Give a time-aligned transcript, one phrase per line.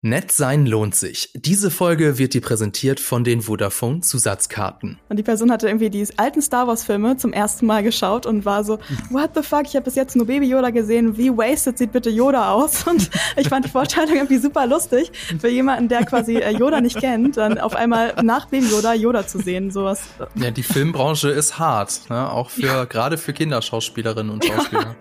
[0.00, 1.32] Nett sein lohnt sich.
[1.34, 5.00] Diese Folge wird dir präsentiert von den Vodafone Zusatzkarten.
[5.08, 8.44] Und die Person hatte irgendwie die alten Star Wars Filme zum ersten Mal geschaut und
[8.44, 8.78] war so,
[9.10, 12.10] what the fuck, ich habe bis jetzt nur Baby Yoda gesehen, wie wasted sieht bitte
[12.10, 12.86] Yoda aus?
[12.86, 17.00] Und ich fand die Vorstellung irgendwie super lustig für jemanden, der quasi äh, Yoda nicht
[17.00, 20.02] kennt, dann auf einmal nach Baby Yoda Yoda zu sehen, sowas.
[20.36, 22.30] Ja, die Filmbranche ist hart, ne?
[22.30, 22.84] auch für ja.
[22.84, 24.94] gerade für Kinderschauspielerinnen und Schauspieler.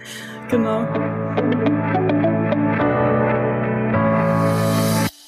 [0.49, 1.76] Genau.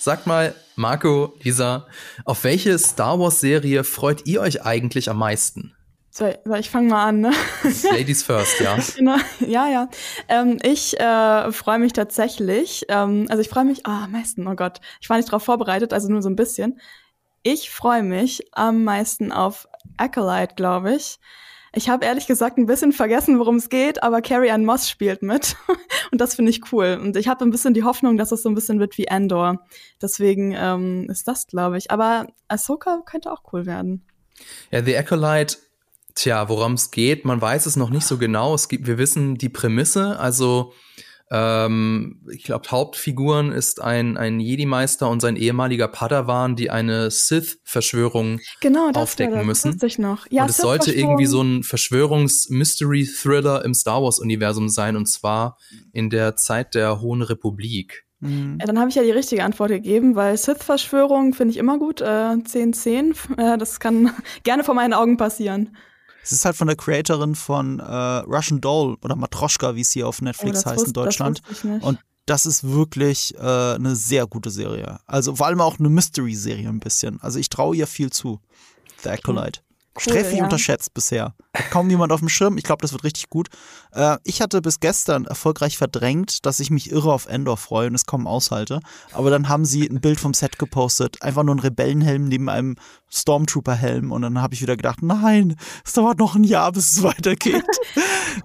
[0.01, 1.85] Sag mal, Marco, Lisa,
[2.23, 5.75] auf welche Star Wars-Serie freut ihr euch eigentlich am meisten?
[6.09, 6.25] So,
[6.57, 7.31] ich fange mal an, ne?
[7.91, 8.77] Ladies first, ja.
[8.95, 9.89] Genau, ja, ja.
[10.29, 14.55] Ähm, ich äh, freue mich tatsächlich, ähm, also ich freue mich, ah, am meisten, oh
[14.55, 16.79] Gott, ich war nicht darauf vorbereitet, also nur so ein bisschen.
[17.43, 21.19] Ich freue mich am meisten auf Acolyte, glaube ich.
[21.73, 25.21] Ich habe ehrlich gesagt ein bisschen vergessen, worum es geht, aber Carrie Ann Moss spielt
[25.21, 25.55] mit.
[26.11, 26.99] und das finde ich cool.
[27.01, 29.65] Und ich habe ein bisschen die Hoffnung, dass es so ein bisschen wird wie Endor.
[30.01, 31.91] Deswegen ähm, ist das, glaube ich.
[31.91, 34.05] Aber Ahsoka könnte auch cool werden.
[34.71, 35.57] Ja, The Acolyte,
[36.15, 38.55] tja, worum es geht, man weiß es noch nicht so genau.
[38.55, 40.73] Es gibt, wir wissen die Prämisse, also
[41.31, 48.39] ähm, ich glaube, Hauptfiguren ist ein, ein Jedi-Meister und sein ehemaliger Padawan, die eine Sith-Verschwörung
[48.61, 49.77] genau, aufdecken das, müssen.
[49.77, 50.25] Das ich noch.
[50.31, 55.57] Ja, und es sollte irgendwie so ein Verschwörungs-Mystery-Thriller im Star Wars-Universum sein, und zwar
[55.93, 58.07] in der Zeit der Hohen Republik.
[58.21, 58.57] Mhm.
[58.59, 62.01] Ja, dann habe ich ja die richtige Antwort gegeben, weil Sith-Verschwörung finde ich immer gut.
[62.01, 64.11] Äh, 10, 10, äh, das kann
[64.43, 65.75] gerne vor meinen Augen passieren.
[66.23, 70.07] Es ist halt von der Creatorin von äh, Russian Doll oder Matroschka, wie es hier
[70.07, 71.41] auf Netflix oh, heißt wusste, in Deutschland.
[71.81, 74.99] Und das ist wirklich äh, eine sehr gute Serie.
[75.05, 77.19] Also vor allem auch eine Mystery-Serie ein bisschen.
[77.21, 78.39] Also ich traue ihr viel zu.
[79.03, 79.61] The Acolyte.
[79.95, 80.43] Cool, Sträflich ja.
[80.43, 81.33] unterschätzt bisher.
[81.53, 82.57] Hat kaum jemand auf dem Schirm.
[82.57, 83.49] Ich glaube, das wird richtig gut.
[83.91, 87.95] Äh, ich hatte bis gestern erfolgreich verdrängt, dass ich mich irre auf Endor freue und
[87.95, 88.79] es kaum aushalte.
[89.11, 91.21] Aber dann haben sie ein Bild vom Set gepostet.
[91.21, 92.75] Einfach nur ein Rebellenhelm neben einem
[93.09, 94.11] Stormtrooper-Helm.
[94.11, 97.65] Und dann habe ich wieder gedacht, nein, es dauert noch ein Jahr, bis es weitergeht.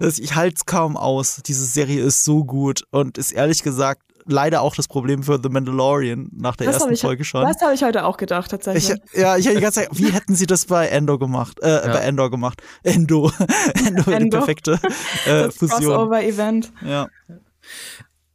[0.01, 1.41] ich halte es kaum aus.
[1.47, 5.49] Diese Serie ist so gut und ist ehrlich gesagt leider auch das Problem für The
[5.49, 7.43] Mandalorian nach der das ersten ich, Folge schon.
[7.43, 8.99] Das habe ich heute auch gedacht, tatsächlich.
[9.13, 11.59] Ich, ja, ich habe die ganze Zeit, wie hätten sie das bei Endor gemacht?
[11.63, 11.93] Äh, ja.
[11.93, 12.63] bei Endor gemacht.
[12.83, 13.31] Endo.
[13.75, 14.19] Endo, Endo.
[14.19, 14.81] die perfekte
[15.27, 15.81] äh, das Fusion.
[15.81, 16.73] Crossover-Event.
[16.85, 17.09] Ja.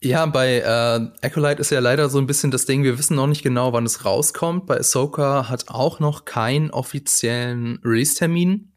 [0.02, 3.28] Ja, bei äh, Acolyte ist ja leider so ein bisschen das Ding, wir wissen noch
[3.28, 4.66] nicht genau, wann es rauskommt.
[4.66, 8.72] Bei Ahsoka hat auch noch keinen offiziellen Release-Termin.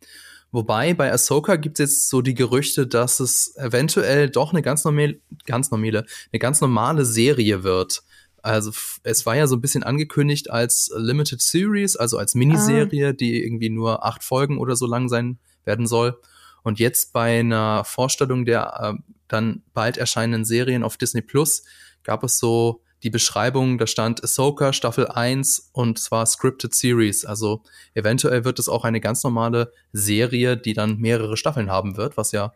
[0.53, 4.85] Wobei bei Ahsoka gibt es jetzt so die Gerüchte, dass es eventuell doch eine ganz
[4.85, 8.03] normale, ganz normale, eine ganz normale Serie wird.
[8.43, 13.13] Also es war ja so ein bisschen angekündigt als Limited Series, also als Miniserie, ah.
[13.13, 16.21] die irgendwie nur acht Folgen oder so lang sein werden soll.
[16.63, 21.63] Und jetzt bei einer Vorstellung der äh, dann bald erscheinenden Serien auf Disney Plus
[22.05, 27.25] gab es so die Beschreibung, da stand Ahsoka Staffel 1 und zwar Scripted Series.
[27.25, 27.63] Also
[27.95, 32.33] eventuell wird es auch eine ganz normale Serie, die dann mehrere Staffeln haben wird, was
[32.33, 32.53] ja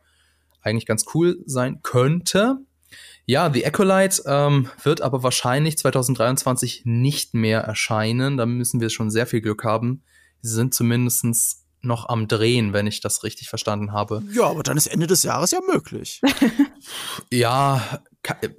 [0.63, 2.59] eigentlich ganz cool sein könnte.
[3.25, 8.37] Ja, The Acolyte ähm, wird aber wahrscheinlich 2023 nicht mehr erscheinen.
[8.37, 10.05] Da müssen wir schon sehr viel Glück haben.
[10.43, 14.23] Sie sind zumindest noch am Drehen, wenn ich das richtig verstanden habe.
[14.33, 16.21] Ja, aber dann ist Ende des Jahres ja möglich.
[17.33, 18.01] ja,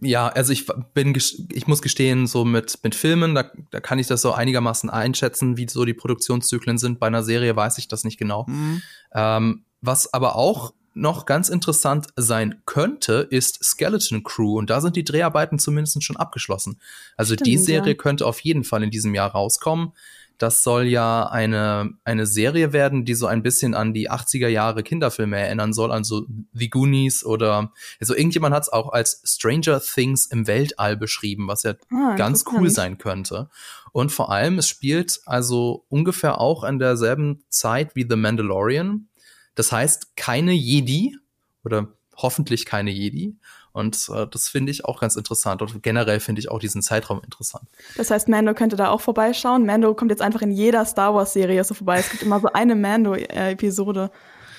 [0.02, 4.08] ja, also ich bin, ich muss gestehen, so mit, mit Filmen, da, da kann ich
[4.08, 7.00] das so einigermaßen einschätzen, wie so die Produktionszyklen sind.
[7.00, 8.46] Bei einer Serie weiß ich das nicht genau.
[8.48, 8.82] Mhm.
[9.14, 14.58] Ähm, was aber auch noch ganz interessant sein könnte, ist Skeleton Crew.
[14.58, 16.80] Und da sind die Dreharbeiten zumindest schon abgeschlossen.
[17.16, 17.98] Also Stimmt, die Serie ja.
[17.98, 19.94] könnte auf jeden Fall in diesem Jahr rauskommen.
[20.38, 24.84] Das soll ja eine, eine Serie werden, die so ein bisschen an die 80er Jahre
[24.84, 30.28] Kinderfilme erinnern soll, also The Goonies oder also irgendjemand hat es auch als Stranger Things
[30.28, 33.50] im Weltall beschrieben, was ja ah, ganz cool sein könnte.
[33.92, 39.08] Und vor allem, es spielt also ungefähr auch an derselben Zeit wie The Mandalorian.
[39.56, 41.18] Das heißt, keine Jedi
[41.64, 43.36] oder hoffentlich keine Jedi.
[43.78, 45.62] Und äh, das finde ich auch ganz interessant.
[45.62, 47.68] Und generell finde ich auch diesen Zeitraum interessant.
[47.96, 49.66] Das heißt, Mando könnte da auch vorbeischauen.
[49.66, 52.00] Mando kommt jetzt einfach in jeder Star Wars-Serie so vorbei.
[52.00, 54.10] Es gibt immer so eine Mando-Episode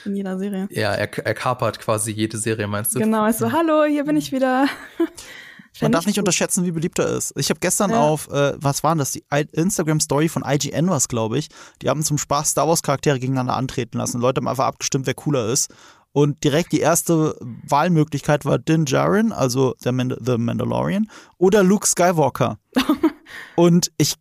[0.05, 0.69] in jeder Serie.
[0.71, 3.01] Ja, er, er kapert quasi jede Serie, meinst du?
[3.01, 4.67] Genau, ist so, hallo, hier bin ich wieder.
[5.81, 7.33] Man darf nicht unterschätzen, wie beliebt er ist.
[7.37, 8.01] Ich habe gestern ja.
[8.01, 11.49] auf, äh, was waren das, die Instagram-Story von IGN was, glaube ich.
[11.83, 14.21] Die haben zum Spaß Star Wars-Charaktere gegeneinander antreten lassen.
[14.21, 15.73] Leute haben einfach abgestimmt, wer cooler ist.
[16.19, 21.87] Und direkt die erste Wahlmöglichkeit war Din Djarin, also der Mand The Mandalorian, oder Luke
[21.87, 22.59] Skywalker.
[23.55, 24.17] und ich,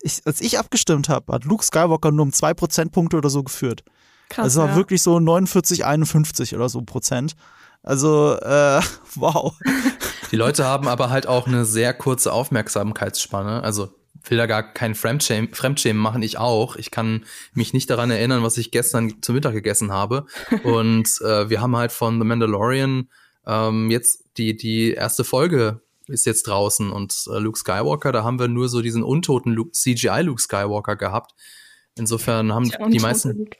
[0.00, 3.84] ich, als ich abgestimmt habe, hat Luke Skywalker nur um zwei Prozentpunkte oder so geführt.
[4.30, 4.44] Krass.
[4.44, 4.76] Also war ja.
[4.76, 7.34] wirklich so 49, 51 oder so Prozent.
[7.82, 8.80] Also, äh,
[9.14, 9.54] wow.
[10.30, 13.62] Die Leute haben aber halt auch eine sehr kurze Aufmerksamkeitsspanne.
[13.62, 13.90] Also
[14.24, 16.76] will da gar kein Fremdschämen, Fremdschämen machen, ich auch.
[16.76, 20.26] Ich kann mich nicht daran erinnern, was ich gestern zu Mittag gegessen habe.
[20.64, 23.08] Und äh, wir haben halt von The Mandalorian
[23.46, 28.38] ähm, jetzt die, die erste Folge ist jetzt draußen und äh, Luke Skywalker, da haben
[28.38, 31.32] wir nur so diesen untoten Luke, CGI Luke Skywalker gehabt.
[31.96, 33.36] Insofern haben die meisten.
[33.36, 33.56] Luke.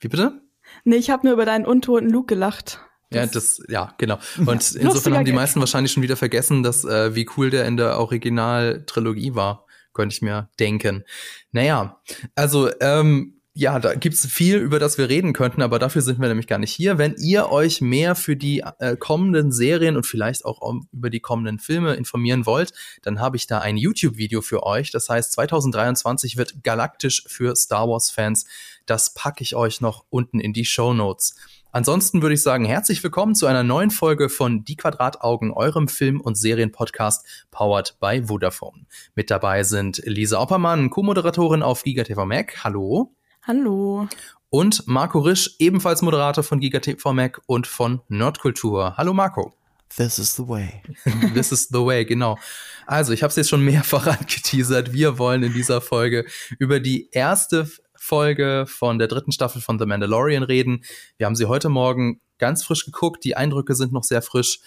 [0.00, 0.42] Wie bitte?
[0.84, 2.80] Nee, ich habe nur über deinen untoten Luke gelacht.
[3.10, 4.18] Ja, das, ja, genau.
[4.44, 7.64] Und ja, insofern haben die meisten wahrscheinlich schon wieder vergessen, dass äh, wie cool der
[7.64, 9.66] in der Original-Trilogie war,
[9.98, 11.04] könnte ich mir denken.
[11.50, 12.00] Naja,
[12.36, 16.28] also ähm, ja, da gibt's viel, über das wir reden könnten, aber dafür sind wir
[16.28, 16.96] nämlich gar nicht hier.
[16.96, 21.18] Wenn ihr euch mehr für die äh, kommenden Serien und vielleicht auch um, über die
[21.18, 22.72] kommenden Filme informieren wollt,
[23.02, 24.92] dann habe ich da ein YouTube-Video für euch.
[24.92, 28.46] Das heißt, 2023 wird galaktisch für Star Wars-Fans.
[28.86, 31.34] Das packe ich euch noch unten in die Show Notes.
[31.70, 36.22] Ansonsten würde ich sagen, herzlich willkommen zu einer neuen Folge von Die Quadrataugen, eurem Film-
[36.22, 38.86] und Serienpodcast, powered by Vodafone.
[39.14, 42.64] Mit dabei sind Lisa Oppermann, Co-Moderatorin auf GigaTV Mac.
[42.64, 43.14] Hallo.
[43.42, 44.08] Hallo.
[44.48, 48.96] Und Marco Risch, ebenfalls Moderator von GigaTV Mac und von Nerdkultur.
[48.96, 49.52] Hallo Marco.
[49.94, 50.82] This is the way.
[51.34, 52.38] This is the way, genau.
[52.86, 54.94] Also, ich habe es jetzt schon mehrfach angeteasert.
[54.94, 56.24] Wir wollen in dieser Folge
[56.58, 57.68] über die erste
[58.08, 60.82] Folge von der dritten Staffel von The Mandalorian reden.
[61.18, 63.22] Wir haben sie heute Morgen ganz frisch geguckt.
[63.24, 64.60] Die Eindrücke sind noch sehr frisch.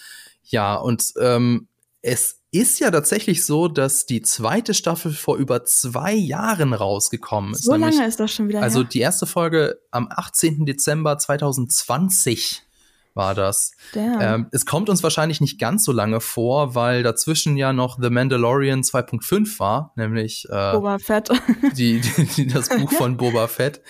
[0.44, 1.68] Ja, und ähm,
[2.02, 7.64] es ist ja tatsächlich so, dass die zweite Staffel vor über zwei Jahren rausgekommen ist.
[7.64, 8.62] So lange ist das schon wieder.
[8.62, 8.90] Also her.
[8.92, 10.66] die erste Folge am 18.
[10.66, 12.64] Dezember 2020
[13.14, 13.72] war das.
[13.96, 18.10] Ähm, es kommt uns wahrscheinlich nicht ganz so lange vor, weil dazwischen ja noch The
[18.10, 21.30] Mandalorian 2.5 war, nämlich äh, Boba Fett.
[21.76, 23.82] die, die, die, das Buch von Boba Fett.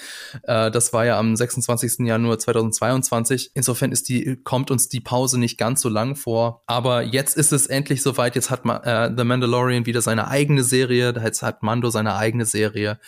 [0.44, 2.08] Äh, das war ja am 26.
[2.08, 3.52] Januar 2022.
[3.54, 6.64] Insofern ist die, kommt uns die Pause nicht ganz so lang vor.
[6.66, 8.36] Aber jetzt ist es endlich soweit.
[8.36, 11.14] Jetzt hat äh, The Mandalorian wieder seine eigene Serie.
[11.24, 13.00] Jetzt hat Mando seine eigene Serie.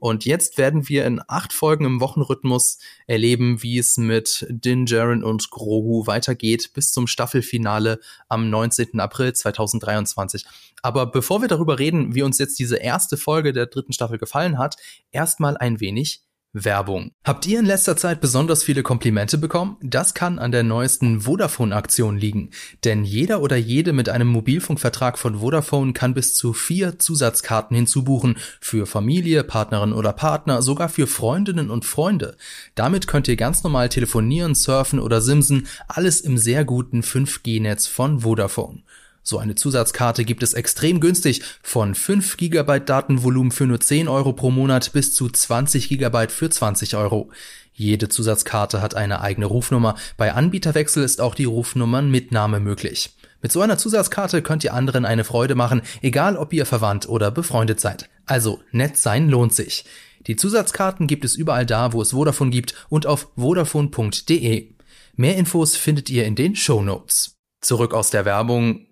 [0.00, 5.22] Und jetzt werden wir in acht Folgen im Wochenrhythmus erleben, wie es mit Din Djarin
[5.22, 8.98] und Grogu weitergeht bis zum Staffelfinale am 19.
[8.98, 10.46] April 2023.
[10.82, 14.58] Aber bevor wir darüber reden, wie uns jetzt diese erste Folge der dritten Staffel gefallen
[14.58, 14.76] hat,
[15.12, 17.12] erstmal ein wenig Werbung.
[17.24, 19.76] Habt ihr in letzter Zeit besonders viele Komplimente bekommen?
[19.82, 22.50] Das kann an der neuesten Vodafone-Aktion liegen.
[22.84, 28.36] Denn jeder oder jede mit einem Mobilfunkvertrag von Vodafone kann bis zu vier Zusatzkarten hinzubuchen.
[28.60, 32.36] Für Familie, Partnerin oder Partner, sogar für Freundinnen und Freunde.
[32.74, 35.68] Damit könnt ihr ganz normal telefonieren, surfen oder simsen.
[35.86, 38.82] Alles im sehr guten 5G-Netz von Vodafone.
[39.30, 44.32] So eine Zusatzkarte gibt es extrem günstig von 5 GB Datenvolumen für nur 10 Euro
[44.32, 47.30] pro Monat bis zu 20 GB für 20 Euro.
[47.72, 49.94] Jede Zusatzkarte hat eine eigene Rufnummer.
[50.16, 53.16] Bei Anbieterwechsel ist auch die Rufnummernmitnahme möglich.
[53.40, 57.30] Mit so einer Zusatzkarte könnt ihr anderen eine Freude machen, egal ob ihr verwandt oder
[57.30, 58.10] befreundet seid.
[58.26, 59.84] Also, nett sein lohnt sich.
[60.26, 64.74] Die Zusatzkarten gibt es überall da, wo es Vodafone gibt und auf vodafone.de.
[65.14, 67.36] Mehr Infos findet ihr in den Show Notes.
[67.60, 68.86] Zurück aus der Werbung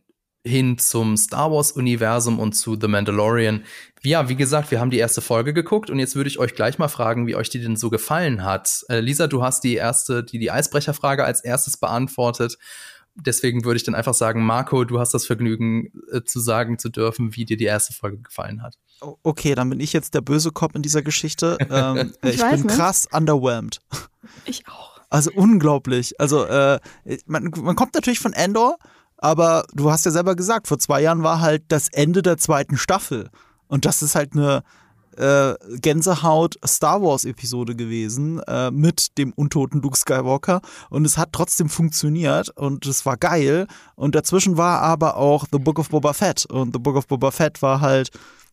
[0.48, 3.64] hin zum Star Wars-Universum und zu The Mandalorian.
[4.02, 6.78] Ja, wie gesagt, wir haben die erste Folge geguckt und jetzt würde ich euch gleich
[6.78, 8.84] mal fragen, wie euch die denn so gefallen hat.
[8.88, 12.58] Äh, Lisa, du hast die erste, die, die Eisbrecherfrage als erstes beantwortet.
[13.14, 16.88] Deswegen würde ich dann einfach sagen, Marco, du hast das Vergnügen äh, zu sagen zu
[16.88, 18.76] dürfen, wie dir die erste Folge gefallen hat.
[19.00, 21.58] Okay, dann bin ich jetzt der böse Kopf in dieser Geschichte.
[21.70, 22.68] ähm, ich, ich bin nicht.
[22.68, 23.80] krass underwhelmed.
[24.44, 25.00] Ich auch.
[25.10, 26.20] Also unglaublich.
[26.20, 26.78] Also äh,
[27.26, 28.78] man, man kommt natürlich von Endor
[29.18, 32.76] aber du hast ja selber gesagt, vor zwei Jahren war halt das Ende der zweiten
[32.76, 33.30] Staffel.
[33.66, 34.62] Und das ist halt eine
[35.18, 40.60] äh, Gänsehaut-Star Wars-Episode gewesen äh, mit dem untoten Luke Skywalker.
[40.90, 43.66] Und es hat trotzdem funktioniert und es war geil.
[43.96, 46.46] Und dazwischen war aber auch The Book of Boba Fett.
[46.46, 48.10] Und The Book of Boba Fett war halt.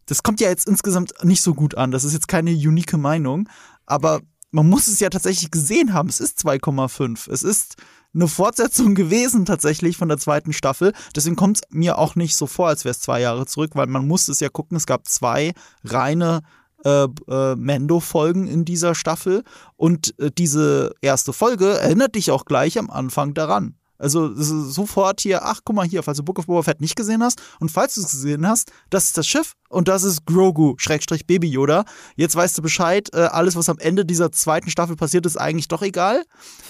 [0.07, 1.91] Das kommt ja jetzt insgesamt nicht so gut an.
[1.91, 3.49] Das ist jetzt keine unique Meinung.
[3.85, 4.21] Aber
[4.55, 6.07] man muss es ja tatsächlich gesehen haben.
[6.07, 7.29] Es ist 2,5.
[7.29, 7.75] Es ist
[8.13, 10.93] eine Fortsetzung gewesen tatsächlich von der zweiten Staffel.
[11.13, 13.87] Deswegen kommt es mir auch nicht so vor, als wäre es zwei Jahre zurück, weil
[13.87, 14.77] man musste es ja gucken.
[14.77, 16.41] Es gab zwei reine
[16.85, 19.43] äh, äh, Mando-Folgen in dieser Staffel
[19.75, 23.75] und äh, diese erste Folge erinnert dich auch gleich am Anfang daran.
[23.97, 27.23] Also sofort hier, ach guck mal hier, falls du Book of Boba Fett nicht gesehen
[27.23, 30.75] hast und falls du es gesehen hast, das ist das Schiff und das ist Grogu,
[30.77, 31.85] Schrägstrich Baby Yoda.
[32.15, 35.69] Jetzt weißt du Bescheid, äh, alles was am Ende dieser zweiten Staffel passiert ist eigentlich
[35.69, 36.23] doch egal.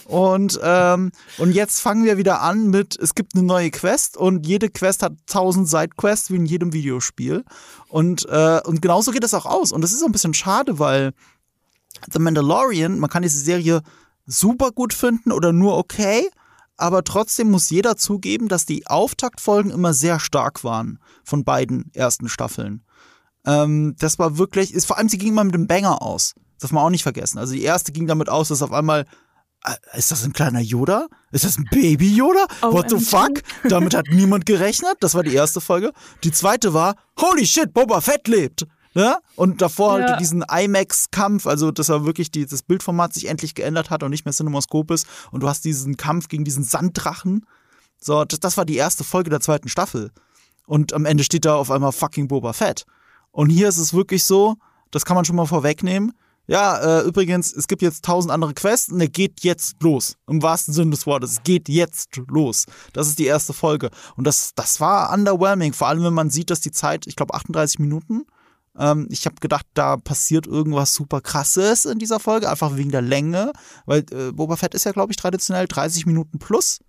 [0.05, 4.45] Und, ähm, und jetzt fangen wir wieder an mit, es gibt eine neue Quest und
[4.45, 7.43] jede Quest hat tausend Sidequests wie in jedem Videospiel.
[7.87, 9.71] Und, äh, und genauso geht es auch aus.
[9.71, 11.13] Und das ist so ein bisschen schade, weil
[12.11, 13.81] The Mandalorian, man kann diese Serie
[14.27, 16.29] super gut finden oder nur okay
[16.77, 22.29] aber trotzdem muss jeder zugeben, dass die Auftaktfolgen immer sehr stark waren von beiden ersten
[22.29, 22.83] Staffeln.
[23.45, 26.33] Ähm, das war wirklich, ist, vor allem sie ging immer mit dem Banger aus.
[26.55, 27.37] Das darf man auch nicht vergessen.
[27.37, 29.05] Also die erste ging damit aus, dass auf einmal
[29.63, 31.07] äh, ist das ein kleiner Yoda?
[31.31, 32.45] Ist das ein Baby Yoda?
[32.61, 33.41] Oh, What the fuck?
[33.67, 34.95] Damit hat niemand gerechnet.
[34.99, 35.91] Das war die erste Folge.
[36.23, 38.65] Die zweite war, holy shit, Boba Fett lebt.
[38.95, 39.19] Ja?
[39.35, 40.07] Und davor ja.
[40.07, 44.09] halt diesen IMAX-Kampf, also dass er wirklich die, das Bildformat sich endlich geändert hat und
[44.09, 45.05] nicht mehr Cinemascope ist.
[45.31, 47.45] Und du hast diesen Kampf gegen diesen Sanddrachen.
[47.99, 50.11] So, das, das war die erste Folge der zweiten Staffel.
[50.65, 52.85] Und am Ende steht da auf einmal fucking Boba Fett.
[53.31, 54.55] Und hier ist es wirklich so,
[54.91, 56.13] das kann man schon mal vorwegnehmen.
[56.47, 60.15] Ja, äh, übrigens, es gibt jetzt tausend andere Quests und er geht jetzt los.
[60.27, 61.31] Im wahrsten Sinne des Wortes.
[61.31, 62.65] Es geht jetzt los.
[62.93, 63.89] Das ist die erste Folge.
[64.15, 65.73] Und das, das war underwhelming.
[65.73, 68.25] Vor allem, wenn man sieht, dass die Zeit, ich glaube, 38 Minuten
[68.77, 73.01] ähm, ich habe gedacht, da passiert irgendwas super krasses in dieser Folge, einfach wegen der
[73.01, 73.51] Länge,
[73.85, 76.79] weil äh, Boba Fett ist ja, glaube ich, traditionell 30 Minuten plus.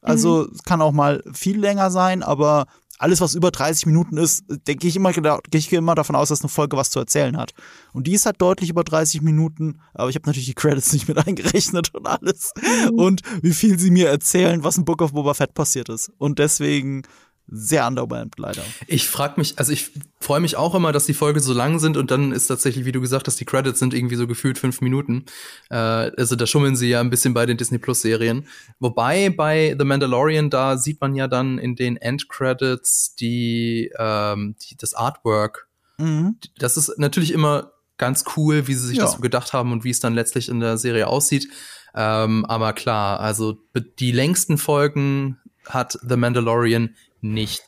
[0.00, 0.58] Also mhm.
[0.64, 2.66] kann auch mal viel länger sein, aber
[2.98, 6.42] alles, was über 30 Minuten ist, denke ich immer, gehe ich immer davon aus, dass
[6.42, 7.52] eine Folge was zu erzählen hat.
[7.92, 11.06] Und die ist halt deutlich über 30 Minuten, aber ich habe natürlich die Credits nicht
[11.08, 12.52] mit eingerechnet und alles.
[12.90, 12.98] Mhm.
[12.98, 16.10] Und wie viel sie mir erzählen, was im Book of Boba Fett passiert ist.
[16.18, 17.02] Und deswegen
[17.50, 18.62] sehr underwhelmed, leider.
[18.86, 19.90] Ich frage mich, also ich
[20.20, 22.92] freue mich auch immer, dass die Folgen so lang sind und dann ist tatsächlich, wie
[22.92, 25.24] du gesagt hast, die Credits sind irgendwie so gefühlt fünf Minuten.
[25.70, 28.46] Äh, also da schummeln sie ja ein bisschen bei den Disney Plus Serien.
[28.78, 34.76] Wobei bei The Mandalorian, da sieht man ja dann in den Endcredits die, ähm, die
[34.76, 35.68] das Artwork.
[35.98, 36.36] Mhm.
[36.58, 39.04] Das ist natürlich immer ganz cool, wie sie sich ja.
[39.04, 41.48] das so gedacht haben und wie es dann letztlich in der Serie aussieht.
[41.94, 43.58] Ähm, aber klar, also
[43.98, 47.62] die längsten Folgen hat The Mandalorian nicht.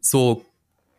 [0.00, 0.44] So,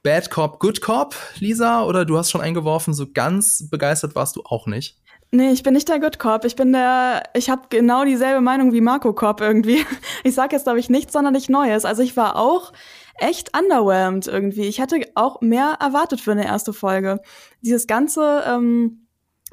[0.04, 4.42] Bad Cop, Good Cop, Lisa, oder du hast schon eingeworfen, so ganz begeistert warst du
[4.44, 4.98] auch nicht?
[5.32, 6.46] Nee, ich bin nicht der Good Cop.
[6.46, 9.86] Ich bin der, ich habe genau dieselbe Meinung wie Marco Cop irgendwie.
[10.24, 11.86] Ich sag jetzt, glaube ich, nichts sonderlich Neues.
[11.86, 12.74] Also ich war auch
[13.16, 14.64] echt underwhelmed irgendwie.
[14.64, 17.22] Ich hätte auch mehr erwartet für eine erste Folge.
[17.62, 19.07] Dieses ganze, ähm,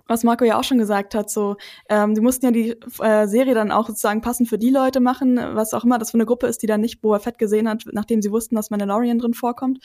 [0.07, 1.57] was Marco ja auch schon gesagt hat, so,
[1.89, 5.39] ähm, die mussten ja die äh, Serie dann auch sozusagen passend für die Leute machen,
[5.55, 7.85] was auch immer das für eine Gruppe ist, die dann nicht Boba Fett gesehen hat,
[7.93, 9.79] nachdem sie wussten, dass Mandalorian drin vorkommt,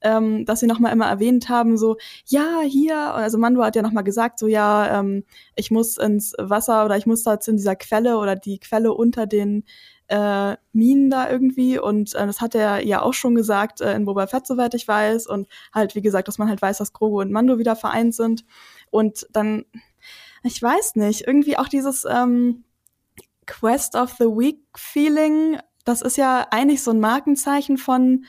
[0.00, 4.04] ähm, dass sie nochmal immer erwähnt haben, so, ja, hier, also Mando hat ja nochmal
[4.04, 5.24] gesagt, so, ja, ähm,
[5.56, 8.92] ich muss ins Wasser oder ich muss da jetzt in dieser Quelle oder die Quelle
[8.94, 9.64] unter den
[10.08, 14.04] äh, Minen da irgendwie und äh, das hat er ja auch schon gesagt äh, in
[14.04, 17.20] Boba Fett, soweit ich weiß und halt, wie gesagt, dass man halt weiß, dass Grogu
[17.20, 18.44] und Mando wieder vereint sind
[18.96, 19.64] und dann,
[20.42, 22.64] ich weiß nicht, irgendwie auch dieses ähm,
[23.46, 28.24] Quest of the Week Feeling, das ist ja eigentlich so ein Markenzeichen von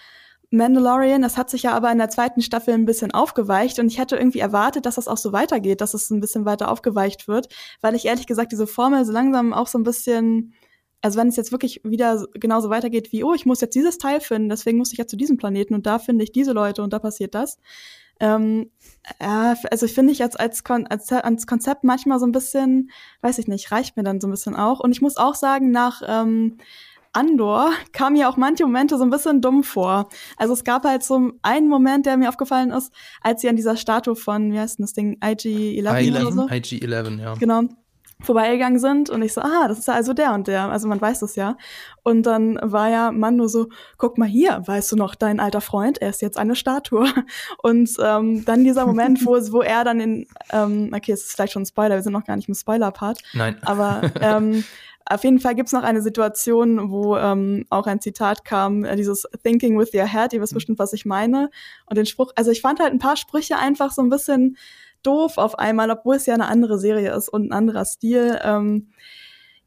[0.49, 1.21] Mandalorian.
[1.21, 4.15] Das hat sich ja aber in der zweiten Staffel ein bisschen aufgeweicht und ich hätte
[4.15, 7.95] irgendwie erwartet, dass das auch so weitergeht, dass es ein bisschen weiter aufgeweicht wird, weil
[7.95, 10.53] ich ehrlich gesagt diese Formel so langsam auch so ein bisschen
[11.01, 14.19] also wenn es jetzt wirklich wieder genauso weitergeht wie, oh, ich muss jetzt dieses Teil
[14.19, 16.91] finden, deswegen muss ich ja zu diesem Planeten und da finde ich diese Leute und
[16.91, 17.59] da passiert das,
[18.19, 18.71] ähm,
[19.21, 22.91] ja, also ich finde ich als, als, Kon als, als Konzept manchmal so ein bisschen,
[23.21, 24.79] weiß ich nicht, reicht mir dann so ein bisschen auch.
[24.79, 26.57] Und ich muss auch sagen, nach ähm,
[27.13, 30.09] Andor kam mir auch manche Momente so ein bisschen dumm vor.
[30.35, 33.77] Also es gab halt so einen Moment, der mir aufgefallen ist, als sie an dieser
[33.77, 36.47] Statue von, wie heißt denn das Ding, IG-11 IG-11, so?
[36.47, 37.33] IG-11, ja.
[37.35, 37.63] Genau
[38.19, 40.99] vorbeigegangen sind und ich so, ah, das ist ja also der und der, also man
[40.99, 41.55] weiß es ja.
[42.03, 46.01] Und dann war ja Mando so, guck mal hier, weißt du noch, dein alter Freund,
[46.01, 47.05] er ist jetzt eine Statue.
[47.61, 51.53] Und ähm, dann dieser Moment, wo, wo er dann in, ähm, okay, es ist vielleicht
[51.53, 53.19] schon ein Spoiler, wir sind noch gar nicht im Spoiler-Part.
[53.33, 53.57] Nein.
[53.61, 54.63] Aber ähm,
[55.05, 59.27] auf jeden Fall gibt's noch eine Situation, wo ähm, auch ein Zitat kam, äh, dieses
[59.43, 60.57] Thinking with your head, ihr wisst mhm.
[60.57, 61.49] bestimmt, was ich meine.
[61.85, 64.57] Und den Spruch, also ich fand halt ein paar Sprüche einfach so ein bisschen
[65.07, 68.39] doof auf einmal, obwohl es ja eine andere Serie ist und ein anderer Stil.
[68.43, 68.89] Ähm,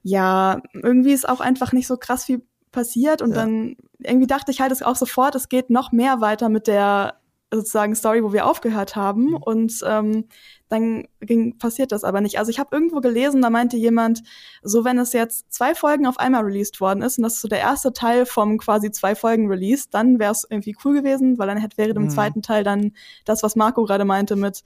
[0.02, 2.42] ja, irgendwie ist auch einfach nicht so krass viel
[2.72, 3.36] passiert und ja.
[3.36, 7.20] dann irgendwie dachte ich halt es auch sofort, es geht noch mehr weiter mit der
[7.52, 9.36] sozusagen Story, wo wir aufgehört haben mhm.
[9.36, 10.24] und ähm,
[10.68, 12.38] dann ging, passiert das aber nicht.
[12.38, 14.22] Also ich habe irgendwo gelesen, da meinte jemand,
[14.62, 17.48] so wenn es jetzt zwei Folgen auf einmal released worden ist und das ist so
[17.48, 21.48] der erste Teil vom quasi zwei Folgen Release, dann wäre es irgendwie cool gewesen, weil
[21.48, 22.10] dann hätte wäre im mhm.
[22.10, 22.92] zweiten Teil dann
[23.24, 24.62] das, was Marco gerade meinte mit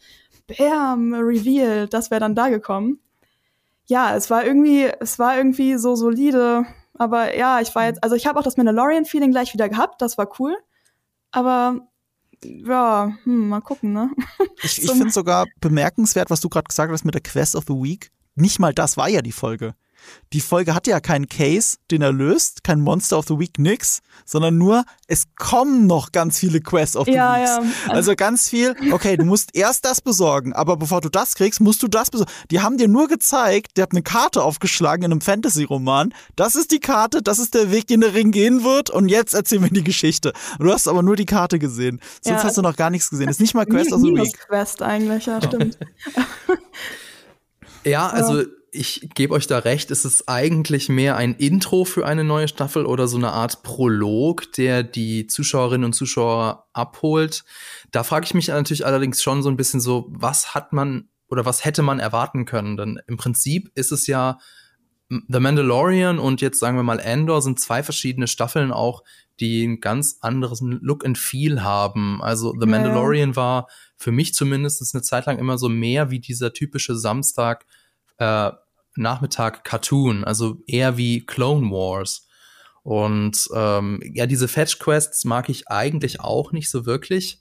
[0.47, 3.01] Bam, Reveal, das wäre dann da gekommen.
[3.87, 8.17] Ja, es war irgendwie, es war irgendwie so solide, aber ja, ich war jetzt, also
[8.17, 10.57] ich habe auch das Mandalorian-Feeling gleich wieder gehabt, das war cool,
[11.31, 11.87] aber
[12.45, 14.11] ja, hm, mal gucken, ne?
[14.63, 17.75] Ich, ich finde sogar bemerkenswert, was du gerade gesagt hast mit der Quest of the
[17.75, 18.11] Week.
[18.35, 19.75] Nicht mal das war ja die Folge.
[20.33, 24.01] Die Folge hat ja keinen Case, den er löst, kein Monster of the Week, nix,
[24.25, 27.77] sondern nur, es kommen noch ganz viele Quests of the ja, Weeks.
[27.87, 27.93] Ja.
[27.93, 31.83] Also ganz viel, okay, du musst erst das besorgen, aber bevor du das kriegst, musst
[31.83, 32.33] du das besorgen.
[32.51, 36.13] Die haben dir nur gezeigt, der hat eine Karte aufgeschlagen in einem Fantasy-Roman.
[36.35, 39.35] Das ist die Karte, das ist der Weg, den der Ring gehen wird und jetzt
[39.35, 40.33] erzählen wir die Geschichte.
[40.59, 42.01] Du hast aber nur die Karte gesehen.
[42.23, 43.27] Sonst ja, hast du noch gar nichts gesehen.
[43.27, 44.37] Das ist nicht mal Quest of the Week.
[44.49, 45.79] Quest eigentlich, ja, stimmt.
[47.85, 48.43] ja, also
[48.75, 52.87] ich gebe euch da recht, es ist eigentlich mehr ein Intro für eine neue Staffel
[52.87, 57.45] oder so eine Art Prolog, der die Zuschauerinnen und Zuschauer abholt.
[57.93, 61.45] Da frage ich mich natürlich allerdings schon so ein bisschen so, was hat man oder
[61.45, 62.77] was hätte man erwarten können?
[62.77, 64.39] Denn im Prinzip ist es ja
[65.09, 69.05] The Mandalorian und jetzt sagen wir mal Andor sind zwei verschiedene Staffeln auch,
[69.39, 72.23] die ein ganz anderes Look and Feel haben.
[72.23, 73.37] Also The Mandalorian ja.
[73.37, 77.67] war für mich zumindest eine Zeit lang immer so mehr wie dieser typische Samstag
[78.19, 78.51] äh,
[78.97, 82.27] Nachmittag Cartoon, also eher wie Clone Wars.
[82.83, 87.41] Und ähm, ja, diese Fetch Quests mag ich eigentlich auch nicht so wirklich.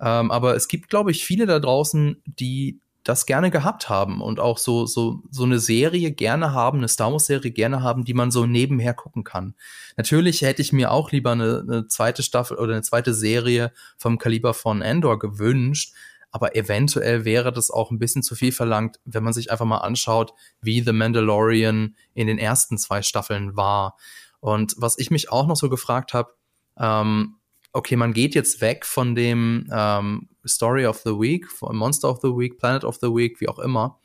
[0.00, 4.40] Ähm, aber es gibt, glaube ich, viele da draußen, die das gerne gehabt haben und
[4.40, 8.14] auch so, so, so eine Serie gerne haben, eine Star Wars Serie gerne haben, die
[8.14, 9.54] man so nebenher gucken kann.
[9.96, 14.18] Natürlich hätte ich mir auch lieber eine, eine zweite Staffel oder eine zweite Serie vom
[14.18, 15.94] Kaliber von Endor gewünscht,
[16.30, 19.78] aber eventuell wäre das auch ein bisschen zu viel verlangt, wenn man sich einfach mal
[19.78, 23.96] anschaut, wie The Mandalorian in den ersten zwei Staffeln war.
[24.40, 26.34] Und was ich mich auch noch so gefragt habe,
[26.78, 27.36] ähm,
[27.72, 32.28] okay, man geht jetzt weg von dem ähm, Story of the Week, Monster of the
[32.28, 34.00] Week, Planet of the Week, wie auch immer.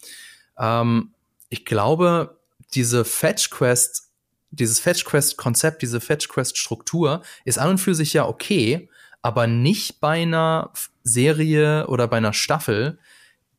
[0.58, 1.13] Ähm,
[1.50, 2.39] ich glaube,
[2.74, 4.12] diese Fetch Quest,
[4.51, 8.89] dieses Fetch Quest Konzept, diese Fetch Quest Struktur ist an und für sich ja okay,
[9.25, 10.70] aber nicht bei einer
[11.01, 13.00] Serie oder bei einer Staffel,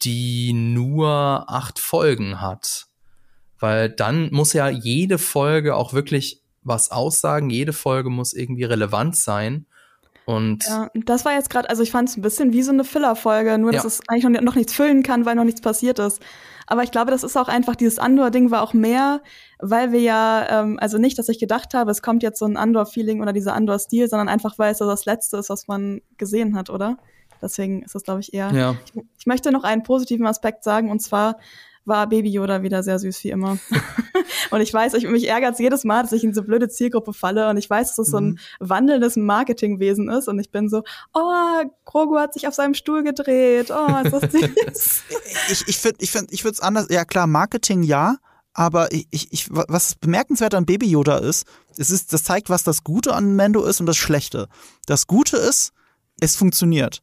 [0.03, 2.87] die nur acht Folgen hat.
[3.59, 9.17] Weil dann muss ja jede Folge auch wirklich was aussagen, jede Folge muss irgendwie relevant
[9.17, 9.67] sein.
[10.27, 12.83] Und ja, das war jetzt gerade, also ich fand es ein bisschen wie so eine
[12.83, 13.89] Filler-Folge, nur dass ja.
[13.89, 16.21] es eigentlich noch, noch, nichts füllen kann, weil noch nichts passiert ist.
[16.67, 19.23] Aber ich glaube, das ist auch einfach, dieses Andor-Ding war auch mehr,
[19.61, 22.57] weil wir ja, ähm, also nicht, dass ich gedacht habe, es kommt jetzt so ein
[22.57, 26.71] Andor-Feeling oder dieser Andor-Stil, sondern einfach, weil es das Letzte ist, was man gesehen hat,
[26.71, 26.99] oder?
[27.41, 28.51] Deswegen ist das, glaube ich, eher.
[28.51, 28.77] Ja.
[28.85, 31.37] Ich, ich, möchte noch einen positiven Aspekt sagen, und zwar
[31.87, 33.59] war Baby Yoda wieder sehr süß wie immer.
[34.51, 37.13] und ich weiß, ich, mich ärgert es jedes Mal, dass ich in so blöde Zielgruppe
[37.13, 38.39] falle und ich weiß, dass es so ein mhm.
[38.61, 40.83] wandelndes Marketingwesen ist und ich bin so,
[41.15, 45.03] oh, Grogu hat sich auf seinem Stuhl gedreht, oh, ist das süß.
[45.51, 48.17] ich ich finde, ich finde, ich würde es anders, ja klar, Marketing ja,
[48.53, 51.47] aber ich, ich, was bemerkenswert an Baby Yoda ist,
[51.77, 54.49] es ist, das zeigt, was das Gute an Mendo ist und das Schlechte.
[54.87, 55.73] Das Gute ist,
[56.21, 57.03] es funktioniert.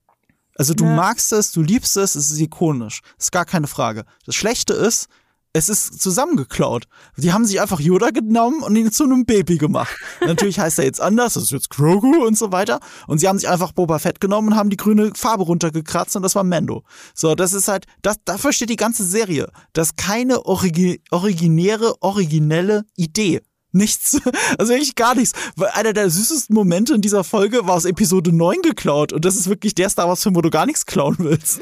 [0.56, 0.96] Also du ja.
[0.96, 3.02] magst es, du liebst es, es ist ikonisch.
[3.18, 4.06] Ist gar keine Frage.
[4.26, 5.08] Das Schlechte ist,
[5.56, 6.86] es ist zusammengeklaut.
[7.16, 9.96] Die haben sich einfach Yoda genommen und ihn zu einem Baby gemacht.
[10.26, 12.80] Natürlich heißt er jetzt anders, das ist jetzt Grogu und so weiter.
[13.08, 16.24] Und sie haben sich einfach Boba Fett genommen und haben die grüne Farbe runtergekratzt und
[16.24, 16.84] das war Mando.
[17.14, 19.52] So, das ist halt, das, dafür steht die ganze Serie.
[19.74, 23.42] Das ist keine origi originäre, originelle Idee.
[23.74, 24.22] Nichts.
[24.58, 25.34] Also wirklich gar nichts.
[25.74, 29.12] Einer der süßesten Momente in dieser Folge war aus Episode 9 geklaut.
[29.12, 31.62] Und das ist wirklich der Star Wars-Film, wo du gar nichts klauen willst.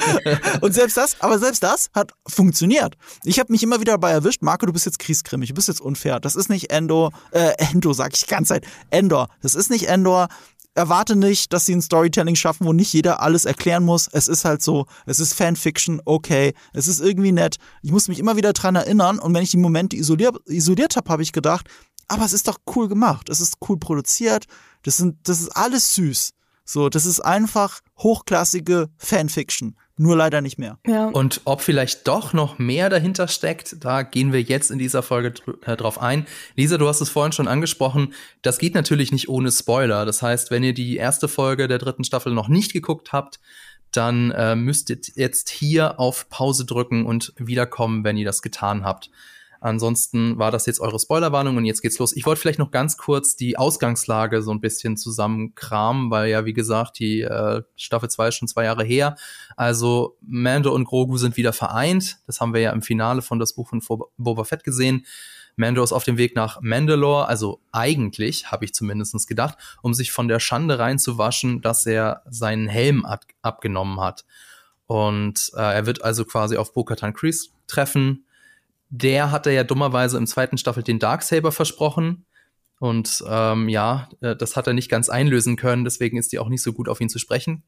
[0.60, 2.96] und selbst das, aber selbst das hat funktioniert.
[3.24, 5.80] Ich habe mich immer wieder dabei erwischt, Marco, du bist jetzt kriesgrimmig, du bist jetzt
[5.80, 6.20] unfair.
[6.20, 8.66] Das ist nicht Endor, äh, Endor sag ich die ganze Zeit.
[8.90, 9.28] Endor.
[9.42, 10.28] Das ist nicht Endor
[10.74, 14.08] erwarte nicht, dass sie ein Storytelling schaffen, wo nicht jeder alles erklären muss.
[14.10, 17.56] Es ist halt so, es ist Fanfiction, okay, es ist irgendwie nett.
[17.82, 21.10] Ich muss mich immer wieder dran erinnern und wenn ich die Momente isoliert, isoliert habe,
[21.10, 21.68] habe ich gedacht,
[22.08, 24.46] aber es ist doch cool gemacht, es ist cool produziert,
[24.82, 26.32] das, sind, das ist alles süß.
[26.64, 29.76] So, das ist einfach hochklassige Fanfiction.
[29.96, 30.78] Nur leider nicht mehr.
[30.86, 31.08] Ja.
[31.08, 35.34] Und ob vielleicht doch noch mehr dahinter steckt, da gehen wir jetzt in dieser Folge
[35.66, 36.26] äh, drauf ein.
[36.56, 38.14] Lisa, du hast es vorhin schon angesprochen.
[38.40, 40.06] Das geht natürlich nicht ohne Spoiler.
[40.06, 43.38] Das heißt, wenn ihr die erste Folge der dritten Staffel noch nicht geguckt habt,
[43.90, 48.84] dann äh, müsst ihr jetzt hier auf Pause drücken und wiederkommen, wenn ihr das getan
[48.84, 49.10] habt.
[49.62, 52.16] Ansonsten war das jetzt eure Spoilerwarnung und jetzt geht's los.
[52.16, 56.52] Ich wollte vielleicht noch ganz kurz die Ausgangslage so ein bisschen zusammenkramen, weil ja, wie
[56.52, 59.14] gesagt, die äh, Staffel 2 ist schon zwei Jahre her.
[59.56, 62.18] Also Mando und Grogu sind wieder vereint.
[62.26, 65.06] Das haben wir ja im Finale von das Buch von Boba Fett gesehen.
[65.54, 70.10] Mando ist auf dem Weg nach Mandalore, also eigentlich, habe ich zumindest gedacht, um sich
[70.10, 74.24] von der Schande reinzuwaschen, dass er seinen Helm ab abgenommen hat.
[74.86, 78.24] Und äh, er wird also quasi auf Bo-Katan Kreese treffen
[78.94, 82.26] der hatte ja dummerweise im zweiten Staffel den Darksaber versprochen.
[82.78, 86.48] Und ähm, ja, äh, das hat er nicht ganz einlösen können, deswegen ist die auch
[86.50, 87.62] nicht so gut auf ihn zu sprechen.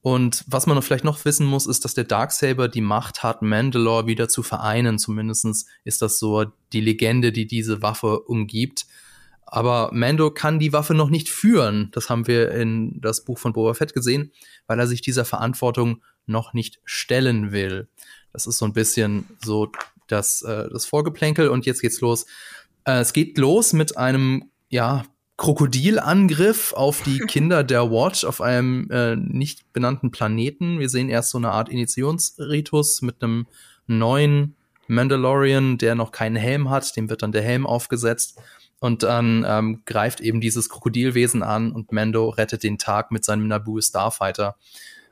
[0.00, 4.06] Und was man vielleicht noch wissen muss, ist, dass der Darksaber die Macht hat, Mandalore
[4.06, 4.98] wieder zu vereinen.
[4.98, 8.86] Zumindest ist das so die Legende, die diese Waffe umgibt.
[9.46, 11.90] Aber Mando kann die Waffe noch nicht führen.
[11.92, 14.32] Das haben wir in das Buch von Boba Fett gesehen,
[14.66, 17.88] weil er sich dieser Verantwortung noch nicht stellen will.
[18.32, 19.70] Das ist so ein bisschen so
[20.06, 22.26] das, äh, das Vorgeplänkel und jetzt geht's los.
[22.84, 25.04] Äh, es geht los mit einem, ja,
[25.36, 30.78] Krokodilangriff auf die Kinder der Watch auf einem äh, nicht benannten Planeten.
[30.78, 33.46] Wir sehen erst so eine Art Initiationsritus mit einem
[33.86, 36.96] neuen Mandalorian, der noch keinen Helm hat.
[36.96, 38.40] Dem wird dann der Helm aufgesetzt.
[38.80, 43.48] Und dann ähm, greift eben dieses Krokodilwesen an und Mando rettet den Tag mit seinem
[43.48, 44.56] Naboo Starfighter.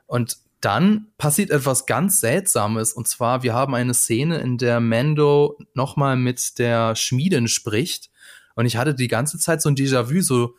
[0.05, 2.93] Und dann passiert etwas ganz Seltsames.
[2.93, 8.09] Und zwar, wir haben eine Szene, in der Mando nochmal mit der Schmiedin spricht
[8.55, 10.55] und ich hatte die ganze Zeit so ein Déjà-vu, so,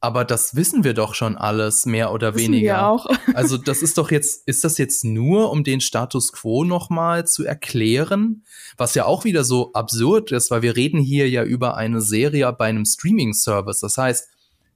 [0.00, 2.74] aber das wissen wir doch schon alles, mehr oder wissen weniger.
[2.74, 3.06] Wir auch.
[3.34, 7.44] also das ist doch jetzt, ist das jetzt nur, um den Status quo nochmal zu
[7.44, 8.44] erklären?
[8.76, 12.52] Was ja auch wieder so absurd ist, weil wir reden hier ja über eine Serie
[12.52, 13.80] bei einem Streaming-Service.
[13.80, 14.28] Das heißt,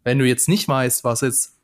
[0.05, 1.58] wenn du jetzt nicht weißt, was jetzt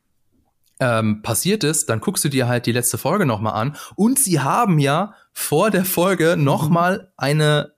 [0.80, 3.76] ähm, passiert ist, dann guckst du dir halt die letzte Folge nochmal an.
[3.96, 7.06] Und sie haben ja vor der Folge nochmal mhm.
[7.16, 7.74] eine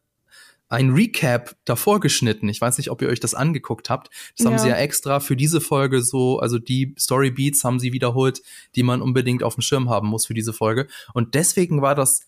[0.69, 2.49] ein Recap davor geschnitten.
[2.49, 4.11] Ich weiß nicht, ob ihr euch das angeguckt habt.
[4.37, 4.51] Das ja.
[4.51, 8.43] haben sie ja extra für diese Folge so, also die Story Beats haben sie wiederholt,
[8.75, 10.89] die man unbedingt auf dem Schirm haben muss für diese Folge.
[11.15, 12.23] Und deswegen war das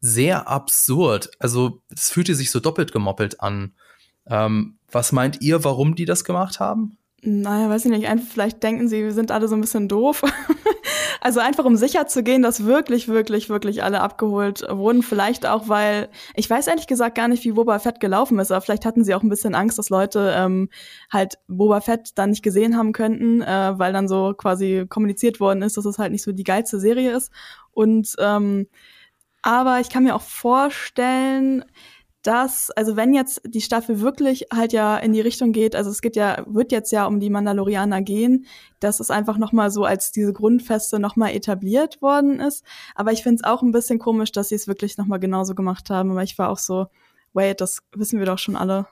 [0.00, 1.30] sehr absurd.
[1.38, 3.74] Also es fühlte sich so doppelt gemoppelt an.
[4.26, 6.96] Ähm, was meint ihr, warum die das gemacht haben?
[7.24, 8.08] Naja, weiß ich nicht.
[8.08, 10.22] Einfach vielleicht denken sie, wir sind alle so ein bisschen doof.
[11.20, 15.04] also einfach um sicher zu gehen, dass wirklich, wirklich, wirklich alle abgeholt wurden.
[15.04, 18.60] Vielleicht auch, weil ich weiß ehrlich gesagt gar nicht, wie Boba Fett gelaufen ist, aber
[18.60, 20.68] vielleicht hatten sie auch ein bisschen Angst, dass Leute ähm,
[21.12, 25.62] halt Boba Fett dann nicht gesehen haben könnten, äh, weil dann so quasi kommuniziert worden
[25.62, 27.30] ist, dass es halt nicht so die geilste Serie ist.
[27.70, 28.66] Und ähm,
[29.42, 31.64] aber ich kann mir auch vorstellen,
[32.22, 36.00] dass, also wenn jetzt die Staffel wirklich halt ja in die Richtung geht, also es
[36.00, 38.46] geht ja, wird jetzt ja um die Mandalorianer gehen,
[38.78, 42.64] dass es einfach nochmal so als diese Grundfeste nochmal etabliert worden ist.
[42.94, 45.90] Aber ich finde es auch ein bisschen komisch, dass sie es wirklich nochmal genauso gemacht
[45.90, 46.12] haben.
[46.12, 46.86] Aber ich war auch so,
[47.32, 48.86] wait, das wissen wir doch schon alle.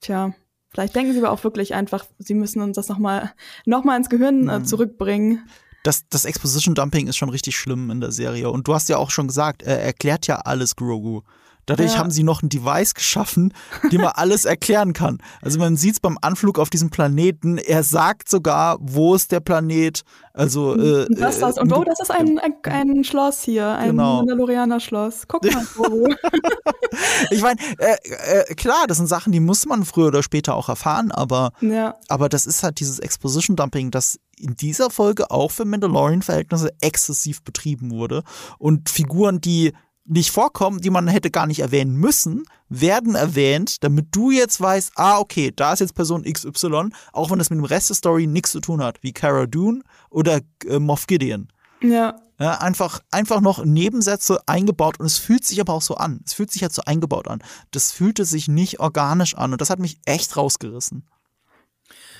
[0.00, 0.34] Tja,
[0.70, 3.32] vielleicht denken sie aber auch wirklich einfach, sie müssen uns das nochmal
[3.66, 4.64] noch mal ins Gehirn äh, mhm.
[4.64, 5.48] zurückbringen.
[5.84, 8.50] Das, das Exposition Dumping ist schon richtig schlimm in der Serie.
[8.50, 11.22] Und du hast ja auch schon gesagt, er erklärt ja alles Grogu.
[11.66, 11.98] Dadurch ja.
[11.98, 13.54] haben sie noch ein Device geschaffen,
[13.90, 15.18] dem man alles erklären kann.
[15.40, 17.58] Also man sieht es beim Anflug auf diesem Planeten.
[17.58, 20.02] Er sagt sogar, wo ist der Planet.
[20.34, 21.58] Also äh, das, das.
[21.58, 24.18] und oh, das ist ein, ein, ein Schloss hier, ein genau.
[24.18, 25.28] Mandalorianer Schloss.
[25.28, 25.64] Guck mal.
[25.76, 26.08] Wo.
[27.30, 27.96] ich meine, äh,
[28.40, 31.94] äh, klar, das sind Sachen, die muss man früher oder später auch erfahren, aber, ja.
[32.08, 37.42] aber das ist halt dieses Exposition Dumping, das in dieser Folge auch für Mandalorian-Verhältnisse exzessiv
[37.42, 38.24] betrieben wurde
[38.58, 39.72] und Figuren, die
[40.04, 44.92] nicht vorkommen, die man hätte gar nicht erwähnen müssen, werden erwähnt, damit du jetzt weißt,
[44.96, 48.26] ah, okay, da ist jetzt Person XY, auch wenn das mit dem Rest der Story
[48.26, 51.48] nichts zu tun hat, wie Cara Dune oder äh, Moff Gideon.
[51.82, 52.16] Ja.
[52.38, 52.58] ja.
[52.58, 56.20] einfach, einfach noch Nebensätze eingebaut und es fühlt sich aber auch so an.
[56.24, 57.42] Es fühlt sich halt so eingebaut an.
[57.70, 61.08] Das fühlte sich nicht organisch an und das hat mich echt rausgerissen.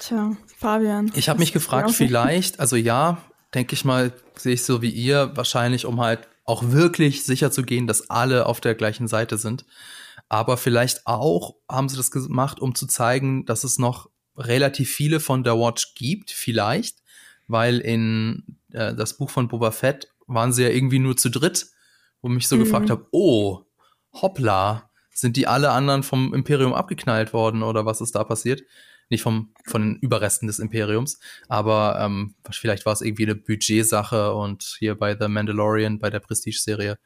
[0.00, 1.12] Tja, Fabian.
[1.14, 3.18] Ich habe mich gefragt, vielleicht, also ja,
[3.54, 7.62] denke ich mal, sehe ich so wie ihr, wahrscheinlich um halt auch wirklich sicher zu
[7.62, 9.64] gehen, dass alle auf der gleichen Seite sind.
[10.28, 15.20] Aber vielleicht auch haben sie das gemacht, um zu zeigen, dass es noch relativ viele
[15.20, 16.98] von der Watch gibt, vielleicht,
[17.46, 21.66] weil in äh, das Buch von Boba Fett waren sie ja irgendwie nur zu dritt,
[22.22, 22.60] wo mich so mhm.
[22.60, 23.64] gefragt habe, oh,
[24.12, 28.62] hoppla, sind die alle anderen vom Imperium abgeknallt worden oder was ist da passiert?
[29.12, 34.34] Nicht vom, von den Überresten des Imperiums, aber ähm, vielleicht war es irgendwie eine Budgetsache
[34.34, 36.98] und hier bei The Mandalorian, bei der Prestige-Serie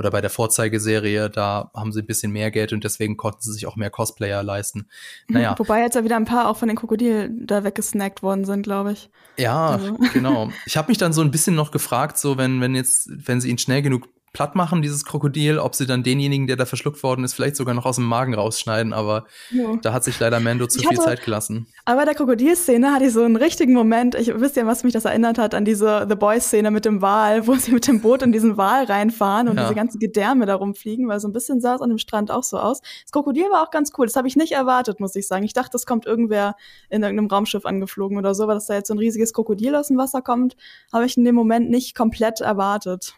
[0.00, 3.52] oder bei der Vorzeigeserie, da haben sie ein bisschen mehr Geld und deswegen konnten sie
[3.52, 4.88] sich auch mehr Cosplayer leisten.
[5.28, 5.54] Naja.
[5.58, 8.92] Wobei jetzt ja wieder ein paar auch von den Krokodilen da weggesnackt worden sind, glaube
[8.92, 9.10] ich.
[9.36, 9.98] Ja, also.
[10.14, 10.50] genau.
[10.64, 13.50] Ich habe mich dann so ein bisschen noch gefragt, so wenn, wenn jetzt, wenn sie
[13.50, 17.24] ihn schnell genug platt machen, dieses Krokodil, ob sie dann denjenigen, der da verschluckt worden
[17.24, 19.76] ist, vielleicht sogar noch aus dem Magen rausschneiden, aber ja.
[19.82, 21.66] da hat sich leider Mando zu ich viel hatte, Zeit gelassen.
[21.84, 25.04] Aber der Krokodilszene hatte ich so einen richtigen Moment, ich wisst ja, was mich das
[25.04, 28.30] erinnert hat, an diese The Boys-Szene mit dem Wal, wo sie mit dem Boot in
[28.30, 29.64] diesen Wal reinfahren und ja.
[29.64, 32.44] diese ganzen Gedärme da rumfliegen, weil so ein bisschen sah es an dem Strand auch
[32.44, 32.82] so aus.
[33.02, 35.44] Das Krokodil war auch ganz cool, das habe ich nicht erwartet, muss ich sagen.
[35.44, 36.54] Ich dachte, das kommt irgendwer
[36.88, 39.88] in irgendeinem Raumschiff angeflogen oder so, weil das da jetzt so ein riesiges Krokodil aus
[39.88, 40.56] dem Wasser kommt,
[40.92, 43.14] habe ich in dem Moment nicht komplett erwartet.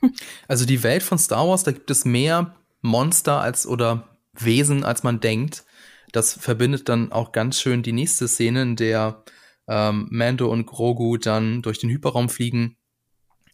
[0.49, 5.03] Also die Welt von Star Wars, da gibt es mehr Monster als oder Wesen, als
[5.03, 5.65] man denkt.
[6.13, 9.25] Das verbindet dann auch ganz schön die nächste Szene, in der
[9.69, 12.77] ähm, Mando und Grogu dann durch den Hyperraum fliegen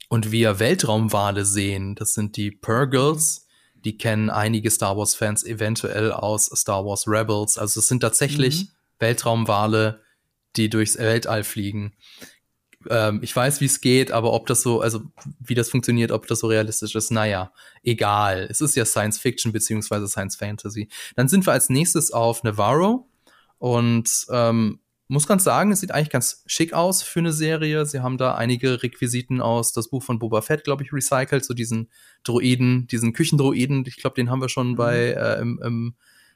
[0.09, 1.95] und wir Weltraumwale sehen.
[1.95, 3.47] Das sind die Purgles.
[3.75, 7.59] Die kennen einige Star Wars-Fans eventuell aus Star Wars Rebels.
[7.59, 8.69] Also es sind tatsächlich mhm.
[8.99, 10.03] Weltraumwale,
[10.57, 11.95] die durchs Weltall fliegen.
[12.89, 15.03] Ähm, ich weiß, wie es geht, aber ob das so, also
[15.41, 18.47] wie das funktioniert, ob das so realistisch ist, naja, egal.
[18.51, 20.89] Es ist ja Science Fiction beziehungsweise Science Fantasy.
[21.17, 23.09] Dann sind wir als nächstes auf Navarro
[23.59, 27.87] und ähm, muss ganz sagen, es sieht eigentlich ganz schick aus für eine Serie.
[27.87, 31.55] Sie haben da einige Requisiten aus das Buch von Boba Fett, glaube ich, recycelt, so
[31.55, 31.89] diesen
[32.25, 33.85] Droiden, diesen Küchendroiden.
[33.87, 34.77] Ich glaube, den haben wir schon mhm.
[34.77, 35.95] bei äh, im, im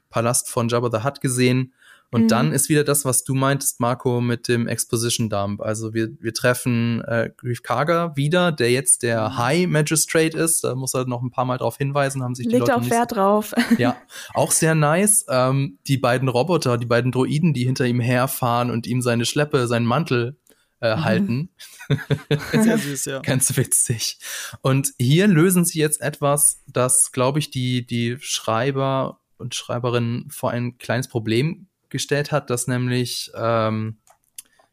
[0.09, 1.73] Palast von Jabba the Hutt gesehen.
[2.13, 2.27] Und mhm.
[2.27, 5.61] dann ist wieder das, was du meintest, Marco, mit dem Exposition Dump.
[5.61, 9.37] Also wir, wir treffen äh, Grief Karga wieder, der jetzt der mhm.
[9.37, 10.63] High Magistrate ist.
[10.63, 12.89] Da muss er noch ein paar Mal drauf hinweisen, haben sich Legt die Leute auch
[12.89, 13.53] Wert drauf.
[13.79, 13.97] Ja,
[14.35, 15.25] auch sehr nice.
[15.27, 19.67] Ähm, die beiden Roboter, die beiden Droiden, die hinter ihm herfahren und ihm seine Schleppe,
[19.67, 20.37] seinen Mantel
[20.79, 21.03] äh, mhm.
[21.03, 21.49] halten.
[22.51, 23.19] Sehr süß, ja.
[23.21, 24.19] Ganz witzig.
[24.61, 30.51] Und hier lösen sie jetzt etwas, das, glaube ich, die, die Schreiber und Schreiberinnen vor
[30.51, 33.99] ein kleines Problem gestellt hat, dass nämlich ähm,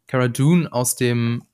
[0.08, 1.44] Cara Dune aus dem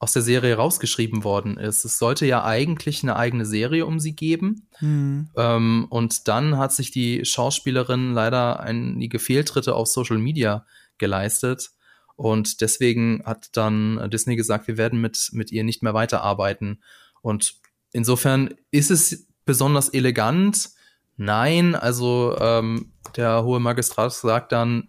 [0.00, 1.84] aus der Serie rausgeschrieben worden ist.
[1.84, 4.66] Es sollte ja eigentlich eine eigene Serie um sie geben.
[4.80, 5.30] Mhm.
[5.36, 10.66] Ähm, und dann hat sich die Schauspielerin leider einige Fehltritte auf Social Media
[10.98, 11.70] geleistet.
[12.16, 16.82] Und deswegen hat dann Disney gesagt, wir werden mit, mit ihr nicht mehr weiterarbeiten.
[17.20, 17.54] Und
[17.92, 20.70] insofern ist es besonders elegant.
[21.16, 24.88] Nein, also ähm, der hohe Magistrat sagt dann,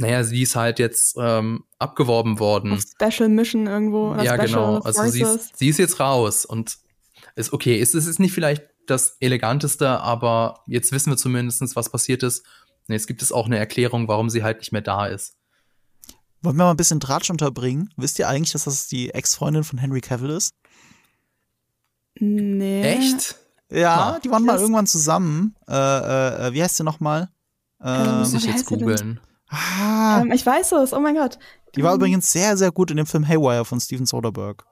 [0.00, 2.72] naja, sie ist halt jetzt ähm, abgeworben worden.
[2.72, 4.14] Auf Special Mission irgendwo.
[4.14, 4.78] ja, Special genau.
[4.78, 6.78] Also sie ist, sie ist jetzt raus und
[7.36, 7.80] ist okay.
[7.80, 12.44] Es ist, ist nicht vielleicht das eleganteste, aber jetzt wissen wir zumindest, was passiert ist.
[12.88, 15.36] Und jetzt gibt es auch eine Erklärung, warum sie halt nicht mehr da ist.
[16.42, 17.92] Wollen wir mal ein bisschen Tratsch unterbringen?
[17.96, 20.54] Wisst ihr eigentlich, dass das die Ex-Freundin von Henry Cavill ist?
[22.18, 22.82] Nee.
[22.82, 23.36] Echt?
[23.70, 25.54] Ja, die waren mal irgendwann zusammen.
[25.68, 27.28] Äh, äh, äh wie heißt sie nochmal?
[27.82, 29.20] Ähm, muss ich jetzt googeln.
[29.50, 30.20] Ah.
[30.22, 31.38] Ähm, ich weiß es, oh mein Gott.
[31.76, 34.64] Die war übrigens sehr, sehr gut in dem Film Haywire von Steven Soderbergh.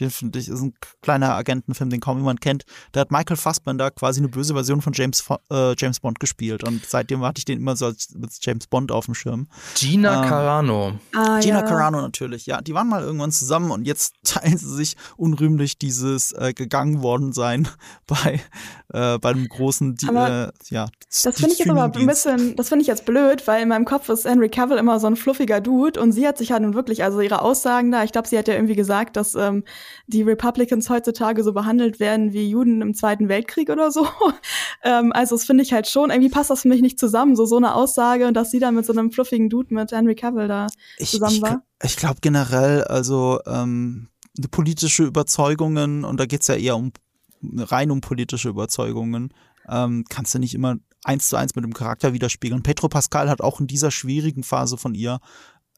[0.00, 2.64] Den finde ich, ist ein kleiner Agentenfilm, den kaum jemand kennt.
[2.92, 6.64] Da hat Michael Fassbender quasi eine böse Version von James, äh, James Bond gespielt.
[6.64, 9.48] Und seitdem hatte ich den immer so als, als James Bond auf dem Schirm.
[9.74, 10.92] Gina ähm, Carano.
[11.14, 11.66] Ah, Gina ja.
[11.66, 12.62] Carano natürlich, ja.
[12.62, 17.32] Die waren mal irgendwann zusammen und jetzt teilen sie sich unrühmlich dieses äh, gegangen worden
[17.32, 17.68] sein
[18.06, 18.40] bei,
[18.92, 20.88] äh, bei einem großen, aber äh, ja.
[21.22, 23.84] Das finde ich jetzt aber ein bisschen, das finde ich jetzt blöd, weil in meinem
[23.84, 26.74] Kopf ist Henry Cavill immer so ein fluffiger Dude und sie hat sich halt nun
[26.74, 29.64] wirklich, also ihre Aussagen da, ich glaube, sie hat ja irgendwie gesagt, dass ähm,
[30.06, 34.06] die Republicans heutzutage so behandelt werden wie Juden im Zweiten Weltkrieg oder so.
[34.84, 37.46] ähm, also das finde ich halt schon, irgendwie passt das für mich nicht zusammen, so
[37.46, 40.48] so eine Aussage und dass sie dann mit so einem fluffigen Dude mit Henry Cavill
[40.48, 40.66] da
[40.98, 41.62] ich, zusammen war.
[41.82, 44.08] Ich, ich glaube generell, also ähm,
[44.50, 46.92] politische Überzeugungen, und da geht's ja eher um
[47.56, 49.32] rein um politische Überzeugungen,
[49.68, 52.62] ähm, kannst du nicht immer eins zu eins mit dem Charakter widerspiegeln.
[52.62, 55.18] Petro Pascal hat auch in dieser schwierigen Phase von ihr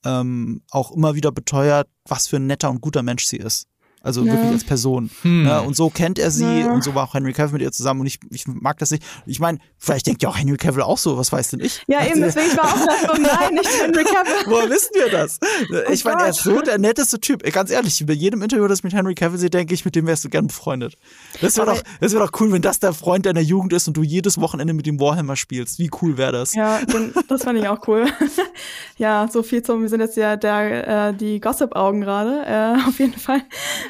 [0.05, 3.67] ähm, auch immer wieder beteuert, was für ein netter und guter Mensch sie ist.
[4.05, 4.33] Also ja.
[4.33, 5.11] wirklich als Person.
[5.23, 5.47] Hm.
[5.47, 6.71] Ja, und so kennt er sie ja.
[6.71, 9.03] und so war auch Henry Cavill mit ihr zusammen und ich, ich mag das nicht.
[9.25, 11.83] Ich meine, vielleicht denkt ja auch Henry Cavill auch so, was weiß denn ich?
[11.87, 14.45] Ja, eben, deswegen war auch so, nein, nicht Henry Cavill.
[14.45, 15.41] Woher wissen wir das?
[15.43, 17.43] Oh ich meine, er ist so der netteste Typ.
[17.51, 20.07] Ganz ehrlich, bei jedem Interview, das ich mit Henry Cavill sehe, denke ich, mit dem
[20.07, 20.99] wärst du gern befreundet.
[21.41, 23.97] Das wäre doch, das wär doch cool, wenn das der Freund deiner Jugend ist und
[23.97, 25.79] du jedes Wochenende mit dem Warhammer spielst.
[25.79, 26.55] Wie cool wäre das?
[26.55, 26.81] Ja,
[27.29, 28.07] das fand ich auch cool.
[28.99, 32.45] ja, so viel zum, wir sind jetzt ja der, äh, die Gossip-Augen gerade.
[32.47, 33.43] Äh, auf jeden Fall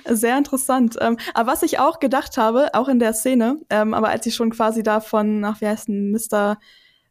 [0.07, 0.97] sehr interessant.
[1.01, 4.35] Ähm, aber was ich auch gedacht habe, auch in der Szene, ähm, aber als ich
[4.35, 6.59] schon quasi da von, ach, wie heißt denn, Mr.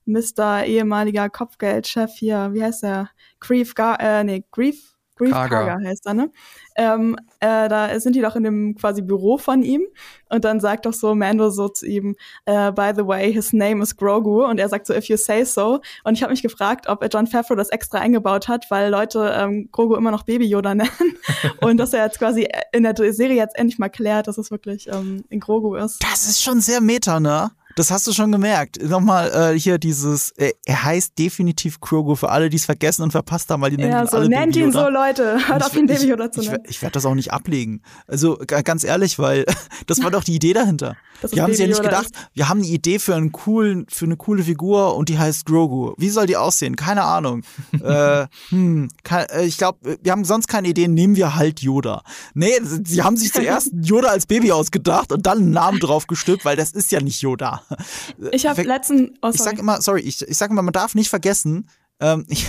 [0.05, 0.65] Mr.
[0.65, 3.09] ehemaliger Kopfgeldchef hier, wie heißt der?
[3.39, 5.65] Grief, Gar äh, nee, Grief, Grief Karger.
[5.65, 6.31] Karger heißt er, ne?
[6.75, 9.81] Ähm, äh, da sind die doch in dem quasi Büro von ihm
[10.29, 12.15] und dann sagt doch so Mando so zu ihm,
[12.49, 15.43] uh, by the way, his name is Grogu und er sagt so, if you say
[15.43, 15.81] so.
[16.05, 19.67] Und ich habe mich gefragt, ob John Favreau das extra eingebaut hat, weil Leute ähm,
[19.71, 21.17] Grogu immer noch Baby Yoda nennen
[21.59, 24.87] und dass er jetzt quasi in der Serie jetzt endlich mal klärt, dass es wirklich
[24.87, 26.01] ähm, in Grogu ist.
[26.01, 27.51] Das ist schon sehr meta, ne?
[27.75, 28.81] Das hast du schon gemerkt.
[28.83, 33.11] Nochmal äh, hier dieses, äh, er heißt definitiv Krogo für alle, die es vergessen und
[33.11, 35.37] verpasst haben, weil die nennen ja, ihn so, alle nennt ihn so, Leute.
[35.47, 36.59] Hört auf ihn Baby Yoda zu nennen.
[36.65, 37.81] Ich, ich, werde das auch nicht ablegen.
[38.07, 39.45] Also ganz ehrlich, weil
[39.87, 40.95] das war doch die Idee dahinter.
[41.21, 42.29] wir haben sich ja nicht gedacht, ist.
[42.33, 45.93] wir haben eine Idee für einen coolen, für eine coole Figur und die heißt Grogu.
[45.97, 46.75] Wie soll die aussehen?
[46.75, 47.43] Keine Ahnung.
[47.83, 52.03] äh, hm, kein, äh, ich glaube, wir haben sonst keine Idee, nehmen wir halt Yoda.
[52.35, 56.45] Nee, sie haben sich zuerst Yoda als Baby ausgedacht und dann einen Namen drauf gestülpt,
[56.45, 57.62] weil das ist ja nicht Yoda.
[58.31, 59.17] Ich habe letzten.
[59.21, 61.67] Oh, ich sag immer, sorry, ich, ich sag immer, man darf nicht vergessen,
[61.99, 62.47] ähm, ich,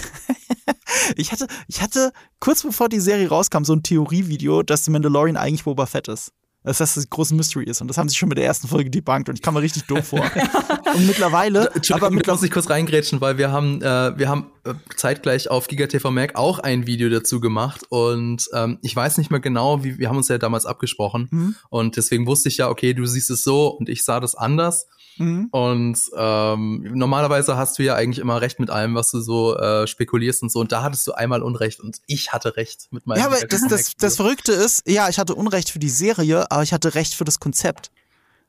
[1.16, 5.36] ich, hatte, ich hatte kurz bevor die Serie rauskam so ein Theorievideo, dass The Mandalorian
[5.36, 6.32] eigentlich Boba Fett ist.
[6.64, 7.80] dass das das große Mystery ist.
[7.80, 9.84] Und das haben sie schon mit der ersten Folge debunked und ich kam mir richtig
[9.84, 10.20] doof vor.
[10.94, 14.74] und mittlerweile, aber mittlerweile muss ich kurz reingrätschen, weil wir haben, äh, wir haben äh,
[14.96, 19.40] zeitgleich auf GigaTV Mac auch ein Video dazu gemacht und ähm, ich weiß nicht mehr
[19.40, 21.54] genau, wie wir haben uns ja damals abgesprochen mhm.
[21.68, 24.86] und deswegen wusste ich ja, okay, du siehst es so und ich sah das anders.
[25.16, 25.48] Mhm.
[25.50, 29.86] Und ähm, normalerweise hast du ja eigentlich immer recht mit allem, was du so äh,
[29.86, 30.60] spekulierst und so.
[30.60, 33.20] Und da hattest du einmal Unrecht und ich hatte recht mit meinem.
[33.20, 36.62] Ja, aber das, das, das Verrückte ist, ja, ich hatte Unrecht für die Serie, aber
[36.62, 37.90] ich hatte recht für das Konzept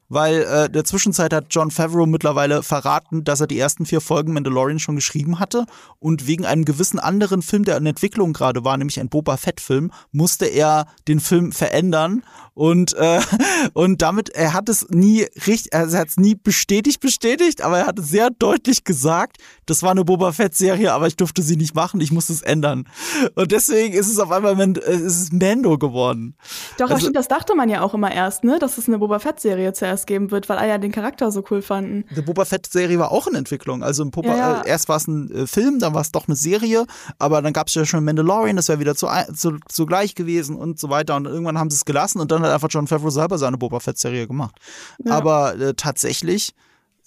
[0.09, 4.33] weil äh, der Zwischenzeit hat John Favreau mittlerweile verraten, dass er die ersten vier Folgen
[4.33, 5.65] Mandalorian schon geschrieben hatte.
[5.99, 9.91] Und wegen einem gewissen anderen Film, der in Entwicklung gerade war, nämlich ein Boba Fett-Film,
[10.11, 12.23] musste er den Film verändern.
[12.53, 13.19] Und äh,
[13.73, 17.79] und damit er hat es nie richtig, also er hat es nie bestätigt bestätigt, aber
[17.79, 21.57] er hat es sehr deutlich gesagt, das war eine Boba Fett-Serie, aber ich durfte sie
[21.57, 22.87] nicht machen, ich musste es ändern.
[23.35, 26.35] Und deswegen ist es auf einmal Mand äh, ist es Mando geworden.
[26.77, 29.73] Doch, also, das dachte man ja auch immer erst, ne, dass es eine Boba Fett-Serie
[29.73, 32.05] zuerst erst geben wird, weil alle ja den Charakter so cool fanden.
[32.15, 33.84] Die Boba Fett-Serie war auch in Entwicklung.
[33.84, 34.62] Also im Boba, ja, ja.
[34.62, 36.86] Äh, erst war es ein äh, Film, dann war es doch eine Serie,
[37.17, 40.55] aber dann gab es ja schon Mandalorian, das wäre wieder zu, zu, zu, gleich gewesen
[40.55, 41.15] und so weiter.
[41.15, 43.79] Und irgendwann haben sie es gelassen und dann hat einfach John Favreau selber seine Boba
[43.79, 44.55] Fett-Serie gemacht.
[45.03, 45.13] Ja.
[45.13, 46.53] Aber äh, tatsächlich,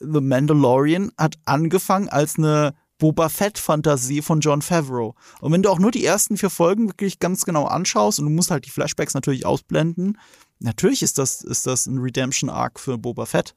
[0.01, 5.14] The Mandalorian hat angefangen als eine Boba Fett-Fantasie von John Favreau.
[5.40, 8.33] Und wenn du auch nur die ersten vier Folgen wirklich ganz genau anschaust und du
[8.33, 10.18] musst halt die Flashbacks natürlich ausblenden,
[10.61, 13.55] natürlich ist das, ist das ein Redemption-Arc für Boba Fett.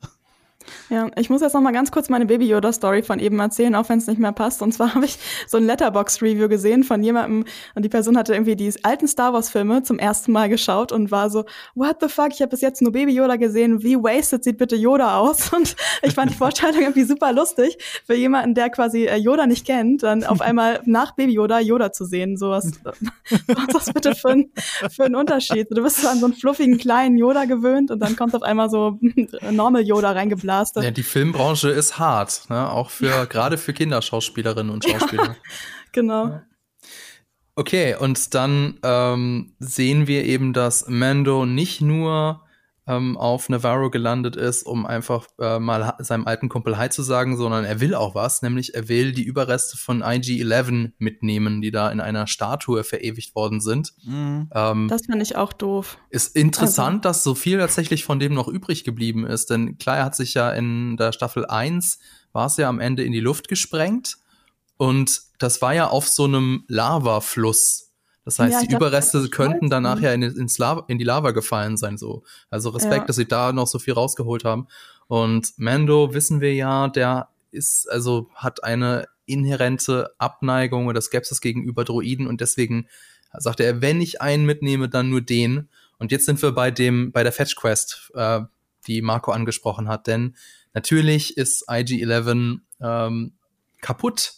[0.90, 3.76] Ja, ich muss jetzt noch mal ganz kurz meine Baby Yoda Story von eben erzählen,
[3.76, 4.62] auch wenn es nicht mehr passt.
[4.62, 7.46] Und zwar habe ich so ein Letterbox Review gesehen von jemandem
[7.76, 11.12] und die Person hatte irgendwie die alten Star Wars Filme zum ersten Mal geschaut und
[11.12, 11.46] war so,
[11.76, 14.76] what the fuck, ich habe bis jetzt nur Baby Yoda gesehen, wie wasted sieht bitte
[14.76, 15.54] Yoda aus?
[15.62, 19.66] Und ich fand die Vorstellung irgendwie super lustig für jemanden, der quasi äh, Yoda nicht
[19.66, 22.38] kennt, dann auf einmal nach Baby Yoda Yoda zu sehen.
[22.38, 24.52] So was, was ist das bitte für ein,
[24.90, 25.68] für ein Unterschied?
[25.72, 28.70] Du bist so an so einen fluffigen kleinen Yoda gewöhnt und dann kommt auf einmal
[28.70, 29.00] so
[29.52, 30.84] Normal Yoda reingeblasen Blaster.
[30.84, 32.70] Ja, die Filmbranche ist hart, ne?
[32.70, 33.26] auch für ja.
[33.26, 35.24] gerade für Kinderschauspielerinnen und Schauspieler.
[35.24, 35.36] Ja,
[35.94, 36.42] genau.
[37.56, 42.41] Okay, und dann ähm, sehen wir eben, dass Mando nicht nur
[42.88, 47.38] ähm, auf Navarro gelandet ist, um einfach äh, mal seinem alten Kumpel Hi zu sagen,
[47.38, 51.92] sondern er will auch was, nämlich er will die Überreste von IG-11 mitnehmen, die da
[51.92, 53.94] in einer Statue verewigt worden sind.
[54.04, 54.50] Mhm.
[54.54, 55.98] Ähm, das fand ich auch doof.
[56.10, 57.10] Ist interessant, also.
[57.10, 60.34] dass so viel tatsächlich von dem noch übrig geblieben ist, denn klar, er hat sich
[60.34, 62.00] ja in der Staffel 1
[62.34, 64.18] war es ja am Ende in die Luft gesprengt
[64.78, 67.91] und das war ja auf so einem Lavafluss
[68.24, 71.32] das heißt, ja, die glaub, Überreste könnten dann nachher in, ins Lava, in die Lava
[71.32, 71.98] gefallen sein.
[71.98, 72.24] So.
[72.50, 73.06] Also Respekt, ja.
[73.06, 74.68] dass sie da noch so viel rausgeholt haben.
[75.08, 81.84] Und Mando wissen wir ja, der ist, also hat eine inhärente Abneigung oder Skepsis gegenüber
[81.84, 82.88] Droiden und deswegen
[83.34, 85.70] sagt er, wenn ich einen mitnehme, dann nur den.
[85.98, 88.42] Und jetzt sind wir bei dem, bei der Fetch Quest, äh,
[88.88, 90.36] die Marco angesprochen hat, denn
[90.74, 93.34] natürlich ist IG-11 ähm,
[93.82, 94.34] kaputt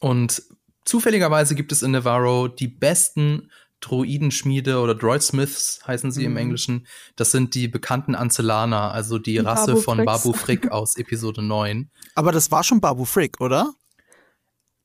[0.00, 0.42] und
[0.84, 3.50] Zufälligerweise gibt es in Navarro die besten
[3.82, 6.26] Droidenschmiede oder Droidsmiths heißen sie mhm.
[6.32, 6.86] im Englischen.
[7.16, 10.06] Das sind die bekannten Ancellaner, also die Rasse Babu von Fricks.
[10.06, 11.90] Babu Frick aus Episode 9.
[12.14, 13.74] Aber das war schon Babu Frick, oder?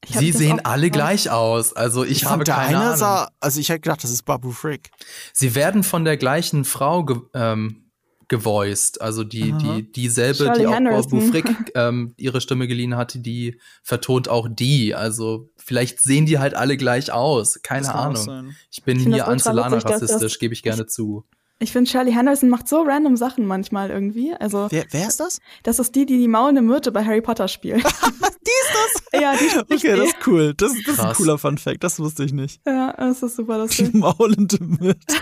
[0.07, 1.73] Sie sehen alle gleich aus.
[1.73, 2.97] Also ich, ich habe keine Ahnung.
[2.97, 4.89] Sah, also ich hätte gedacht, das ist Babu Frick.
[5.33, 7.86] Sie werden von der gleichen Frau ge ähm,
[8.27, 9.01] gevoiced.
[9.01, 9.57] Also die, Aha.
[9.57, 11.19] die, dieselbe, Charlie die auch Henderson.
[11.19, 14.95] Babu Frick ähm, ihre Stimme geliehen hatte, die vertont auch die.
[14.95, 17.61] Also vielleicht sehen die halt alle gleich aus.
[17.61, 18.53] Keine Ahnung.
[18.71, 21.25] Ich bin ich hier Ancelana rassistisch, gebe ich gerne zu.
[21.59, 24.33] Ich finde, Charlie Henderson macht so random Sachen manchmal irgendwie.
[24.35, 25.39] Also, wer, wer ist das?
[25.63, 27.83] Das ist die, die die maulende Myrte bei Harry Potter spielt.
[27.83, 29.21] die ist das?
[29.21, 30.53] Ja, die spricht Okay, das ist cool.
[30.55, 31.83] Das, das ist ein cooler Fun Fact.
[31.83, 32.61] Das wusste ich nicht.
[32.67, 33.91] Ja, das ist super lustig.
[33.91, 34.99] Die maulende Myrte.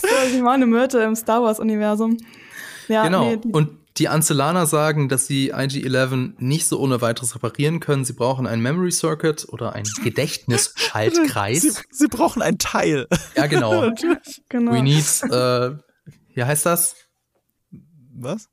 [0.00, 2.16] so, die maulende Myrte im Star Wars-Universum.
[2.88, 3.24] Ja, genau.
[3.24, 8.04] Nee, und die Ancellaner sagen, dass sie IG-11 nicht so ohne weiteres reparieren können.
[8.04, 11.62] Sie brauchen ein Memory Circuit oder ein Gedächtnisschaltkreis.
[11.62, 13.06] sie, sie, brauchen ein Teil.
[13.36, 13.90] Ja, genau.
[14.48, 14.72] genau.
[14.72, 15.76] We need, äh,
[16.34, 16.96] wie heißt das?
[18.14, 18.48] Was?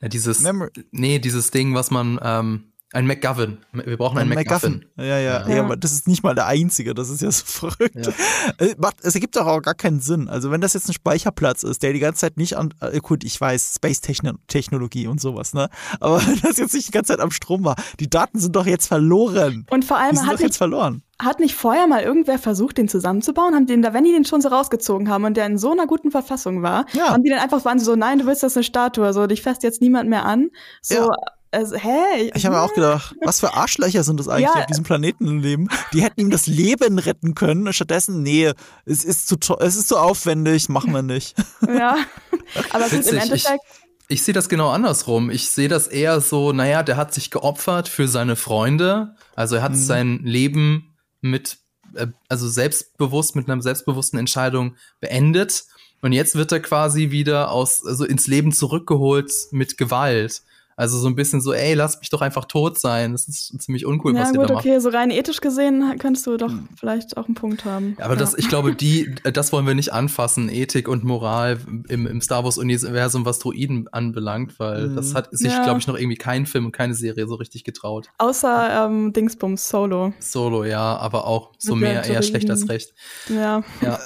[0.00, 3.58] Ja, dieses, Mem nee, dieses Ding, was man, ähm, ein McGovern.
[3.72, 4.84] Wir brauchen einen McGuffin.
[4.96, 6.92] Ja, ja, ja, ja, aber das ist nicht mal der einzige.
[6.92, 7.94] Das ist ja so verrückt.
[7.94, 8.12] Ja.
[8.58, 10.28] Äh, es ergibt doch auch gar keinen Sinn.
[10.28, 13.22] Also, wenn das jetzt ein Speicherplatz ist, der die ganze Zeit nicht an, äh, gut,
[13.22, 15.68] ich weiß, Space-Technologie und sowas, ne?
[16.00, 18.66] Aber wenn das jetzt nicht die ganze Zeit am Strom war, die Daten sind doch
[18.66, 19.66] jetzt verloren.
[19.70, 21.02] Und vor allem die sind hat doch jetzt verloren.
[21.22, 23.54] Hat nicht vorher mal irgendwer versucht, den zusammenzubauen?
[23.54, 25.86] Haben den, da, wenn die den schon so rausgezogen haben und der in so einer
[25.86, 27.10] guten Verfassung war, ja.
[27.10, 29.62] haben die dann einfach waren so, nein, du willst das eine Statue, so dich fässt
[29.62, 30.48] jetzt niemand mehr an.
[30.82, 31.10] So, ja
[31.52, 32.30] also, hä?
[32.34, 34.54] Ich, habe mir auch gedacht, was für Arschlöcher sind das eigentlich, ja.
[34.54, 35.68] die auf diesem Planeten leben?
[35.92, 37.72] Die hätten ihm das Leben retten können.
[37.72, 38.52] Stattdessen, nee,
[38.84, 41.34] es ist zu, es ist zu aufwendig, machen wir nicht.
[41.68, 41.96] Ja,
[42.70, 43.60] aber gut, im Endeffekt.
[44.08, 45.30] Ich, ich sehe das genau andersrum.
[45.30, 49.14] Ich sehe das eher so, naja, der hat sich geopfert für seine Freunde.
[49.36, 49.76] Also er hat mhm.
[49.76, 51.58] sein Leben mit,
[51.94, 55.64] äh, also selbstbewusst, mit einer selbstbewussten Entscheidung beendet.
[56.02, 60.42] Und jetzt wird er quasi wieder aus, also ins Leben zurückgeholt mit Gewalt.
[60.80, 63.12] Also so ein bisschen so, ey, lass mich doch einfach tot sein.
[63.12, 64.64] Das ist ziemlich uncool, ja, was gut, ihr da macht.
[64.64, 66.70] Okay, so rein ethisch gesehen könntest du doch hm.
[66.74, 67.96] vielleicht auch einen Punkt haben.
[67.98, 68.20] Ja, aber ja.
[68.20, 71.58] das, ich glaube, die, das wollen wir nicht anfassen, Ethik und Moral
[71.88, 74.96] im, im Star Wars-Universum, was Droiden anbelangt, weil mhm.
[74.96, 75.64] das hat sich, ja.
[75.64, 78.08] glaube ich, noch irgendwie kein Film und keine Serie so richtig getraut.
[78.16, 80.14] Außer ähm, Dingsbums, Solo.
[80.18, 82.94] Solo, ja, aber auch so Mit mehr eher schlecht als recht.
[83.28, 83.62] Ja.
[83.82, 83.98] ja.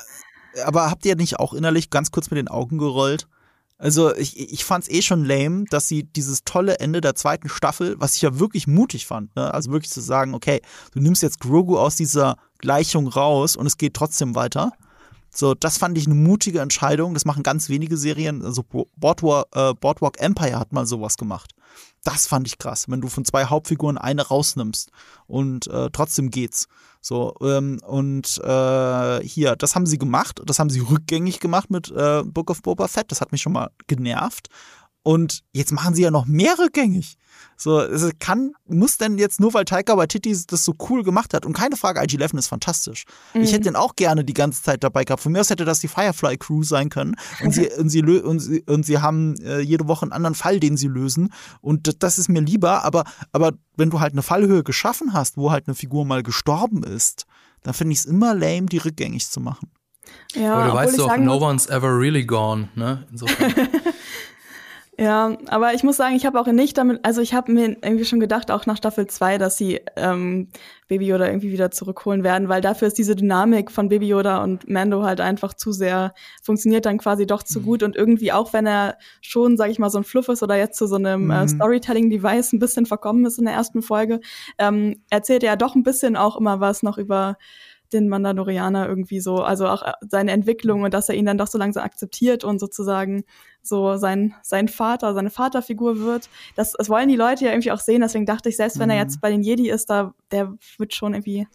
[0.65, 3.29] Aber habt ihr nicht auch innerlich ganz kurz mit den Augen gerollt?
[3.77, 7.49] Also ich, ich fand es eh schon lame, dass sie dieses tolle Ende der zweiten
[7.49, 9.53] Staffel, was ich ja wirklich mutig fand, ne?
[9.53, 10.61] also wirklich zu sagen, okay,
[10.93, 14.73] du nimmst jetzt Grogu aus dieser Gleichung raus und es geht trotzdem weiter.
[15.35, 17.13] So, das fand ich eine mutige Entscheidung.
[17.15, 18.45] Das machen ganz wenige Serien.
[18.45, 18.65] Also
[18.97, 21.55] Boardwalk, äh, Boardwalk Empire hat mal sowas gemacht.
[22.05, 24.91] Das fand ich krass, wenn du von zwei Hauptfiguren eine rausnimmst
[25.27, 26.69] und äh, trotzdem geht's.
[27.01, 31.91] So, ähm, und äh, hier, das haben sie gemacht, das haben sie rückgängig gemacht mit
[31.91, 34.49] äh, Book of Boba Fett, das hat mich schon mal genervt.
[35.05, 37.19] Und jetzt machen sie ja noch mehr rückgängig.
[37.59, 41.45] So, es kann, muss denn jetzt nur, weil Taika Waititi das so cool gemacht hat.
[41.45, 43.05] Und keine Frage, IG-11 ist fantastisch.
[43.35, 43.43] Mhm.
[43.43, 45.23] Ich hätte den auch gerne die ganze Zeit dabei gehabt.
[45.23, 47.17] Von mir aus hätte das die Firefly Crew sein können.
[47.43, 50.59] Und sie, und sie, und sie, und sie haben äh, jede Woche einen anderen Fall,
[50.59, 51.35] den sie lösen.
[51.61, 52.83] Und das ist mir lieber.
[52.85, 56.83] Aber, aber wenn du halt eine Fallhöhe geschaffen hast, wo halt eine Figur mal gestorben
[56.83, 57.27] ist,
[57.63, 59.71] dann finde ich es immer lame, die rückgängig zu machen.
[60.35, 63.07] Ja, aber du weißt doch, no one's ever really gone, ne?
[63.11, 63.55] Insofern.
[64.97, 68.05] Ja, aber ich muss sagen, ich habe auch nicht damit, also ich habe mir irgendwie
[68.05, 70.51] schon gedacht, auch nach Staffel 2, dass sie ähm,
[70.87, 74.69] Baby Yoda irgendwie wieder zurückholen werden, weil dafür ist diese Dynamik von Baby Yoda und
[74.69, 77.65] Mando halt einfach zu sehr, funktioniert dann quasi doch zu mhm.
[77.65, 80.57] gut und irgendwie auch wenn er schon, sag ich mal, so ein Fluff ist oder
[80.57, 81.43] jetzt zu so einem äh, mhm.
[81.43, 84.21] äh, Storytelling-Device ein bisschen verkommen ist in der ersten Folge,
[84.59, 87.37] ähm, erzählt er ja doch ein bisschen auch immer was noch über
[87.95, 91.47] den Mandalorianer irgendwie so, also auch äh, seine Entwicklung und dass er ihn dann doch
[91.47, 93.25] so langsam akzeptiert und sozusagen
[93.63, 96.29] so sein, sein Vater, seine Vaterfigur wird.
[96.57, 98.97] Das, das wollen die Leute ja irgendwie auch sehen, deswegen dachte ich, selbst wenn er
[98.97, 99.03] mhm.
[99.03, 101.47] jetzt bei den Jedi ist, da, der wird schon irgendwie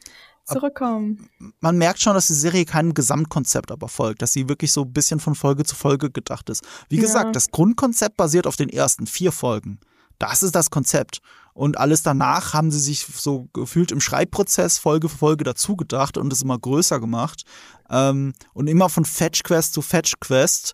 [0.45, 1.29] zurückkommen.
[1.59, 4.91] Man merkt schon, dass die Serie kein Gesamtkonzept aber folgt, dass sie wirklich so ein
[4.91, 6.63] bisschen von Folge zu Folge gedacht ist.
[6.89, 7.31] Wie gesagt, ja.
[7.31, 9.79] das Grundkonzept basiert auf den ersten vier Folgen.
[10.17, 11.21] Das ist das Konzept.
[11.59, 16.17] Und alles danach haben sie sich so gefühlt im Schreibprozess Folge für Folge dazu gedacht
[16.17, 17.43] und es immer größer gemacht.
[17.89, 20.73] Ähm, und immer von Fetch Quest zu Fetch Quest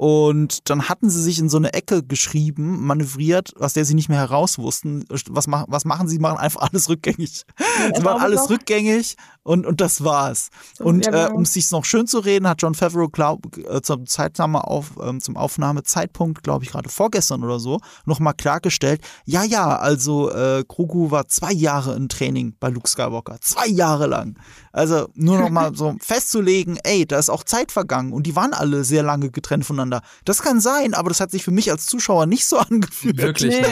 [0.00, 4.08] und dann hatten sie sich in so eine Ecke geschrieben, manövriert, aus der sie nicht
[4.08, 5.04] mehr heraus wussten.
[5.28, 6.18] Was, mach, was machen sie?
[6.18, 7.44] machen einfach alles rückgängig.
[7.58, 10.48] Ja, sie machen alles rückgängig und, und das war's.
[10.78, 11.26] Und ja, genau.
[11.26, 14.66] äh, um es sich noch schön zu reden, hat John Favreau glaub, äh, zum, Zeitnahme
[14.66, 20.30] auf, ähm, zum Aufnahmezeitpunkt, glaube ich, gerade vorgestern oder so, nochmal klargestellt, ja, ja, also
[20.30, 23.38] äh, Grogu war zwei Jahre in Training bei Luke Skywalker.
[23.42, 24.38] Zwei Jahre lang.
[24.72, 28.84] Also nur nochmal so festzulegen, ey, da ist auch Zeit vergangen und die waren alle
[28.84, 30.06] sehr lange getrennt voneinander miteinander.
[30.24, 33.18] Das kann sein, aber das hat sich für mich als Zuschauer nicht so angefühlt.
[33.18, 33.66] Wirklich nee.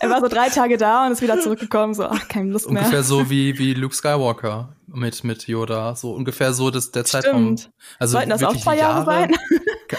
[0.00, 2.82] er war so drei Tage da und ist wieder zurückgekommen, so, ach, keine Lust mehr.
[2.82, 5.94] Ungefähr so wie, wie Luke Skywalker mit, mit Yoda.
[5.94, 7.56] So ungefähr so das, der Zeitraum.
[7.56, 7.72] Stimmt.
[7.98, 9.36] Also Sollten das auch zwei Jahre, Jahre sein?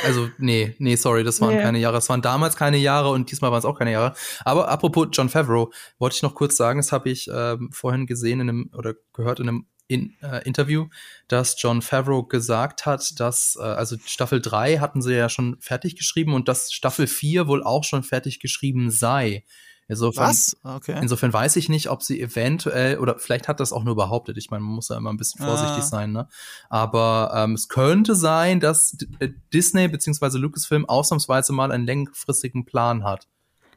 [0.05, 1.61] Also, nee, nee, sorry, das waren nee.
[1.61, 1.97] keine Jahre.
[1.97, 4.15] Es waren damals keine Jahre und diesmal waren es auch keine Jahre.
[4.43, 8.39] Aber apropos John Favreau, wollte ich noch kurz sagen, das habe ich ähm, vorhin gesehen
[8.39, 10.87] in einem oder gehört in einem in, äh, Interview,
[11.27, 15.95] dass John Favreau gesagt hat, dass, äh, also Staffel 3 hatten sie ja schon fertig
[15.95, 19.43] geschrieben und dass Staffel 4 wohl auch schon fertig geschrieben sei.
[19.89, 20.57] Insofern, Was?
[20.63, 20.97] Okay.
[21.01, 24.49] insofern weiß ich nicht, ob sie eventuell, oder vielleicht hat das auch nur behauptet, ich
[24.49, 25.87] meine, man muss ja immer ein bisschen vorsichtig ah.
[25.87, 26.29] sein, ne?
[26.69, 30.37] Aber ähm, es könnte sein, dass äh, Disney bzw.
[30.37, 33.27] Lucasfilm ausnahmsweise mal einen längerfristigen Plan hat.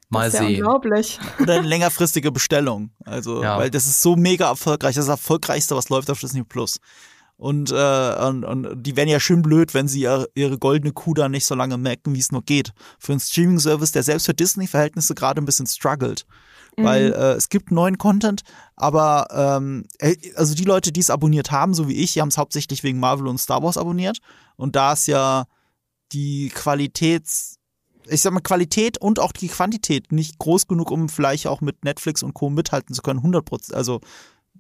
[0.09, 0.57] Mal das ist ja sehen.
[0.65, 1.19] Unglaublich.
[1.41, 2.91] Oder eine längerfristige Bestellung.
[3.05, 3.59] Also, ja.
[3.59, 4.95] weil das ist so mega erfolgreich.
[4.95, 6.79] Das ist das erfolgreichste, was läuft auf Disney Plus.
[7.39, 11.13] Und, äh, und, und die wären ja schön blöd, wenn sie ihre, ihre goldene Kuh
[11.13, 12.73] da nicht so lange merken, wie es nur geht.
[12.99, 16.25] Für einen Streaming-Service, der selbst für Disney-Verhältnisse gerade ein bisschen struggelt.
[16.79, 16.85] Mhm.
[16.85, 18.43] Weil äh, es gibt neuen Content,
[18.75, 22.29] aber ähm, äh, also die Leute, die es abonniert haben, so wie ich, die haben
[22.29, 24.19] es hauptsächlich wegen Marvel und Star Wars abonniert.
[24.57, 25.45] Und da ist ja
[26.13, 27.57] die Qualitäts
[28.09, 31.85] ich sag mal, Qualität und auch die Quantität nicht groß genug, um vielleicht auch mit
[31.85, 32.51] Netflix und Co.
[32.51, 33.21] mithalten zu können.
[33.21, 34.01] 100 Prozent, also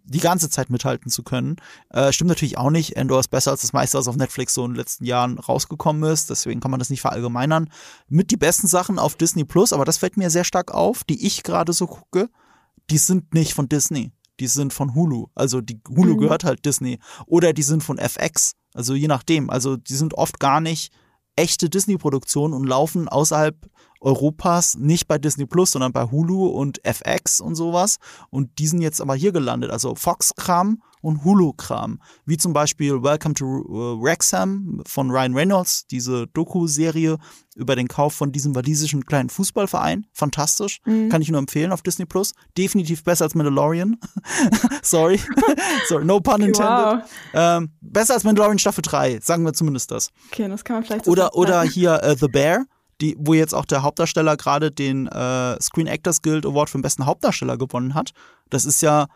[0.06, 1.56] die ganze Zeit mithalten zu können.
[1.90, 2.96] Äh, stimmt natürlich auch nicht.
[2.96, 6.10] Endor ist besser als das meiste, was auf Netflix so in den letzten Jahren rausgekommen
[6.10, 6.30] ist.
[6.30, 7.70] Deswegen kann man das nicht verallgemeinern.
[8.08, 11.26] Mit die besten Sachen auf Disney Plus, aber das fällt mir sehr stark auf, die
[11.26, 12.30] ich gerade so gucke,
[12.90, 14.12] die sind nicht von Disney.
[14.38, 15.26] Die sind von Hulu.
[15.34, 16.18] Also die Hulu mhm.
[16.18, 16.98] gehört halt Disney.
[17.26, 18.52] Oder die sind von FX.
[18.74, 19.50] Also je nachdem.
[19.50, 20.92] Also die sind oft gar nicht
[21.36, 23.56] echte Disney-Produktionen und laufen außerhalb
[24.00, 27.96] Europas nicht bei Disney Plus, sondern bei Hulu und FX und sowas.
[28.30, 29.70] Und die sind jetzt aber hier gelandet.
[29.70, 32.00] Also Fox-Kram und Hulu-Kram.
[32.24, 37.18] Wie zum Beispiel Welcome to äh, Wrexham von Ryan Reynolds, diese Doku-Serie
[37.54, 40.06] über den Kauf von diesem walisischen kleinen Fußballverein.
[40.12, 40.80] Fantastisch.
[40.84, 41.08] Mhm.
[41.08, 42.34] Kann ich nur empfehlen auf Disney Plus.
[42.58, 43.98] Definitiv besser als Mandalorian.
[44.82, 45.20] Sorry.
[45.88, 46.58] Sorry, no pun intended.
[46.58, 47.02] Wow.
[47.32, 50.10] Ähm, besser als Mandalorian Staffel 3, sagen wir zumindest das.
[50.32, 52.66] Okay, das kann man vielleicht so Oder, oder hier uh, The Bear
[53.00, 56.82] die, wo jetzt auch der Hauptdarsteller gerade den äh, Screen Actors Guild Award für den
[56.82, 58.12] besten Hauptdarsteller gewonnen hat.
[58.48, 59.08] Das ist ja,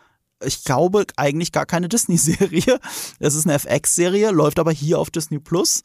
[0.44, 2.80] ich glaube, eigentlich gar keine Disney-Serie.
[3.18, 5.82] Es ist eine FX-Serie, läuft aber hier auf Disney Plus.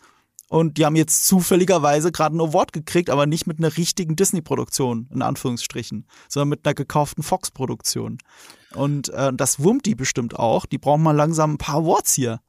[0.47, 5.09] Und die haben jetzt zufälligerweise gerade ein Award gekriegt, aber nicht mit einer richtigen Disney-Produktion,
[5.11, 8.19] in Anführungsstrichen, sondern mit einer gekauften Fox-Produktion.
[8.75, 10.65] Und äh, das wurmt die bestimmt auch.
[10.65, 12.41] Die brauchen mal langsam ein paar Awards hier.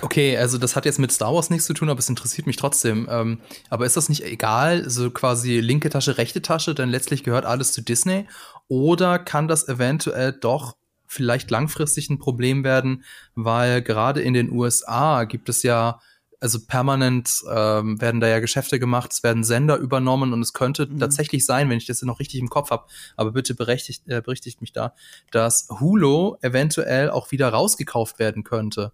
[0.00, 2.56] Okay, also das hat jetzt mit Star Wars nichts zu tun, aber es interessiert mich
[2.56, 3.06] trotzdem.
[3.10, 7.44] Ähm, aber ist das nicht egal, so quasi linke Tasche, rechte Tasche, denn letztlich gehört
[7.44, 8.26] alles zu Disney?
[8.68, 10.76] Oder kann das eventuell doch
[11.06, 13.04] vielleicht langfristig ein Problem werden,
[13.34, 16.00] weil gerade in den USA gibt es ja
[16.40, 20.86] also permanent ähm, werden da ja Geschäfte gemacht, es werden Sender übernommen und es könnte
[20.86, 20.98] mhm.
[20.98, 22.86] tatsächlich sein, wenn ich das noch richtig im Kopf habe,
[23.16, 24.94] aber bitte berechtigt, äh, berichtigt mich da,
[25.30, 28.92] dass Hulu eventuell auch wieder rausgekauft werden könnte.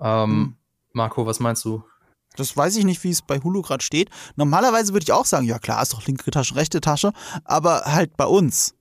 [0.00, 0.56] Ähm, hm.
[0.92, 1.84] Marco, was meinst du?
[2.36, 4.10] Das weiß ich nicht, wie es bei Hulu gerade steht.
[4.36, 7.12] Normalerweise würde ich auch sagen, ja klar, ist doch linke Tasche, rechte Tasche,
[7.44, 8.74] aber halt bei uns.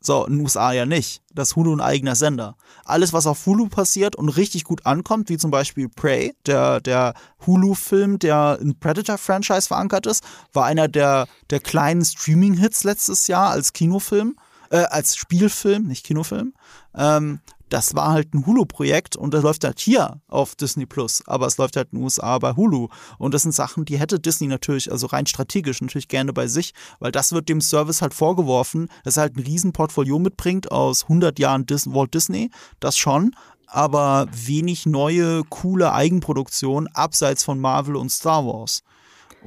[0.00, 1.22] So, in den USA ja nicht.
[1.34, 2.56] Das ist Hulu ein eigener Sender.
[2.84, 7.14] Alles, was auf Hulu passiert und richtig gut ankommt, wie zum Beispiel Prey, der, der
[7.46, 10.22] Hulu-Film, der in Predator-Franchise verankert ist,
[10.52, 14.36] war einer der, der kleinen Streaming-Hits letztes Jahr als Kinofilm,
[14.70, 16.54] äh, als Spielfilm, nicht Kinofilm.
[16.94, 21.46] Ähm, das war halt ein Hulu-Projekt und das läuft halt hier auf Disney Plus, aber
[21.46, 22.88] es läuft halt in den USA bei Hulu.
[23.18, 26.72] Und das sind Sachen, die hätte Disney natürlich, also rein strategisch natürlich gerne bei sich,
[26.98, 31.38] weil das wird dem Service halt vorgeworfen, dass er halt ein Riesenportfolio mitbringt aus 100
[31.38, 32.50] Jahren Dis Walt Disney,
[32.80, 33.34] das schon,
[33.66, 38.82] aber wenig neue, coole Eigenproduktion abseits von Marvel und Star Wars.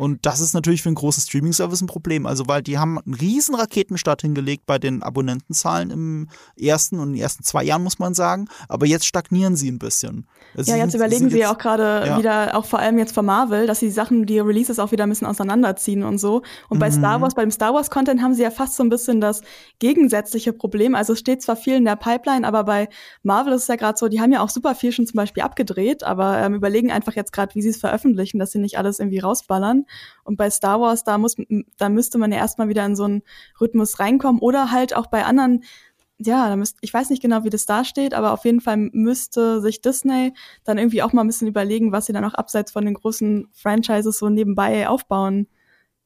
[0.02, 2.26] Und das ist natürlich für einen großen Streaming-Service ein Problem.
[2.26, 6.28] Also, weil die haben einen riesen Raketenstart hingelegt bei den Abonnentenzahlen im
[6.60, 8.48] ersten und in den ersten zwei Jahren, muss man sagen.
[8.68, 10.26] Aber jetzt stagnieren sie ein bisschen.
[10.58, 12.18] Also ja, jetzt sind, überlegen sie ja auch gerade ja.
[12.18, 15.04] wieder, auch vor allem jetzt von Marvel, dass sie die Sachen, die Releases auch wieder
[15.04, 16.42] ein bisschen auseinanderziehen und so.
[16.70, 16.94] Und bei mhm.
[16.94, 19.42] Star Wars, beim Star Wars-Content haben sie ja fast so ein bisschen das
[19.78, 20.96] gegensätzliche Problem.
[20.96, 22.90] Also es steht zwar viel in der Pipeline, aber bei
[23.22, 25.44] Marvel ist es ja gerade so, die haben ja auch super viel schon zum Beispiel
[25.44, 28.98] abgedreht, aber ähm, überlegen einfach jetzt gerade, wie sie es veröffentlichen, dass sie nicht alles
[28.98, 29.86] irgendwie rausballern.
[30.24, 31.36] Und bei Star Wars, da muss,
[31.78, 33.24] da müsste man ja erstmal wieder in so einen
[33.60, 35.64] Rhythmus reinkommen oder halt auch bei anderen
[36.24, 38.78] ja, da müsst, ich weiß nicht genau, wie das da steht, aber auf jeden Fall
[38.78, 40.34] müsste sich Disney
[40.64, 43.48] dann irgendwie auch mal ein bisschen überlegen, was sie dann auch abseits von den großen
[43.54, 45.48] Franchises so nebenbei aufbauen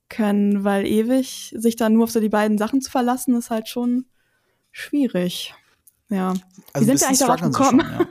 [0.09, 3.67] können, weil ewig sich dann nur auf so die beiden Sachen zu verlassen, ist halt
[3.67, 4.05] schon
[4.71, 5.53] schwierig.
[6.09, 6.33] Ja.
[6.73, 7.81] Also wie sind wir eigentlich darauf gekommen?
[7.81, 8.07] Schon,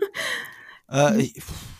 [0.90, 1.08] ja.
[1.10, 1.34] äh, ich,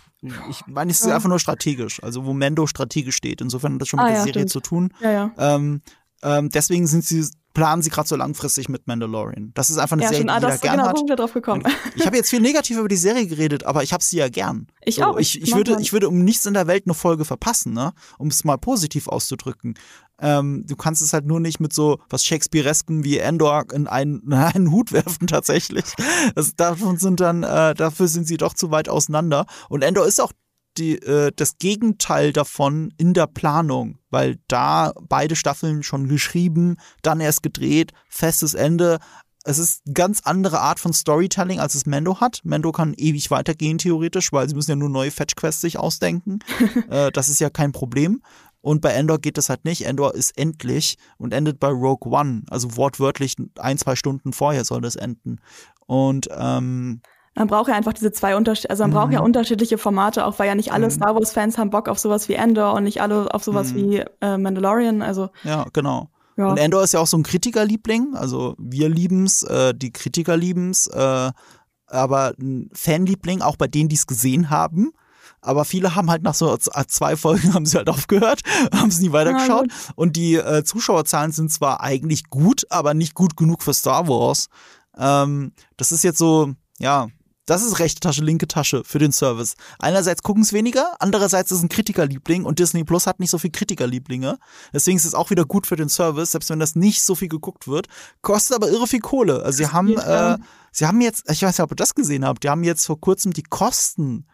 [0.51, 3.41] ich meine, es ist einfach nur strategisch, also wo Mendo strategisch steht.
[3.41, 4.51] Insofern hat das schon mit ah, der ja, Serie stimmt.
[4.51, 4.95] zu tun.
[5.01, 5.31] Ja, ja.
[5.39, 5.83] Ähm,
[6.25, 9.53] ähm, deswegen sind sie planen sie gerade so langfristig mit Mandalorian.
[9.55, 10.99] Das ist einfach eine ja, Serie, schon, die ah, jeder gern genau, hat.
[10.99, 11.63] Wo drauf gekommen.
[11.95, 14.67] Ich habe jetzt viel negativ über die Serie geredet, aber ich habe sie ja gern.
[14.85, 15.17] Ich so, auch.
[15.19, 17.93] Ich, ich würde, ich würde um nichts in der Welt eine Folge verpassen, ne?
[18.19, 19.75] Um es mal positiv auszudrücken.
[20.21, 24.21] Ähm, du kannst es halt nur nicht mit so was Shakespearesken wie Endor in einen,
[24.27, 25.85] in einen Hut werfen tatsächlich.
[26.35, 29.47] Das, davon sind dann, äh, dafür sind sie doch zu weit auseinander.
[29.69, 30.33] Und Endor ist auch
[30.79, 37.21] die, äh, das Gegenteil davon in der Planung, weil da beide Staffeln schon geschrieben, dann
[37.21, 38.99] erst gedreht, festes Ende.
[39.45, 42.41] Es ist eine ganz andere Art von Storytelling, als es Mendo hat.
[42.45, 46.39] Mendo kann ewig weitergehen, theoretisch, weil sie müssen ja nur neue Fetch-Quests sich ausdenken.
[46.91, 48.23] äh, das ist ja kein Problem.
[48.65, 49.85] Und bei Endor geht das halt nicht.
[49.85, 52.45] Endor ist endlich und endet bei Rogue One.
[52.49, 55.39] Also wortwörtlich ein, zwei Stunden vorher soll das enden.
[55.87, 57.03] Und ähm,
[57.35, 58.95] man braucht ja einfach diese zwei Unterschiede, also man mhm.
[58.95, 59.27] braucht ja mhm.
[59.27, 60.91] unterschiedliche Formate, auch weil ja nicht alle mhm.
[60.91, 63.77] Star Wars Fans haben Bock auf sowas wie Endor und nicht alle auf sowas mhm.
[63.77, 65.31] wie äh, Mandalorian, also.
[65.43, 66.09] Ja, genau.
[66.37, 66.49] Ja.
[66.49, 70.87] Und Endor ist ja auch so ein Kritikerliebling, also wir lieben's, äh, die Kritiker lieben's,
[70.89, 71.31] äh,
[71.87, 74.93] aber ein Fanliebling, auch bei denen, die es gesehen haben.
[75.41, 78.41] Aber viele haben halt nach so zwei Folgen haben sie halt aufgehört,
[78.75, 79.69] haben es nie weitergeschaut.
[79.69, 84.09] Ja, und die äh, Zuschauerzahlen sind zwar eigentlich gut, aber nicht gut genug für Star
[84.09, 84.49] Wars.
[84.97, 87.09] Ähm, das ist jetzt so, ja,
[87.47, 89.55] Das ist rechte Tasche, linke Tasche für den Service.
[89.79, 93.39] Einerseits gucken es weniger, andererseits ist es ein Kritikerliebling und Disney Plus hat nicht so
[93.39, 94.39] viel Kritikerlieblinge.
[94.73, 97.29] Deswegen ist es auch wieder gut für den Service, selbst wenn das nicht so viel
[97.29, 97.89] geguckt wird.
[98.23, 99.43] Kostet aber irre viel Kohle.
[99.43, 100.39] Also sie haben, äh,
[100.73, 102.99] sie haben jetzt, ich weiß nicht, ob ihr das gesehen habt, die haben jetzt vor
[102.99, 104.27] kurzem die Kosten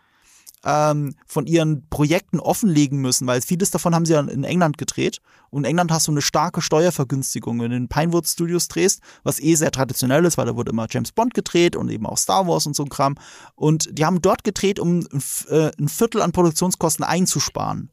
[0.65, 5.21] ähm, von ihren Projekten offenlegen müssen, weil vieles davon haben sie ja in England gedreht.
[5.51, 7.61] Und in England hast du eine starke Steuervergünstigung.
[7.61, 10.87] Wenn du in Pinewood Studios drehst, was eh sehr traditionell ist, weil da wurde immer
[10.89, 13.17] James Bond gedreht und eben auch Star Wars und so ein Kram.
[13.55, 15.07] Und die haben dort gedreht, um
[15.49, 17.91] äh, ein Viertel an Produktionskosten einzusparen.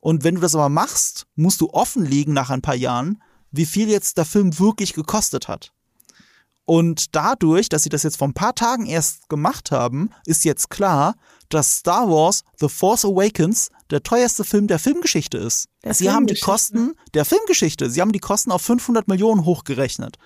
[0.00, 3.22] Und wenn du das aber machst, musst du offenlegen nach ein paar Jahren,
[3.52, 5.72] wie viel jetzt der Film wirklich gekostet hat.
[6.72, 10.70] Und dadurch, dass sie das jetzt vor ein paar Tagen erst gemacht haben, ist jetzt
[10.70, 11.16] klar,
[11.50, 15.68] dass Star Wars The Force Awakens der teuerste Film der Filmgeschichte ist.
[15.84, 20.16] Der Sie haben die Kosten der Filmgeschichte, Sie haben die Kosten auf 500 Millionen hochgerechnet.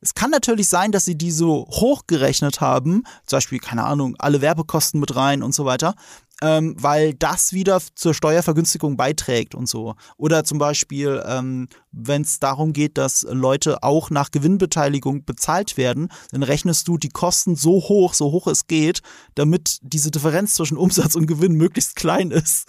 [0.00, 4.40] Es kann natürlich sein, dass Sie die so hochgerechnet haben, zum Beispiel, keine Ahnung, alle
[4.40, 5.96] Werbekosten mit rein und so weiter,
[6.42, 9.94] ähm, weil das wieder zur Steuervergünstigung beiträgt und so.
[10.16, 16.08] Oder zum Beispiel, ähm, wenn es darum geht, dass Leute auch nach Gewinnbeteiligung bezahlt werden,
[16.30, 19.00] dann rechnest du die Kosten so hoch, so hoch es geht,
[19.34, 22.66] damit diese Differenz zwischen Umsatz und Gewinn möglichst klein ist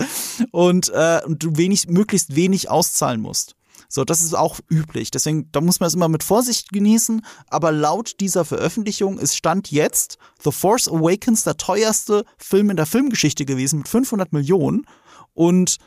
[0.52, 3.57] und, äh, und du wenig, möglichst wenig auszahlen musst.
[3.90, 5.12] So, das ist auch üblich.
[5.12, 7.26] Deswegen, da muss man es immer mit Vorsicht genießen.
[7.50, 12.86] Aber laut dieser Veröffentlichung ist Stand jetzt The Force Awakens der teuerste Film in der
[12.86, 14.86] Filmgeschichte gewesen mit 500 Millionen.
[15.34, 15.78] Und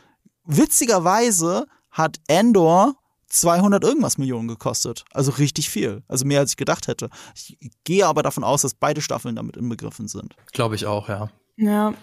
[0.44, 2.94] witzigerweise hat Endor
[3.28, 5.04] 200 irgendwas Millionen gekostet.
[5.12, 6.02] Also richtig viel.
[6.08, 7.10] Also mehr als ich gedacht hätte.
[7.34, 10.34] Ich gehe aber davon aus, dass beide Staffeln damit inbegriffen sind.
[10.52, 11.30] Glaube ich auch, ja.
[11.56, 11.94] Ja.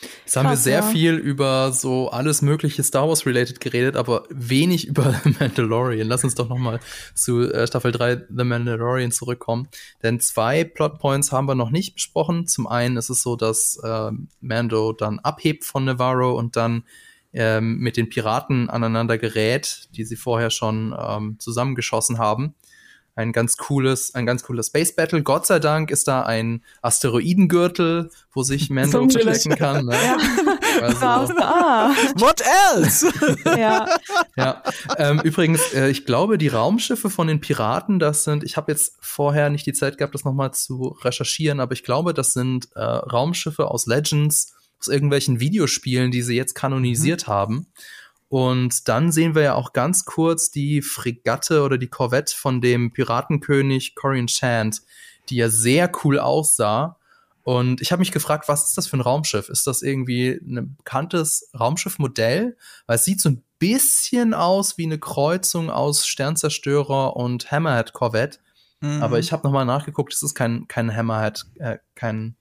[0.00, 0.82] Jetzt Krass, haben wir sehr ja.
[0.82, 6.06] viel über so alles mögliche Star Wars related geredet, aber wenig über The Mandalorian.
[6.06, 6.80] Lass uns doch noch mal
[7.14, 9.68] zu äh, Staffel 3 The Mandalorian zurückkommen,
[10.02, 12.46] denn zwei Plotpoints haben wir noch nicht besprochen.
[12.46, 16.84] Zum einen ist es so, dass äh, Mando dann abhebt von Navarro und dann
[17.32, 22.54] ähm, mit den Piraten aneinander gerät, die sie vorher schon ähm, zusammengeschossen haben
[23.16, 25.22] ein ganz cooles, ein ganz cooles Space Battle.
[25.22, 29.86] Gott sei Dank ist da ein Asteroidengürtel, wo sich Mando verstecken kann.
[29.86, 29.94] Ne?
[29.94, 30.16] Ja.
[30.78, 31.32] Also.
[32.20, 32.42] What
[32.74, 33.10] else?
[33.46, 33.86] ja.
[34.36, 34.62] ja.
[34.98, 38.98] Ähm, übrigens, äh, ich glaube, die Raumschiffe von den Piraten, das sind, ich habe jetzt
[39.00, 42.80] vorher nicht die Zeit gehabt, das nochmal zu recherchieren, aber ich glaube, das sind äh,
[42.82, 47.32] Raumschiffe aus Legends, aus irgendwelchen Videospielen, die sie jetzt kanonisiert mhm.
[47.32, 47.66] haben.
[48.28, 52.92] Und dann sehen wir ja auch ganz kurz die Fregatte oder die Korvette von dem
[52.92, 54.82] Piratenkönig Corian Chant,
[55.28, 56.98] die ja sehr cool aussah.
[57.44, 59.48] Und ich habe mich gefragt, was ist das für ein Raumschiff?
[59.48, 62.56] Ist das irgendwie ein bekanntes Raumschiffmodell?
[62.86, 68.38] Weil es sieht so ein bisschen aus wie eine Kreuzung aus Sternzerstörer und Hammerhead Corvette.
[68.80, 69.00] Mhm.
[69.00, 72.34] Aber ich habe nochmal nachgeguckt, es ist kein, kein Hammerhead, äh, kein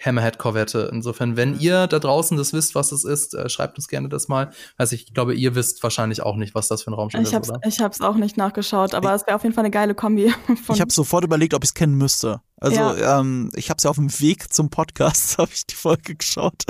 [0.00, 0.90] Hammerhead-Korvette.
[0.92, 4.28] Insofern, wenn ihr da draußen das wisst, was es ist, äh, schreibt uns gerne das
[4.28, 4.50] mal.
[4.76, 7.50] Also ich glaube, ihr wisst wahrscheinlich auch nicht, was das für ein Raumschiff ich ist,
[7.50, 7.60] oder?
[7.66, 10.32] Ich habe es auch nicht nachgeschaut, aber es wäre auf jeden Fall eine geile Kombi.
[10.72, 12.40] ich habe sofort überlegt, ob ich es kennen müsste.
[12.62, 13.18] Also ja.
[13.18, 16.62] ähm, ich habe es ja auf dem Weg zum Podcast, habe ich die Folge geschaut.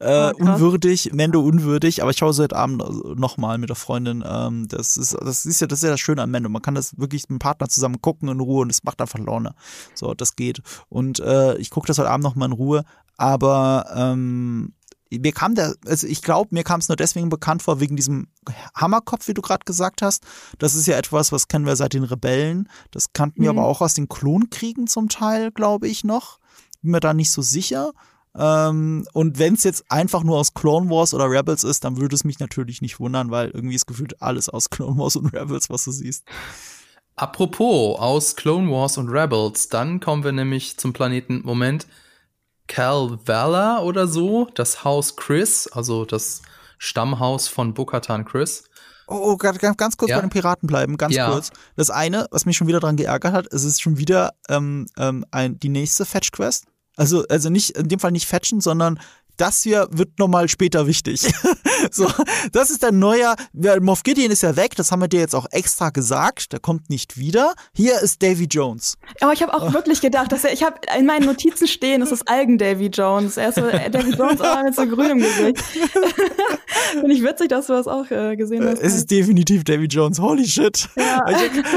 [0.00, 2.82] Äh, oh, unwürdig, Mendo unwürdig, aber ich schaue sie heute Abend
[3.16, 4.24] nochmal mit der Freundin.
[4.26, 6.48] Ähm, das, ist, das, ist ja, das ist ja das Schöne an Mendo.
[6.48, 9.20] Man kann das wirklich mit dem Partner zusammen gucken in Ruhe und es macht einfach
[9.20, 9.54] Laune.
[9.94, 10.60] So, das geht.
[10.88, 12.84] Und äh, ich gucke das heute Abend nochmal in Ruhe.
[13.16, 14.72] Aber ähm,
[15.10, 18.28] mir kam der, also ich glaube, mir kam es nur deswegen bekannt vor, wegen diesem
[18.74, 20.24] Hammerkopf, wie du gerade gesagt hast.
[20.58, 22.68] Das ist ja etwas, was kennen wir seit den Rebellen.
[22.90, 23.58] Das kannten wir mhm.
[23.58, 26.38] aber auch aus den Klonkriegen zum Teil, glaube ich noch.
[26.82, 27.92] Bin mir da nicht so sicher.
[28.36, 32.14] Ähm, und wenn es jetzt einfach nur aus Clone Wars oder Rebels ist, dann würde
[32.14, 35.70] es mich natürlich nicht wundern, weil irgendwie ist gefühlt alles aus Clone Wars und Rebels,
[35.70, 36.24] was du siehst.
[37.16, 41.88] Apropos aus Clone Wars und Rebels, dann kommen wir nämlich zum Planeten Moment
[42.68, 46.42] Calvala oder so, das Haus Chris, also das
[46.78, 48.64] Stammhaus von Bokatan Chris.
[49.08, 50.16] Oh, oh ganz, ganz kurz ja.
[50.16, 51.30] bei den Piraten bleiben, ganz ja.
[51.30, 51.50] kurz.
[51.76, 55.24] Das eine, was mich schon wieder daran geärgert hat, es ist schon wieder ähm, ähm,
[55.30, 56.66] ein, die nächste Fetch-Quest.
[56.96, 59.00] Also, also nicht, in dem Fall nicht fetchen, sondern
[59.38, 61.32] das hier wird nochmal später wichtig.
[61.90, 62.10] so,
[62.52, 63.34] das ist der neue,
[63.80, 66.90] Moff Gideon ist ja weg, das haben wir dir jetzt auch extra gesagt, der kommt
[66.90, 67.54] nicht wieder.
[67.74, 68.98] Hier ist Davy Jones.
[69.20, 69.72] Aber ich habe auch oh.
[69.72, 73.36] wirklich gedacht, dass er, ich habe in meinen Notizen stehen, das ist Algen Davy Jones.
[73.36, 75.58] Er ist so äh, Davy Jones, aber mit so grünem Gesicht.
[76.92, 78.80] Finde ich witzig, dass du das auch äh, gesehen hast.
[78.80, 80.88] Es ist definitiv Davy Jones, holy shit.
[80.96, 81.24] Ja.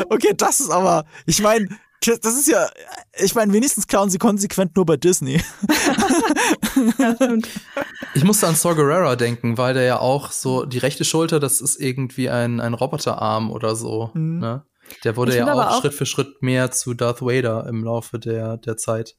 [0.09, 1.68] Okay, das ist aber, ich meine,
[2.02, 2.70] das ist ja,
[3.18, 5.36] ich meine, wenigstens klauen sie konsequent nur bei Disney.
[6.97, 7.16] ja,
[8.16, 11.62] ich musste an Saw Gerrera denken, weil der ja auch so, die rechte Schulter, das
[11.62, 14.10] ist irgendwie ein, ein Roboterarm oder so.
[14.14, 14.39] Mhm.
[14.39, 14.66] Ne?
[15.04, 18.58] Der wurde ja auch, auch Schritt für Schritt mehr zu Darth Vader im Laufe der,
[18.58, 19.16] der Zeit.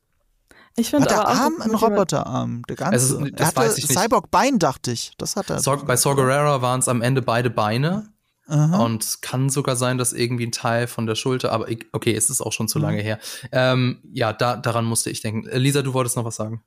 [0.76, 2.92] Ich finde der Arm ein Roboterarm, der ganze.
[2.92, 3.98] Also, das er hatte weiß ich nicht.
[3.98, 5.12] Cyborg Bein, dachte ich.
[5.18, 5.60] Das hat er.
[5.60, 8.08] Saw, bei Saw Gerrera waren es am Ende beide Beine.
[8.46, 8.84] Aha.
[8.84, 12.28] Und kann sogar sein, dass irgendwie ein Teil von der Schulter, aber ich, okay, es
[12.28, 13.18] ist auch schon zu lange her.
[13.52, 15.48] Ähm, ja, da, daran musste ich denken.
[15.58, 16.62] Lisa, du wolltest noch was sagen.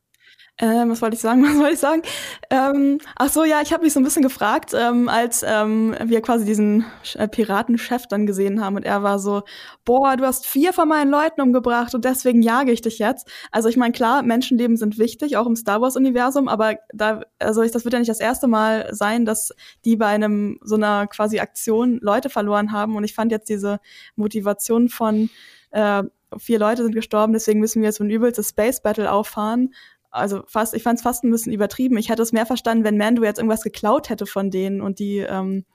[0.58, 1.44] Ähm, was wollte ich sagen?
[1.46, 2.02] Was wollte ich sagen?
[2.50, 6.22] Ähm, ach so, ja, ich habe mich so ein bisschen gefragt, ähm, als ähm, wir
[6.22, 6.86] quasi diesen
[7.16, 9.44] äh, Piratenchef dann gesehen haben und er war so,
[9.84, 13.28] boah, du hast vier von meinen Leuten umgebracht und deswegen jage ich dich jetzt.
[13.52, 17.62] Also ich meine, klar, Menschenleben sind wichtig, auch im Star Wars Universum, aber da, also
[17.62, 19.52] ich, das wird ja nicht das erste Mal sein, dass
[19.84, 23.80] die bei einem so einer quasi Aktion Leute verloren haben und ich fand jetzt diese
[24.16, 25.30] Motivation von
[25.72, 26.04] äh,
[26.38, 29.74] vier Leute sind gestorben, deswegen müssen wir jetzt so ein übelstes Space Battle auffahren
[30.16, 31.98] also fast, ich fand es fast ein bisschen übertrieben.
[31.98, 35.18] Ich hätte es mehr verstanden, wenn Mando jetzt irgendwas geklaut hätte von denen und die
[35.18, 35.66] ähm,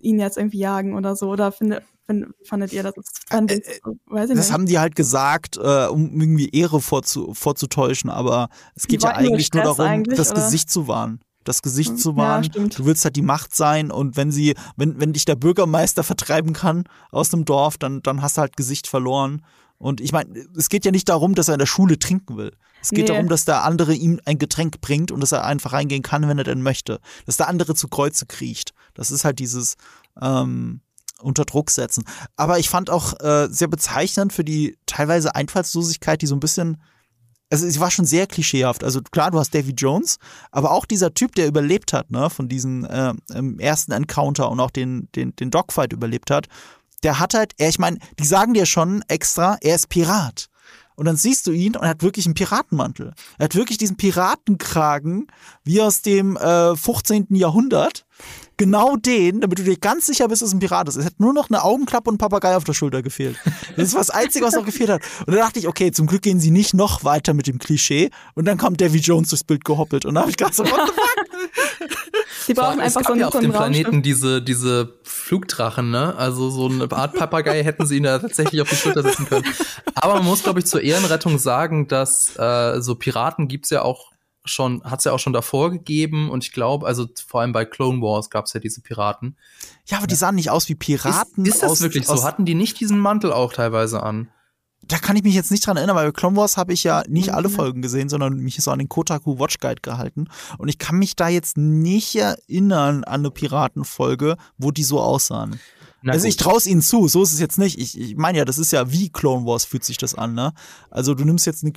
[0.00, 1.28] ihn jetzt irgendwie jagen oder so.
[1.28, 2.94] Oder finde, find, fandet ihr das?
[3.28, 4.52] Fand äh, ich, weiß ich das nicht.
[4.52, 9.20] haben die halt gesagt, äh, um irgendwie Ehre vorzu vorzutäuschen, aber es geht Die ja
[9.20, 10.42] nur eigentlich nur darum, eigentlich, das oder?
[10.42, 11.20] Gesicht zu wahren.
[11.44, 12.44] Das Gesicht Hm, zu ja, wahren.
[12.44, 12.78] stimmt.
[12.78, 16.54] du willst halt die Macht sein und wenn sie, wenn, wenn dich der Bürgermeister vertreiben
[16.54, 19.42] kann aus dem Dorf, dann, dann hast du halt Gesicht verloren.
[19.84, 22.56] Und ich meine, es geht ja nicht darum, dass er in der Schule trinken will.
[22.80, 23.04] Es geht Nee.
[23.04, 26.38] darum, dass der andere ihm ein Getränk bringt und dass er einfach reingehen kann, wenn
[26.38, 27.00] er denn möchte.
[27.26, 28.72] Dass der andere zu Kreuze kriecht.
[28.94, 29.74] Das ist halt dieses
[30.22, 30.80] ähm,
[31.20, 32.04] unter Druck setzen.
[32.34, 36.82] Aber ich fand auch äh, sehr bezeichnend für die teilweise Einfallslosigkeit, die so ein bisschen
[37.50, 38.82] also sie war schon sehr klischeehaft.
[38.82, 40.18] Also klar, du hast Davy Jones,
[40.50, 43.12] aber auch dieser Typ, der überlebt hat, ne, von diesem äh,
[43.58, 46.48] ersten Encounter und auch den, den, den Dogfight überlebt hat,
[47.04, 50.48] der hat halt, er, ich meine, die sagen dir schon extra, er ist Pirat.
[50.96, 53.14] Und dann siehst du ihn und er hat wirklich einen Piratenmantel.
[53.38, 55.26] Er hat wirklich diesen Piratenkragen,
[55.64, 57.26] wie aus dem äh, 15.
[57.30, 58.06] Jahrhundert.
[58.56, 60.94] Genau den, damit du dir ganz sicher bist, dass es ein Pirat ist.
[60.94, 63.36] Es hätte nur noch eine Augenklappe und ein Papagei auf der Schulter gefehlt.
[63.76, 65.02] Das ist das Einzige, was noch gefehlt hat.
[65.26, 68.10] Und da dachte ich, okay, zum Glück gehen sie nicht noch weiter mit dem Klischee.
[68.34, 70.04] Und dann kommt Davy Jones durchs Bild gehoppelt.
[70.04, 71.23] Und da habe ich gedacht, so, what the fuck?
[72.48, 74.02] Die brauchen es einfach gab so einen, ja auf dem Planeten Raumschiff.
[74.02, 76.14] diese, diese Flugdrachen, ne?
[76.16, 79.44] Also so eine Art Papagei hätten sie ihn da tatsächlich auf die Schulter setzen können.
[79.94, 84.12] Aber man muss, glaube ich, zur Ehrenrettung sagen, dass äh, so Piraten gibt's ja auch
[84.44, 88.02] schon, hat's ja auch schon davor gegeben und ich glaube, also vor allem bei Clone
[88.02, 89.36] Wars gab's ja diese Piraten.
[89.86, 91.46] Ja, aber die sahen nicht aus wie Piraten.
[91.46, 92.26] ist, ist das aus, wirklich aus, so?
[92.26, 94.28] Hatten die nicht diesen Mantel auch teilweise an?
[94.88, 97.02] Da kann ich mich jetzt nicht dran erinnern, weil bei Clone Wars habe ich ja
[97.08, 97.52] nicht alle Mhm.
[97.52, 100.28] Folgen gesehen, sondern mich so an den Kotaku Watch Guide gehalten.
[100.58, 105.58] Und ich kann mich da jetzt nicht erinnern an eine Piratenfolge, wo die so aussahen.
[106.02, 106.30] Na also gut.
[106.30, 107.78] ich traue es ihnen zu, so ist es jetzt nicht.
[107.78, 110.52] Ich, ich meine ja, das ist ja wie Clone Wars fühlt sich das an, ne?
[110.90, 111.72] Also du nimmst jetzt eine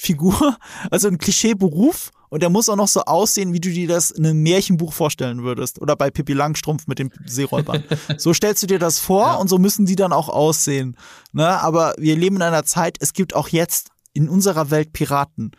[0.00, 0.56] Klischee-Figur,
[0.90, 4.24] also einen Klischee-Beruf und der muss auch noch so aussehen, wie du dir das in
[4.24, 5.80] einem Märchenbuch vorstellen würdest.
[5.80, 7.84] Oder bei Pippi Langstrumpf mit den Seeräubern.
[8.16, 9.34] so stellst du dir das vor Ja.
[9.34, 10.96] und so müssen die dann auch aussehen.
[11.32, 11.60] Ne?
[11.60, 15.52] Aber wir leben in einer Zeit, es gibt auch jetzt in unserer Welt Piraten.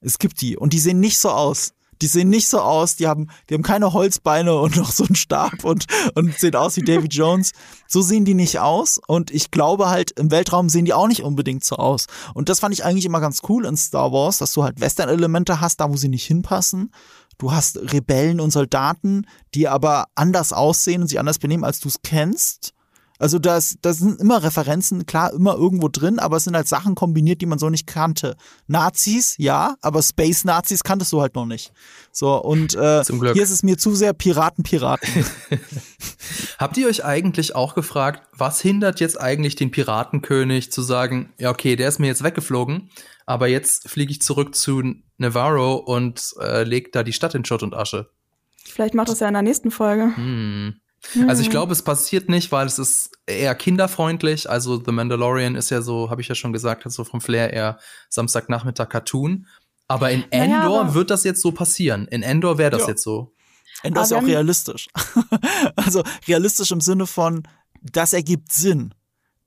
[0.00, 1.72] Es gibt die und die sehen nicht so aus.
[2.02, 5.14] Die sehen nicht so aus, die haben, die haben keine Holzbeine und noch so einen
[5.14, 7.52] Stab und, und sehen aus wie Davy Jones.
[7.86, 11.22] So sehen die nicht aus und ich glaube halt, im Weltraum sehen die auch nicht
[11.22, 12.06] unbedingt so aus.
[12.34, 15.60] Und das fand ich eigentlich immer ganz cool in Star Wars, dass du halt Western-Elemente
[15.60, 16.90] hast, da wo sie nicht hinpassen.
[17.38, 21.88] Du hast Rebellen und Soldaten, die aber anders aussehen und sich anders benehmen, als du
[21.88, 22.74] es kennst.
[23.20, 26.94] Also das, das sind immer Referenzen, klar, immer irgendwo drin, aber es sind halt Sachen
[26.94, 28.34] kombiniert, die man so nicht kannte.
[28.66, 31.70] Nazis, ja, aber Space-Nazis kanntest du halt noch nicht.
[32.12, 33.34] So, und äh, Zum Glück.
[33.34, 35.26] hier ist es mir zu sehr Piraten, Piraten.
[36.58, 41.50] Habt ihr euch eigentlich auch gefragt, was hindert jetzt eigentlich den Piratenkönig zu sagen, ja,
[41.50, 42.90] okay, der ist mir jetzt weggeflogen,
[43.26, 44.82] aber jetzt fliege ich zurück zu
[45.18, 48.08] Navarro und äh, leg da die Stadt in Schutt und Asche?
[48.64, 50.16] Vielleicht macht das ja in der nächsten Folge.
[50.16, 50.80] Hm.
[51.26, 54.48] Also ich glaube, es passiert nicht, weil es ist eher kinderfreundlich.
[54.50, 57.52] Also The Mandalorian ist ja so, habe ich ja schon gesagt, hat so vom Flair
[57.52, 57.78] eher
[58.10, 59.46] Samstagnachmittag Cartoon.
[59.88, 62.06] Aber in Naja, Endor aber- wird das jetzt so passieren.
[62.08, 62.88] In Endor wäre das Ja.
[62.88, 63.32] jetzt so.
[63.82, 64.88] Und das ist ja auch Aber realistisch.
[65.76, 67.42] also realistisch im Sinne von,
[67.82, 68.94] das ergibt Sinn.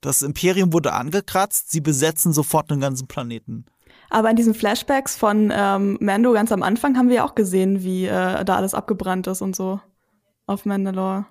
[0.01, 3.65] Das Imperium wurde angekratzt, sie besetzen sofort einen ganzen Planeten.
[4.09, 7.83] Aber in diesen Flashbacks von ähm, Mando ganz am Anfang haben wir ja auch gesehen,
[7.83, 9.79] wie äh, da alles abgebrannt ist und so
[10.45, 11.25] auf Mandalore.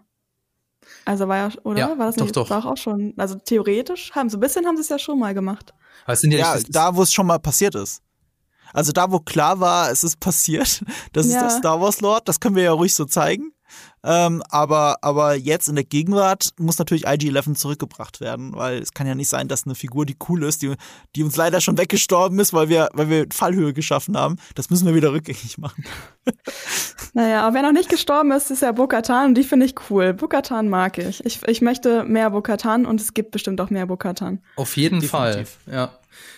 [1.04, 1.78] Also war ja, oder?
[1.78, 2.36] Ja, war das doch, nicht?
[2.36, 2.50] doch.
[2.50, 3.14] War auch schon.
[3.16, 5.72] Also theoretisch haben so ein bisschen haben sie es ja schon mal gemacht.
[6.04, 8.02] Aber sind ja, Ja, nicht, da, wo es schon mal passiert ist.
[8.72, 11.40] Also da, wo klar war, es ist passiert, das ist Ja.
[11.42, 13.51] der Star Wars Lord, das können wir ja ruhig so zeigen.
[14.04, 19.06] Ähm, aber, aber jetzt in der Gegenwart muss natürlich IG-11 zurückgebracht werden, weil es kann
[19.06, 20.74] ja nicht sein, dass eine Figur, die cool ist, die,
[21.14, 24.86] die uns leider schon weggestorben ist, weil wir, weil wir Fallhöhe geschaffen haben, das müssen
[24.86, 25.84] wir wieder rückgängig machen.
[27.14, 30.14] Naja, aber wer noch nicht gestorben ist, ist ja Bo-Katan und die finde ich cool.
[30.14, 31.22] Bo-Katan mag ich.
[31.26, 31.40] ich.
[31.46, 34.40] Ich möchte mehr Bo-Katan und es gibt bestimmt auch mehr Bo-Katan.
[34.56, 35.58] auf jeden Definitiv.
[35.66, 35.74] Fall.
[35.74, 35.92] Ja.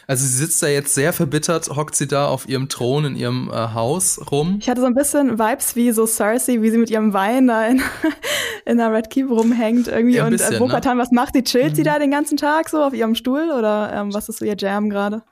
[0.06, 3.50] Also sie sitzt da jetzt sehr verbittert, hockt sie da auf ihrem Thron in ihrem
[3.50, 4.58] äh, Haus rum.
[4.60, 7.66] Ich hatte so ein bisschen Vibes wie so Cersei, wie sie mit ihrem Wein da
[7.66, 7.82] in,
[8.66, 10.16] in der Red Keep rumhängt irgendwie.
[10.16, 11.02] Ja, und äh, Bo-Katan, ne?
[11.02, 11.42] was macht sie?
[11.42, 11.76] Chillt mhm.
[11.76, 14.56] sie da den ganzen Tag so auf ihrem Stuhl oder ähm, was ist so ihr
[14.58, 15.22] Jam gerade?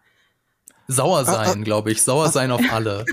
[0.89, 2.03] Sauer ah, sein, ah, glaube ich.
[2.03, 3.05] Sauer sein auf alle.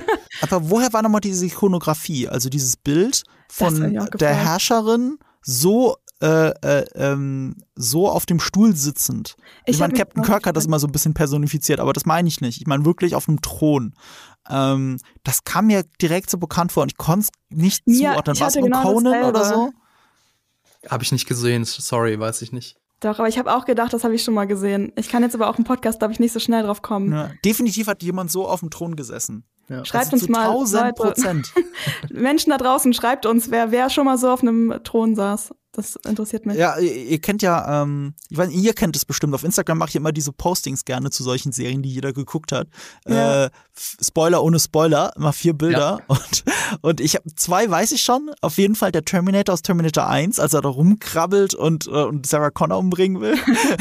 [0.41, 2.27] Aber woher war nochmal diese Ikonografie?
[2.27, 9.35] Also dieses Bild von der Herrscherin so äh, äh, ähm, so auf dem Stuhl sitzend.
[9.65, 12.27] Ich, ich meine, Captain Kirk hat das immer so ein bisschen personifiziert, aber das meine
[12.27, 12.59] ich nicht.
[12.59, 13.93] Ich meine wirklich auf einem Thron.
[14.49, 18.39] Ähm, das kam mir direkt so bekannt vor und ich konnte es nicht ja, zuordnen.
[18.39, 19.71] War es genau Conan oder so?
[20.89, 22.77] Habe ich nicht gesehen, sorry, weiß ich nicht.
[22.99, 24.91] Doch, aber ich habe auch gedacht, das habe ich schon mal gesehen.
[24.97, 27.13] Ich kann jetzt aber auch im Podcast, glaube ich, nicht so schnell drauf kommen.
[27.13, 29.45] Ja, definitiv hat jemand so auf dem Thron gesessen.
[29.69, 29.85] Ja.
[29.85, 30.49] Schreibt uns mal.
[30.49, 31.53] 1000 Prozent.
[32.09, 35.53] Menschen da draußen, schreibt uns, wer, wer schon mal so auf einem Thron saß.
[35.71, 36.57] Das interessiert mich.
[36.57, 39.35] Ja, ihr, ihr kennt ja, ähm, ich weiß, ihr kennt es bestimmt.
[39.35, 42.67] Auf Instagram mache ich immer diese Postings gerne zu solchen Serien, die jeder geguckt hat.
[43.07, 43.45] Ja.
[43.45, 46.01] Äh, Spoiler ohne Spoiler, immer vier Bilder.
[46.09, 46.15] Ja.
[46.19, 46.43] Und,
[46.81, 48.31] und ich habe zwei, weiß ich schon.
[48.41, 52.27] Auf jeden Fall der Terminator aus Terminator 1, als er da rumkrabbelt und, äh, und
[52.27, 53.37] Sarah Connor umbringen will.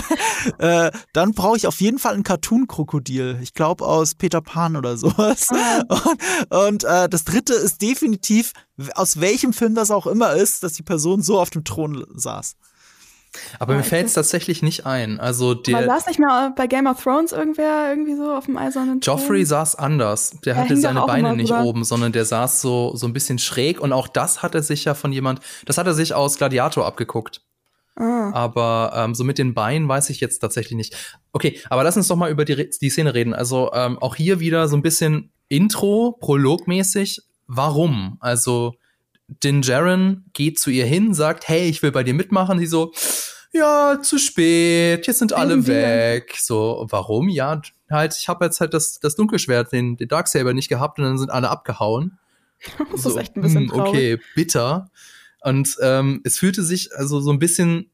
[0.58, 3.38] äh, dann brauche ich auf jeden Fall ein Cartoon-Krokodil.
[3.42, 5.48] Ich glaube aus Peter Pan oder sowas.
[5.50, 5.82] Ah.
[6.58, 8.52] Und, und äh, das dritte ist definitiv
[8.94, 12.56] aus welchem Film das auch immer ist, dass die Person so auf dem Thron saß.
[13.58, 15.20] Aber mir fällt es tatsächlich nicht ein.
[15.20, 15.78] Also der.
[15.78, 19.18] Aber saß nicht mal bei Game of Thrones irgendwer irgendwie so auf dem eisernen Thron?
[19.18, 20.32] Joffrey saß anders.
[20.44, 21.64] Der er hatte seine Beine nicht rüber.
[21.64, 23.80] oben, sondern der saß so, so ein bisschen schräg.
[23.80, 26.86] Und auch das hat er sich ja von jemand, das hat er sich aus Gladiator
[26.86, 27.42] abgeguckt.
[27.96, 28.30] Ah.
[28.32, 31.18] Aber ähm, so mit den Beinen weiß ich jetzt tatsächlich nicht.
[31.32, 33.34] Okay, aber lass uns doch mal über die, die Szene reden.
[33.34, 38.16] Also ähm, auch hier wieder so ein bisschen Intro, Prologmäßig warum.
[38.20, 38.74] Also
[39.26, 42.58] Din Jaren geht zu ihr hin, sagt, hey, ich will bei dir mitmachen.
[42.58, 42.92] Sie so,
[43.52, 46.36] ja, zu spät, jetzt sind alle weg.
[46.38, 47.28] So, warum?
[47.28, 51.04] Ja, halt, ich habe jetzt halt das, das Dunkelschwert, den, den Darksaber nicht gehabt und
[51.04, 52.18] dann sind alle abgehauen.
[52.92, 53.80] das so, ist echt ein bisschen mh, hm.
[53.80, 54.90] Okay, bitter.
[55.42, 57.90] Und ähm, es fühlte sich also so ein bisschen,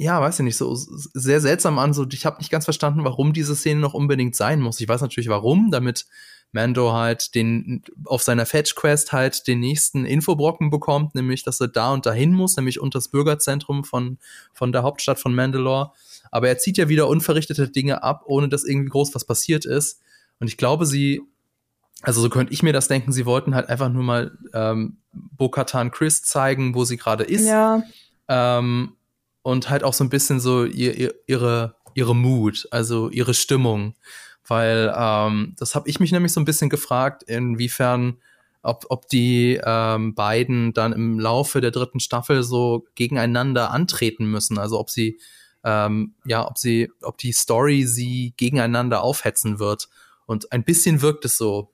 [0.00, 1.92] ja, weiß ich nicht, so sehr seltsam an.
[1.92, 4.80] So, ich habe nicht ganz verstanden, warum diese Szene noch unbedingt sein muss.
[4.80, 6.06] Ich weiß natürlich warum, damit
[6.52, 11.68] Mando halt den auf seiner Fetch Quest halt den nächsten Infobrocken bekommt, nämlich dass er
[11.68, 14.16] da und dahin muss, nämlich unter das Bürgerzentrum von
[14.54, 15.92] von der Hauptstadt von Mandalore.
[16.30, 20.00] Aber er zieht ja wieder unverrichtete Dinge ab, ohne dass irgendwie groß was passiert ist.
[20.38, 21.20] Und ich glaube, sie,
[22.00, 25.90] also so könnte ich mir das denken, sie wollten halt einfach nur mal ähm, Bo-Katan
[25.90, 27.46] Chris zeigen, wo sie gerade ist.
[27.46, 27.82] Ja.
[28.28, 28.96] Ähm,
[29.42, 33.94] und halt auch so ein bisschen so ihr, ihr, ihre ihre Mut, also ihre Stimmung
[34.50, 38.18] weil ähm, das habe ich mich nämlich so ein bisschen gefragt, inwiefern
[38.62, 44.58] ob, ob die ähm, beiden dann im Laufe der dritten Staffel so gegeneinander antreten müssen,
[44.58, 45.20] also ob sie
[45.62, 49.88] ähm, ja, ob sie, ob die Story sie gegeneinander aufhetzen wird.
[50.26, 51.70] Und ein bisschen wirkt es so.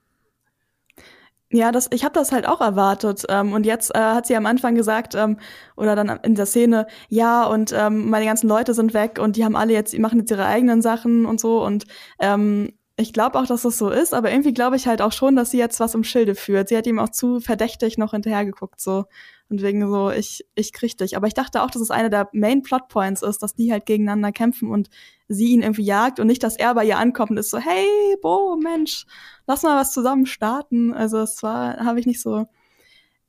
[1.53, 3.25] Ja, das, ich habe das halt auch erwartet.
[3.29, 5.39] Ähm, und jetzt äh, hat sie am Anfang gesagt, ähm,
[5.77, 9.45] oder dann in der Szene, ja, und ähm, meine ganzen Leute sind weg und die
[9.45, 11.65] haben alle jetzt, die machen jetzt ihre eigenen Sachen und so.
[11.65, 11.85] Und
[12.19, 15.37] ähm, ich glaube auch, dass das so ist, aber irgendwie glaube ich halt auch schon,
[15.37, 16.69] dass sie jetzt was im Schilde führt.
[16.69, 19.05] Sie hat ihm auch zu verdächtig noch hinterhergeguckt, so.
[19.49, 21.17] Und wegen so, ich, ich krieg dich.
[21.17, 24.33] Aber ich dachte auch, dass es einer der Main Plotpoints ist, dass die halt gegeneinander
[24.33, 24.89] kämpfen und
[25.29, 28.17] sie ihn irgendwie jagt und nicht, dass er bei ihr ankommt und ist so, hey,
[28.21, 29.07] Bo, Mensch,
[29.47, 30.93] lass mal was zusammen starten.
[30.93, 32.47] Also es war, habe ich nicht so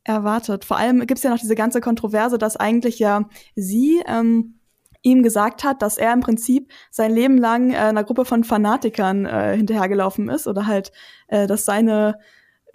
[0.03, 0.65] erwartet.
[0.65, 4.59] Vor allem gibt's ja noch diese ganze Kontroverse, dass eigentlich ja sie ähm,
[5.01, 9.25] ihm gesagt hat, dass er im Prinzip sein Leben lang äh, einer Gruppe von Fanatikern
[9.25, 10.91] äh, hinterhergelaufen ist oder halt,
[11.27, 12.17] äh, dass seine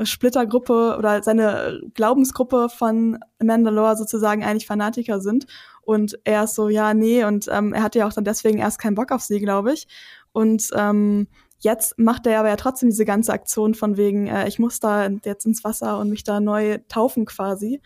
[0.03, 5.47] Splittergruppe oder seine Glaubensgruppe von Mandalore sozusagen eigentlich Fanatiker sind.
[5.83, 8.79] Und er ist so, ja, nee, und ähm, er hatte ja auch dann deswegen erst
[8.79, 9.87] keinen Bock auf sie, glaube ich.
[10.33, 11.29] Und ähm,
[11.63, 15.09] jetzt macht er aber ja trotzdem diese ganze Aktion von wegen, äh, ich muss da
[15.25, 17.81] jetzt ins Wasser und mich da neu taufen quasi.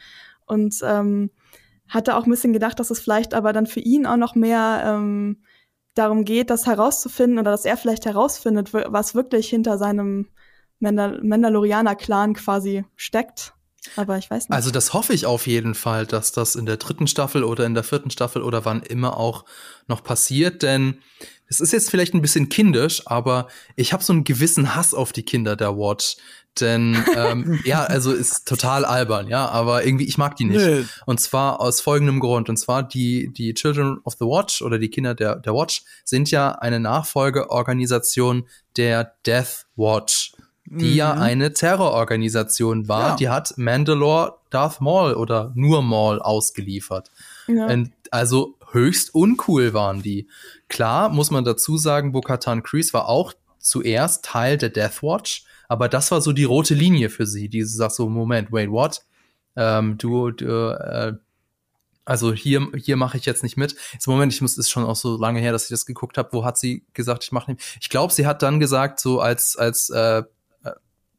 [0.47, 1.31] Und ähm,
[1.89, 4.83] hatte auch ein bisschen gedacht, dass es vielleicht aber dann für ihn auch noch mehr
[4.85, 5.43] ähm,
[5.95, 10.29] darum geht, das herauszufinden oder dass er vielleicht herausfindet, was wirklich hinter seinem
[10.79, 13.55] Mandal Mandalorianer-Clan quasi steckt.
[13.95, 14.57] Aber ich weiß nicht.
[14.57, 17.75] Also das hoffe ich auf jeden Fall, dass das in der dritten Staffel oder in
[17.75, 19.45] der vierten Staffel oder wann immer auch
[19.87, 20.99] noch passiert, denn
[21.49, 25.13] es ist jetzt vielleicht ein bisschen kindisch, aber ich habe so einen gewissen Hass auf
[25.13, 26.17] die Kinder der Watch.
[26.61, 30.65] Denn ähm, ja, also ist total albern, ja, aber irgendwie, ich mag die nicht.
[30.65, 30.85] Nee.
[31.05, 32.49] Und zwar aus folgendem Grund.
[32.49, 36.31] Und zwar die, die Children of the Watch oder die Kinder der, der Watch sind
[36.31, 40.33] ja eine Nachfolgeorganisation der Death Watch
[40.69, 40.97] die mhm.
[40.97, 43.11] ja eine Terrororganisation war.
[43.11, 43.17] Ja.
[43.17, 47.11] Die hat Mandalore Darth Maul oder nur Maul ausgeliefert.
[47.47, 47.69] Ja.
[48.11, 50.29] Also höchst uncool waren die.
[50.69, 55.89] Klar, muss man dazu sagen, Bo-Katan Kreese war auch zuerst Teil der Death Watch, aber
[55.89, 59.03] das war so die rote Linie für sie, die sagt so, Moment, wait, what?
[59.57, 61.15] Ähm, du, du äh,
[62.07, 63.75] also hier, hier mache ich jetzt nicht mit.
[63.93, 66.29] Jetzt Moment, ich muss, ist schon auch so lange her, dass ich das geguckt habe.
[66.33, 67.79] Wo hat sie gesagt, ich mache nicht?
[67.81, 70.23] Ich glaube, sie hat dann gesagt, so als als äh,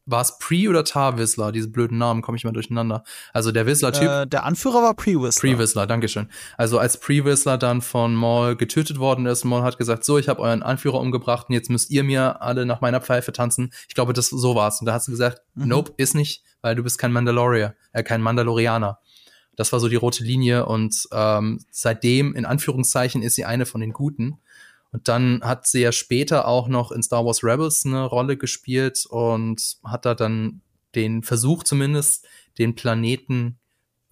[0.08, 1.52] war es Pre oder Tar Whistler?
[1.52, 3.04] Diese blöden Namen komme ich mal durcheinander.
[3.32, 4.08] Also der Whistler-Typ.
[4.08, 5.50] Äh, der Anführer war Pre Whistler.
[5.50, 6.28] Pre Whistler, Dankeschön.
[6.56, 10.28] Also als Pre Whistler dann von Maul getötet worden ist, Maul hat gesagt, so, ich
[10.28, 13.70] habe euren Anführer umgebracht und jetzt müsst ihr mir alle nach meiner Pfeife tanzen.
[13.88, 14.80] Ich glaube, das so war's.
[14.80, 15.68] Und da hat sie gesagt, mhm.
[15.68, 18.98] nope, ist nicht, weil du bist kein Mandalorier, äh, kein Mandalorianer.
[19.56, 23.80] Das war so die rote Linie und ähm, seitdem, in Anführungszeichen, ist sie eine von
[23.80, 24.38] den Guten.
[24.92, 29.04] Und dann hat sie ja später auch noch in Star Wars Rebels eine Rolle gespielt
[29.08, 30.62] und hat da dann
[30.94, 32.26] den Versuch zumindest,
[32.56, 33.58] den Planeten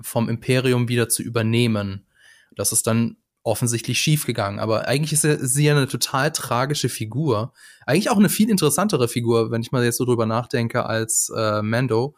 [0.00, 2.06] vom Imperium wieder zu übernehmen.
[2.54, 4.58] Das ist dann offensichtlich schiefgegangen.
[4.58, 7.52] Aber eigentlich ist sie ja eine total tragische Figur.
[7.86, 11.62] Eigentlich auch eine viel interessantere Figur, wenn ich mal jetzt so drüber nachdenke, als äh,
[11.62, 12.16] Mando.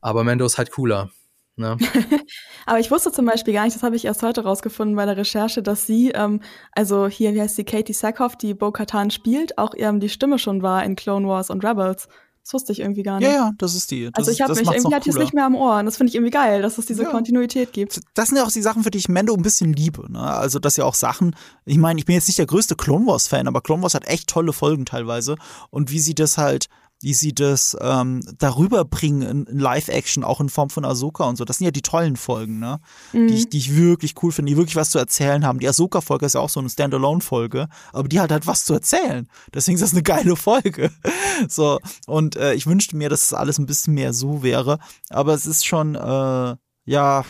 [0.00, 1.10] Aber Mando ist halt cooler.
[1.56, 1.76] Ne?
[2.66, 5.16] Aber ich wusste zum Beispiel gar nicht, das habe ich erst heute rausgefunden bei der
[5.16, 6.40] Recherche, dass sie, ähm,
[6.72, 10.62] also hier, wie heißt sie, Katie Sackhoff, die Bo-Katan spielt, auch ähm, die Stimme schon
[10.62, 12.08] war in Clone Wars und Rebels.
[12.46, 13.28] Das wusste ich irgendwie gar nicht.
[13.28, 14.04] Ja, ja, das ist die.
[14.04, 15.80] Das also ich habe mich irgendwie hatte ich es nicht mehr am Ohr.
[15.80, 17.10] Und das finde ich irgendwie geil, dass es diese ja.
[17.10, 18.00] Kontinuität gibt.
[18.14, 20.08] Das sind ja auch die Sachen, für die ich Mendo ein bisschen liebe.
[20.12, 20.20] Ne?
[20.20, 21.34] Also das ja auch Sachen.
[21.64, 24.06] Ich meine, ich bin jetzt nicht der größte Clone Wars Fan, aber Clone Wars hat
[24.06, 25.34] echt tolle Folgen teilweise.
[25.70, 26.68] Und wie sie das halt
[27.02, 31.44] wie sie das ähm, darüber bringen in, Live-Action, auch in Form von Ahsoka und so.
[31.44, 32.80] Das sind ja die tollen Folgen, ne?
[33.12, 33.28] Mhm.
[33.28, 35.58] Die, ich, die ich wirklich cool finde, die wirklich was zu erzählen haben.
[35.58, 39.28] Die Ahsoka-Folge ist ja auch so eine Standalone-Folge, aber die hat halt was zu erzählen.
[39.52, 40.90] Deswegen ist das eine geile Folge.
[41.48, 44.78] so, und äh, ich wünschte mir, dass es das alles ein bisschen mehr so wäre.
[45.10, 47.24] Aber es ist schon, äh, ja,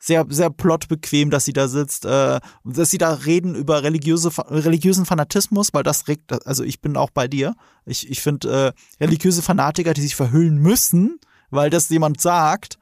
[0.00, 5.04] sehr, sehr plotbequem, dass sie da sitzt, äh, dass sie da reden über religiöse, religiösen
[5.04, 7.54] Fanatismus, weil das regt, also ich bin auch bei dir.
[7.84, 11.20] Ich, ich finde äh, religiöse Fanatiker, die sich verhüllen müssen,
[11.50, 12.78] weil das jemand sagt,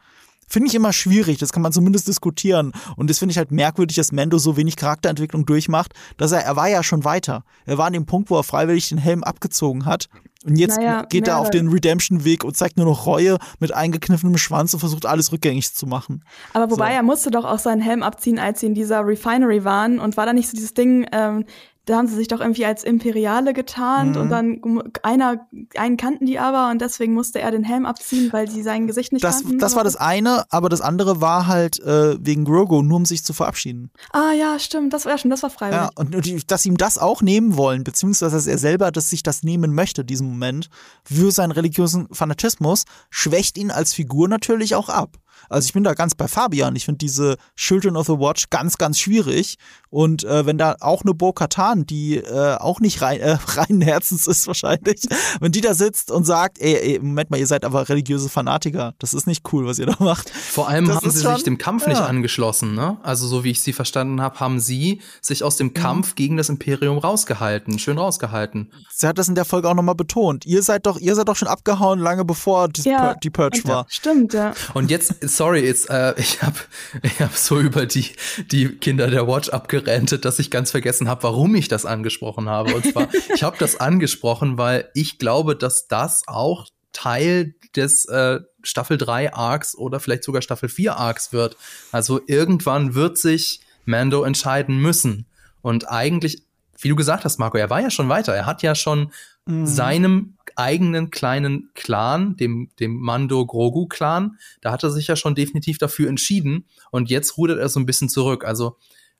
[0.49, 1.39] finde ich immer schwierig.
[1.39, 2.73] Das kann man zumindest diskutieren.
[2.97, 6.57] Und das finde ich halt merkwürdig, dass Mendo so wenig Charakterentwicklung durchmacht, dass er, er
[6.57, 7.45] war ja schon weiter.
[7.67, 10.09] Er war an dem Punkt, wo er freiwillig den Helm abgezogen hat
[10.45, 14.39] und jetzt naja, geht er auf den Redemption-Weg und zeigt nur noch Reue mit eingekniffenem
[14.39, 16.23] Schwanz und versucht alles rückgängig zu machen.
[16.53, 16.97] Aber wobei, so.
[16.97, 19.99] er musste doch auch seinen Helm abziehen, als sie in dieser Refinery waren.
[19.99, 21.45] Und war da nicht so dieses Ding, ähm,
[21.89, 24.21] da haben sie sich doch irgendwie als Imperiale getarnt mhm.
[24.21, 24.61] und dann
[25.03, 28.87] einer, einen kannten die aber und deswegen musste er den Helm abziehen, weil sie sein
[28.87, 29.59] Gesicht nicht das, kannten.
[29.59, 33.25] Das war das eine, aber das andere war halt äh, wegen Grogu, nur um sich
[33.25, 33.91] zu verabschieden.
[34.13, 35.83] Ah ja, stimmt, das war ja schon, das war freiwillig.
[35.83, 39.23] Ja, und, und dass ihm das auch nehmen wollen, beziehungsweise dass er selber, dass sich
[39.23, 40.69] das nehmen möchte, diesen Moment,
[41.05, 45.17] für seinen religiösen Fanatismus, schwächt ihn als Figur natürlich auch ab.
[45.49, 46.77] Also ich bin da ganz bei Fabian.
[46.77, 49.57] Ich finde diese Children of the Watch ganz, ganz schwierig.
[49.91, 53.81] Und äh, wenn da auch eine Bo Katan, die äh, auch nicht rein, äh, reinen
[53.81, 55.07] Herzens ist wahrscheinlich,
[55.41, 58.95] wenn die da sitzt und sagt, ey, ey, Moment mal, ihr seid aber religiöse Fanatiker.
[58.99, 60.29] Das ist nicht cool, was ihr da macht.
[60.29, 61.91] Vor allem das haben sie schon, sich dem Kampf ja.
[61.91, 62.75] nicht angeschlossen.
[62.75, 62.99] Ne?
[63.03, 65.73] Also so wie ich sie verstanden habe, haben sie sich aus dem.
[65.79, 66.15] Kampf mhm.
[66.17, 67.79] gegen das Imperium rausgehalten.
[67.79, 68.71] Schön rausgehalten.
[68.91, 70.45] Sie hat das in der Folge auch nochmal betont.
[70.47, 73.87] Ihr seid doch, ihr seid doch schon abgehauen, lange bevor die, ja, die Purge war.
[73.89, 74.53] Stimmt, ja.
[74.75, 76.59] Und jetzt sorry, jetzt, äh, ich habe
[77.03, 78.11] ich hab so über die,
[78.51, 82.75] die Kinder der Watch abgerentet, dass ich ganz vergessen habe, warum ich das angesprochen habe.
[82.75, 88.41] Und zwar, ich habe das angesprochen, weil ich glaube, dass das auch Teil des äh,
[88.63, 91.57] Staffel 3 Arcs oder vielleicht sogar Staffel 4 Arcs wird.
[91.93, 95.27] Also irgendwann wird sich Mando entscheiden müssen.
[95.63, 96.43] Und eigentlich,
[96.81, 98.35] wie du gesagt hast, Marco, er war ja schon weiter.
[98.35, 99.13] Er hat ja schon
[99.47, 99.67] mhm.
[99.67, 105.35] seinem eigenen kleinen Clan, dem, dem Mando Grogu Clan, da hat er sich ja schon
[105.35, 108.45] definitiv dafür entschieden und jetzt rudert er so ein bisschen zurück.
[108.45, 108.77] Also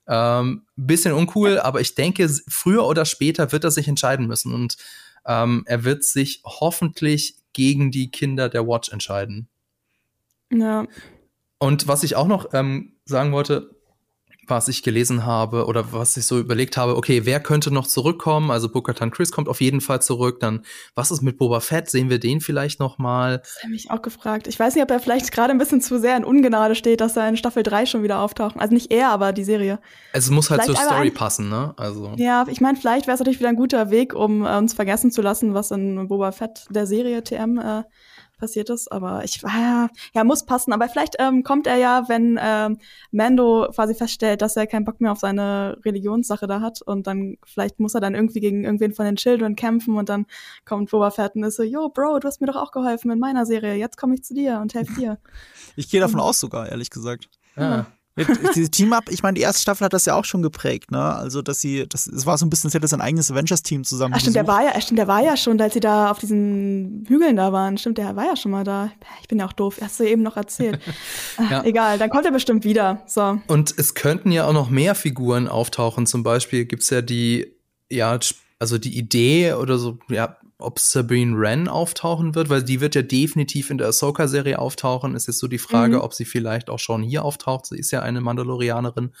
[0.07, 4.77] ähm, bisschen uncool, aber ich denke, früher oder später wird er sich entscheiden müssen und
[5.25, 9.47] ähm, er wird sich hoffentlich gegen die Kinder der Watch entscheiden.
[10.51, 10.87] Ja.
[11.59, 13.69] Und was ich auch noch ähm, sagen wollte,
[14.49, 18.51] was ich gelesen habe oder was ich so überlegt habe, okay, wer könnte noch zurückkommen?
[18.51, 20.39] Also Bokatan Chris kommt auf jeden Fall zurück.
[20.39, 20.63] Dann,
[20.95, 21.89] was ist mit Boba Fett?
[21.89, 23.39] Sehen wir den vielleicht noch mal?
[23.39, 24.47] Das habe ich auch gefragt.
[24.47, 27.15] Ich weiß nicht, ob er vielleicht gerade ein bisschen zu sehr in Ungnade steht, dass
[27.17, 28.55] er in Staffel 3 schon wieder auftaucht.
[28.57, 29.79] Also nicht er, aber die Serie.
[30.13, 31.73] Es muss halt vielleicht zur Story passen, ne?
[31.77, 32.13] Also.
[32.17, 35.11] Ja, ich meine, vielleicht wäre es natürlich wieder ein guter Weg, um äh, uns vergessen
[35.11, 37.83] zu lassen, was in Boba Fett der Serie TM äh,
[38.39, 38.91] passiert ist.
[38.91, 40.73] Aber ich war ja, muss passen.
[40.73, 42.77] Aber vielleicht ähm, kommt er ja, wenn ähm,
[43.11, 46.81] Mando quasi feststellt, dass er keinen Bock mehr auf seine Religionssache da hat.
[46.81, 50.25] Und dann vielleicht muss er dann irgendwie gegen irgendwen von den Children kämpfen und dann
[50.65, 53.19] kommt Boba Fett und ist so, yo, Bro, du hast mir doch auch geholfen in
[53.19, 53.75] meiner Serie.
[53.75, 55.17] Jetzt komme ich zu dir und helfe dir.
[55.75, 57.29] Ich gehe davon aus sogar, ehrlich gesagt.
[57.55, 57.85] Ja.
[58.55, 61.01] Diese Team-Up, ich meine, die erste Staffel hat das ja auch schon geprägt, ne?
[61.01, 63.83] Also, dass sie, das, es war so ein bisschen, als hätte das ein eigenes Avengers-Team
[63.83, 64.13] zusammen.
[64.15, 67.05] Ach, stimmt, der war ja, stimmt, der war ja schon, als sie da auf diesen
[67.07, 67.77] Hügeln da waren.
[67.77, 68.91] Stimmt, der war ja schon mal da.
[69.21, 70.79] Ich bin ja auch doof, hast du eben noch erzählt.
[71.49, 71.63] ja.
[71.63, 73.01] Egal, dann kommt er bestimmt wieder.
[73.05, 73.39] So.
[73.47, 76.05] Und es könnten ja auch noch mehr Figuren auftauchen.
[76.05, 77.53] Zum Beispiel gibt's ja die,
[77.89, 78.17] ja,
[78.59, 83.01] also die Idee oder so, ja, ob Sabine Wren auftauchen wird, weil die wird ja
[83.01, 85.15] definitiv in der Ahsoka-Serie auftauchen.
[85.15, 86.01] Ist jetzt so die Frage, mhm.
[86.01, 87.65] ob sie vielleicht auch schon hier auftaucht.
[87.65, 89.13] Sie ist ja eine Mandalorianerin.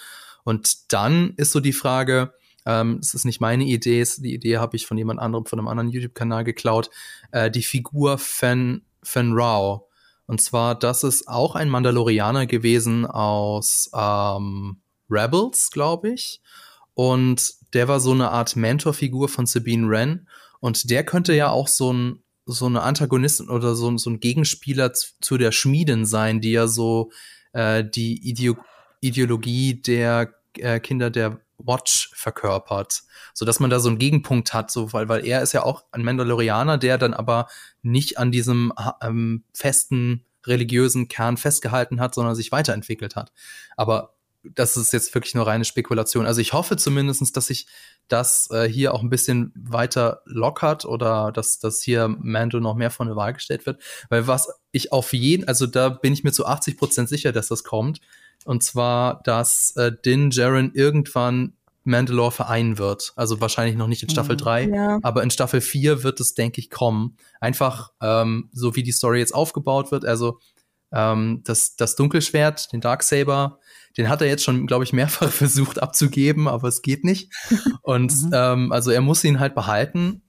[0.43, 2.33] Und dann ist so die Frage,
[2.65, 5.69] ähm, es ist nicht meine Idee, die Idee habe ich von jemand anderem, von einem
[5.69, 6.89] anderen YouTube-Kanal geklaut,
[7.31, 9.87] äh, die Figur Fen, Fen Rao.
[10.27, 14.77] Und zwar, das ist auch ein Mandalorianer gewesen aus ähm,
[15.09, 16.41] Rebels, glaube ich.
[16.93, 20.27] Und der war so eine Art Mentorfigur von Sabine Wren.
[20.59, 24.91] Und der könnte ja auch so ein so eine Antagonistin oder so, so ein Gegenspieler
[24.93, 27.11] zu der Schmieden sein, die ja so
[27.53, 28.57] äh, die Ideo
[29.01, 33.03] Ideologie der äh, Kinder der Watch verkörpert,
[33.33, 35.83] so dass man da so einen Gegenpunkt hat, so weil weil er ist ja auch
[35.91, 37.47] ein Mandalorianer, der dann aber
[37.81, 43.31] nicht an diesem ähm, festen religiösen Kern festgehalten hat, sondern sich weiterentwickelt hat.
[43.77, 46.25] Aber das ist jetzt wirklich nur reine Spekulation.
[46.25, 47.67] Also ich hoffe zumindestens, dass sich
[48.07, 52.91] das äh, hier auch ein bisschen weiter lockert oder dass, dass hier Mando noch mehr
[52.91, 53.81] vor eine Wahl gestellt wird.
[54.09, 57.47] Weil was ich auf jeden, also da bin ich mir zu 80 Prozent sicher, dass
[57.47, 57.99] das kommt.
[58.45, 63.13] Und zwar, dass äh, Din Jaren irgendwann Mandalore vereinen wird.
[63.15, 64.73] Also wahrscheinlich noch nicht in Staffel 3, mhm.
[64.73, 64.99] ja.
[65.01, 67.17] aber in Staffel 4 wird es, denke ich, kommen.
[67.39, 70.05] Einfach ähm, so wie die Story jetzt aufgebaut wird.
[70.05, 70.39] Also
[70.91, 73.59] ähm, das, das Dunkelschwert, den Darksaber,
[73.97, 77.31] den hat er jetzt schon, glaube ich, mehrfach versucht abzugeben, aber es geht nicht.
[77.81, 78.31] Und mhm.
[78.33, 80.21] ähm, also er muss ihn halt behalten.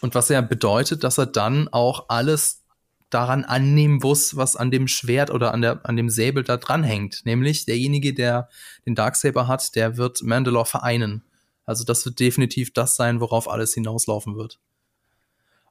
[0.00, 2.64] Und was ja bedeutet, dass er dann auch alles
[3.10, 7.22] daran annehmen muss, was an dem Schwert oder an, der, an dem Säbel da dranhängt.
[7.24, 8.48] Nämlich derjenige, der
[8.86, 11.24] den Darksaber hat, der wird Mandalore vereinen.
[11.66, 14.58] Also das wird definitiv das sein, worauf alles hinauslaufen wird.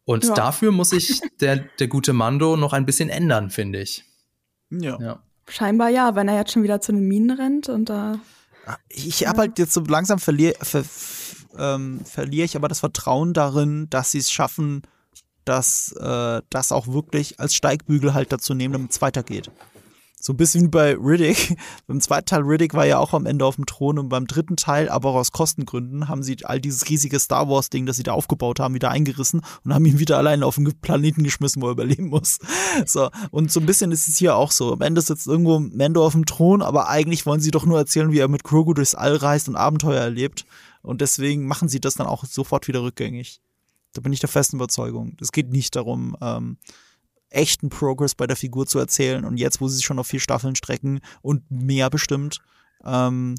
[0.03, 0.33] Und ja.
[0.33, 4.03] dafür muss sich der, der gute Mando noch ein bisschen ändern, finde ich.
[4.69, 4.99] Ja.
[4.99, 5.23] ja.
[5.49, 8.19] Scheinbar ja, wenn er jetzt schon wieder zu den Minen rennt und da.
[8.65, 10.83] Ah, ich habe halt jetzt so langsam verliere ver,
[11.57, 14.83] ähm, verliere ich aber das Vertrauen darin, dass sie es schaffen,
[15.45, 19.49] dass äh, das auch wirklich als Steigbügel halt dazu nehmen, damit es weitergeht.
[20.21, 21.57] So ein bisschen wie bei Riddick.
[21.87, 24.57] Beim zweiten Teil Riddick war ja auch am Ende auf dem Thron und beim dritten
[24.57, 28.11] Teil, aber auch aus Kostengründen, haben sie all dieses riesige Star Wars-Ding, das sie da
[28.11, 31.71] aufgebaut haben, wieder eingerissen und haben ihn wieder alleine auf den Planeten geschmissen, wo er
[31.71, 32.39] überleben muss.
[32.85, 33.09] So.
[33.31, 34.73] Und so ein bisschen ist es hier auch so.
[34.73, 38.11] Am Ende sitzt irgendwo Mando auf dem Thron, aber eigentlich wollen sie doch nur erzählen,
[38.11, 40.45] wie er mit Grogu durchs All reist und Abenteuer erlebt.
[40.81, 43.41] Und deswegen machen sie das dann auch sofort wieder rückgängig.
[43.93, 45.17] Da bin ich der festen Überzeugung.
[45.19, 46.57] Es geht nicht darum, ähm,
[47.29, 49.25] echten Progress bei der Figur zu erzählen.
[49.25, 52.39] Und jetzt, wo sie sich schon auf vier Staffeln strecken und mehr bestimmt,
[52.85, 53.35] ähm,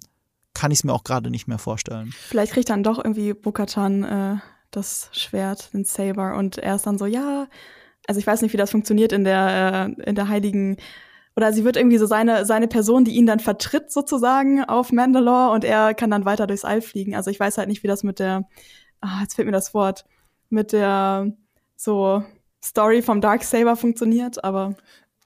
[0.54, 2.12] kann ich es mir auch gerade nicht mehr vorstellen.
[2.12, 4.36] Vielleicht kriegt dann doch irgendwie Bukatan äh,
[4.70, 7.48] das Schwert, den Saber, und er ist dann so, ja,
[8.06, 10.76] also ich weiß nicht, wie das funktioniert in der, äh, in der heiligen
[11.36, 15.52] oder sie wird irgendwie so seine, seine Person, die ihn dann vertritt sozusagen auf Mandalore
[15.52, 17.14] und er kann dann weiter durchs All fliegen.
[17.14, 18.48] Also ich weiß halt nicht, wie das mit der,
[19.00, 20.04] ah, jetzt fehlt mir das Wort,
[20.48, 21.32] mit der
[21.76, 22.24] so
[22.62, 24.74] Story vom Darksaber funktioniert, aber.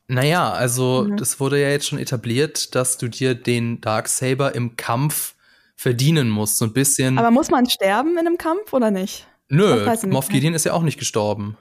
[0.07, 1.17] Naja, also ja.
[1.17, 5.35] das wurde ja jetzt schon etabliert, dass du dir den Darksaber im Kampf
[5.77, 7.19] verdienen musst, so ein bisschen.
[7.19, 9.27] Aber muss man sterben in einem Kampf oder nicht?
[9.49, 11.57] Nö, Moff Gideon ist ja auch nicht gestorben.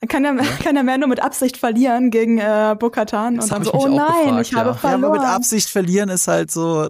[0.00, 0.50] Dann kann er, ja.
[0.62, 3.96] kann er mehr nur mit Absicht verlieren gegen äh, Bokatan und dann so, oh nein,
[3.96, 4.74] gefragt, ich habe ja.
[4.74, 5.02] verloren.
[5.02, 6.88] Ja, aber mit Absicht verlieren ist halt so,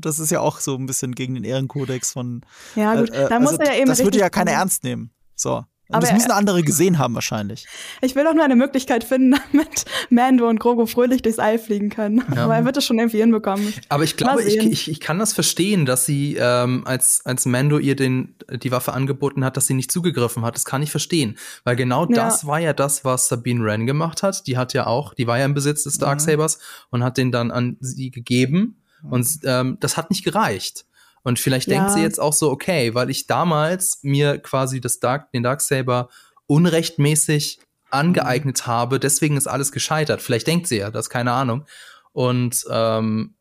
[0.00, 2.42] das ist ja auch so ein bisschen gegen den Ehrenkodex von.
[2.74, 3.88] Ja, gut, äh, dann also, muss er ja eben.
[3.88, 5.10] Das würde ja keiner ernst nehmen.
[5.36, 5.64] So.
[5.90, 7.66] Und aber das müssen andere gesehen haben wahrscheinlich.
[8.00, 11.90] Ich will auch nur eine Möglichkeit finden, damit Mando und Grogu fröhlich durchs All fliegen
[11.90, 12.22] können.
[12.32, 12.44] Ja.
[12.44, 13.74] Aber er wird es schon irgendwie hinbekommen.
[13.88, 17.78] Aber ich glaube, ich, ich, ich kann das verstehen, dass sie, ähm, als, als Mando
[17.78, 20.54] ihr den, die Waffe angeboten hat, dass sie nicht zugegriffen hat.
[20.54, 21.36] Das kann ich verstehen.
[21.64, 22.14] Weil genau ja.
[22.14, 24.46] das war ja das, was Sabine Wren gemacht hat.
[24.46, 26.86] Die hat ja auch, die war ja im Besitz des Darksabers mhm.
[26.90, 28.76] und hat den dann an sie gegeben.
[29.02, 30.84] Und ähm, das hat nicht gereicht.
[31.22, 31.76] Und vielleicht ja.
[31.76, 36.08] denkt sie jetzt auch so, okay, weil ich damals mir quasi das Dark, den Darksaber
[36.46, 37.60] unrechtmäßig
[37.90, 40.22] angeeignet habe, deswegen ist alles gescheitert.
[40.22, 41.66] Vielleicht denkt sie ja, das keine Ahnung.
[42.12, 43.34] Und ähm,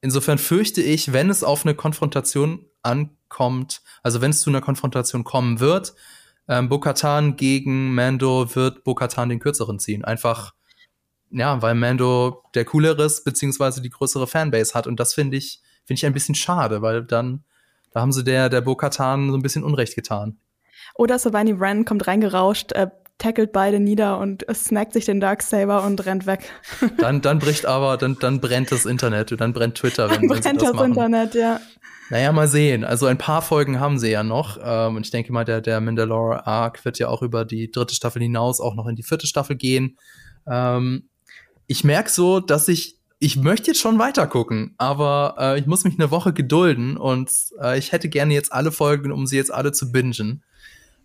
[0.00, 5.24] insofern fürchte ich, wenn es auf eine Konfrontation ankommt, also wenn es zu einer Konfrontation
[5.24, 5.94] kommen wird,
[6.48, 10.04] ähm, Bokatan gegen Mando wird Bokatan den kürzeren ziehen.
[10.04, 10.52] Einfach,
[11.30, 14.86] ja, weil Mando der coolere ist, beziehungsweise die größere Fanbase hat.
[14.86, 17.44] Und das finde ich, finde ich ein bisschen schade, weil dann,
[17.92, 20.38] da haben sie der, der Bo-Katan so ein bisschen Unrecht getan.
[20.94, 22.88] Oder Savani Wren kommt reingerauscht, äh,
[23.18, 26.50] tackelt beide nieder und snackt sich den Darksaber und rennt weg.
[26.98, 30.40] Dann, dann bricht aber, dann, dann brennt das Internet, dann brennt Twitter, wenn, dann wenn
[30.40, 30.80] brennt das, das.
[30.80, 31.60] Internet, ja.
[32.10, 32.84] Naja, mal sehen.
[32.84, 34.58] Also ein paar Folgen haben sie ja noch.
[34.62, 37.94] Ähm, und ich denke mal, der, der Mandalore Arc wird ja auch über die dritte
[37.94, 39.96] Staffel hinaus auch noch in die vierte Staffel gehen.
[40.46, 41.08] Ähm,
[41.66, 42.93] ich merke so, dass ich,
[43.24, 47.30] ich möchte jetzt schon weiter gucken, aber äh, ich muss mich eine Woche gedulden und
[47.60, 50.42] äh, ich hätte gerne jetzt alle Folgen, um sie jetzt alle zu bingen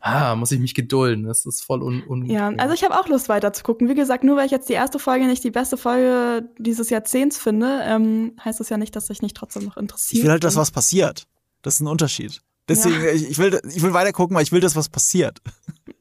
[0.01, 1.25] ah, muss ich mich gedulden.
[1.25, 2.03] Das ist voll un.
[2.07, 3.89] un ja, also ich habe auch Lust weiter zu gucken.
[3.89, 7.37] Wie gesagt, nur weil ich jetzt die erste Folge nicht die beste Folge dieses Jahrzehnts
[7.37, 10.19] finde, ähm, heißt das ja nicht, dass ich nicht trotzdem noch interessiert.
[10.19, 11.27] Ich will halt, dass was passiert.
[11.61, 12.41] Das ist ein Unterschied.
[12.67, 13.11] Deswegen, ja.
[13.11, 15.39] ich, ich, will, ich will weiter gucken, weil ich will, dass was passiert.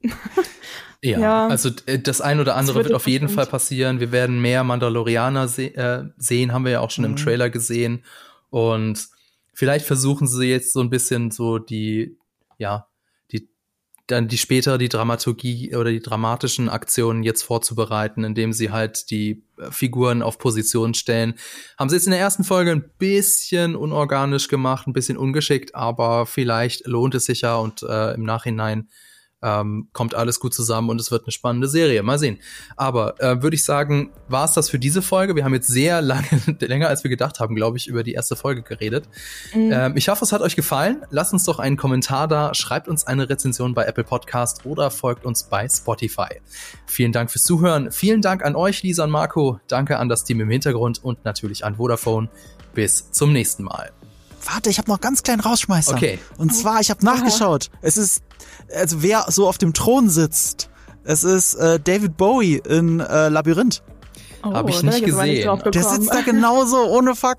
[1.03, 4.01] Ja, ja, also äh, das ein oder andere wird, wird auf jeden Fall passieren.
[4.01, 7.11] Wir werden mehr Mandalorianer se äh, sehen, haben wir ja auch schon mhm.
[7.11, 8.05] im Trailer gesehen.
[8.51, 9.09] Und
[9.55, 12.19] vielleicht versuchen sie jetzt so ein bisschen so die,
[12.59, 12.89] ja,
[14.09, 19.45] dann die später die Dramaturgie oder die dramatischen Aktionen jetzt vorzubereiten, indem sie halt die
[19.59, 21.35] äh, Figuren auf Position stellen.
[21.79, 26.27] Haben sie jetzt in der ersten Folge ein bisschen unorganisch gemacht, ein bisschen ungeschickt, aber
[26.27, 28.89] vielleicht lohnt es sich ja und äh, im Nachhinein
[29.43, 32.03] ähm, kommt alles gut zusammen und es wird eine spannende Serie.
[32.03, 32.39] Mal sehen.
[32.77, 35.37] Aber äh, würde ich sagen, war es das für diese Folge.
[35.37, 36.27] Wir haben jetzt sehr lange,
[36.61, 39.09] länger als wir gedacht haben, glaube ich, über die erste Folge geredet.
[39.55, 39.71] Mhm.
[39.73, 41.03] Ähm, ich hoffe, es hat euch gefallen.
[41.11, 45.25] Lasst uns doch einen Kommentar da, schreibt uns eine Rezension bei Apple Podcast oder folgt
[45.25, 46.41] uns bei Spotify.
[46.87, 47.93] Vielen Dank fürs Zuhören.
[47.93, 49.61] Vielen Dank an euch, Lisa und Marco.
[49.69, 52.29] Danke an das Team im Hintergrund und natürlich an Vodafone.
[52.75, 53.93] Bis zum nächsten Mal.
[54.45, 55.95] Warte, ich habe noch ganz kleinen Rausschmeißer.
[55.95, 56.19] Okay.
[56.37, 57.71] Und zwar, ich habe nachgeschaut.
[57.83, 58.23] Es ist,
[58.75, 60.71] also wer so auf dem Thron sitzt,
[61.05, 63.83] es ist äh, David Bowie in äh, Labyrinth.
[64.43, 65.61] Oh, habe ich nicht gesehen.
[65.73, 67.39] Der sitzt da genauso, ohne Fuck.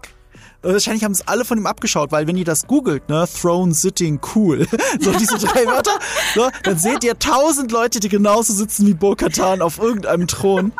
[0.61, 4.19] Wahrscheinlich haben es alle von ihm abgeschaut, weil wenn ihr das googelt, ne, Throne Sitting
[4.35, 4.67] Cool,
[4.99, 5.97] so diese drei Wörter,
[6.35, 10.73] so, dann seht ihr tausend Leute, die genauso sitzen wie Bo-Katan auf irgendeinem Thron.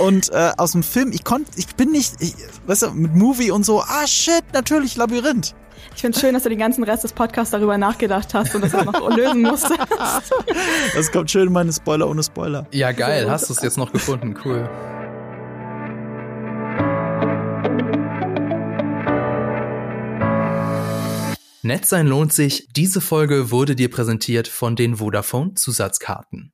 [0.00, 2.34] Und äh, aus dem Film, ich konnte, ich bin nicht, ich,
[2.66, 5.54] weißt du, mit Movie und so, ah shit, natürlich Labyrinth.
[5.94, 8.62] Ich finde es schön, dass du den ganzen Rest des Podcasts darüber nachgedacht hast und
[8.62, 9.78] das auch noch lösen musstest.
[10.94, 12.66] Das kommt schön in meine Spoiler ohne Spoiler.
[12.72, 13.30] Ja, geil.
[13.30, 14.34] Hast du es jetzt noch gefunden?
[14.44, 14.68] Cool.
[21.62, 22.68] Nett sein lohnt sich.
[22.74, 26.52] Diese Folge wurde dir präsentiert von den Vodafone Zusatzkarten.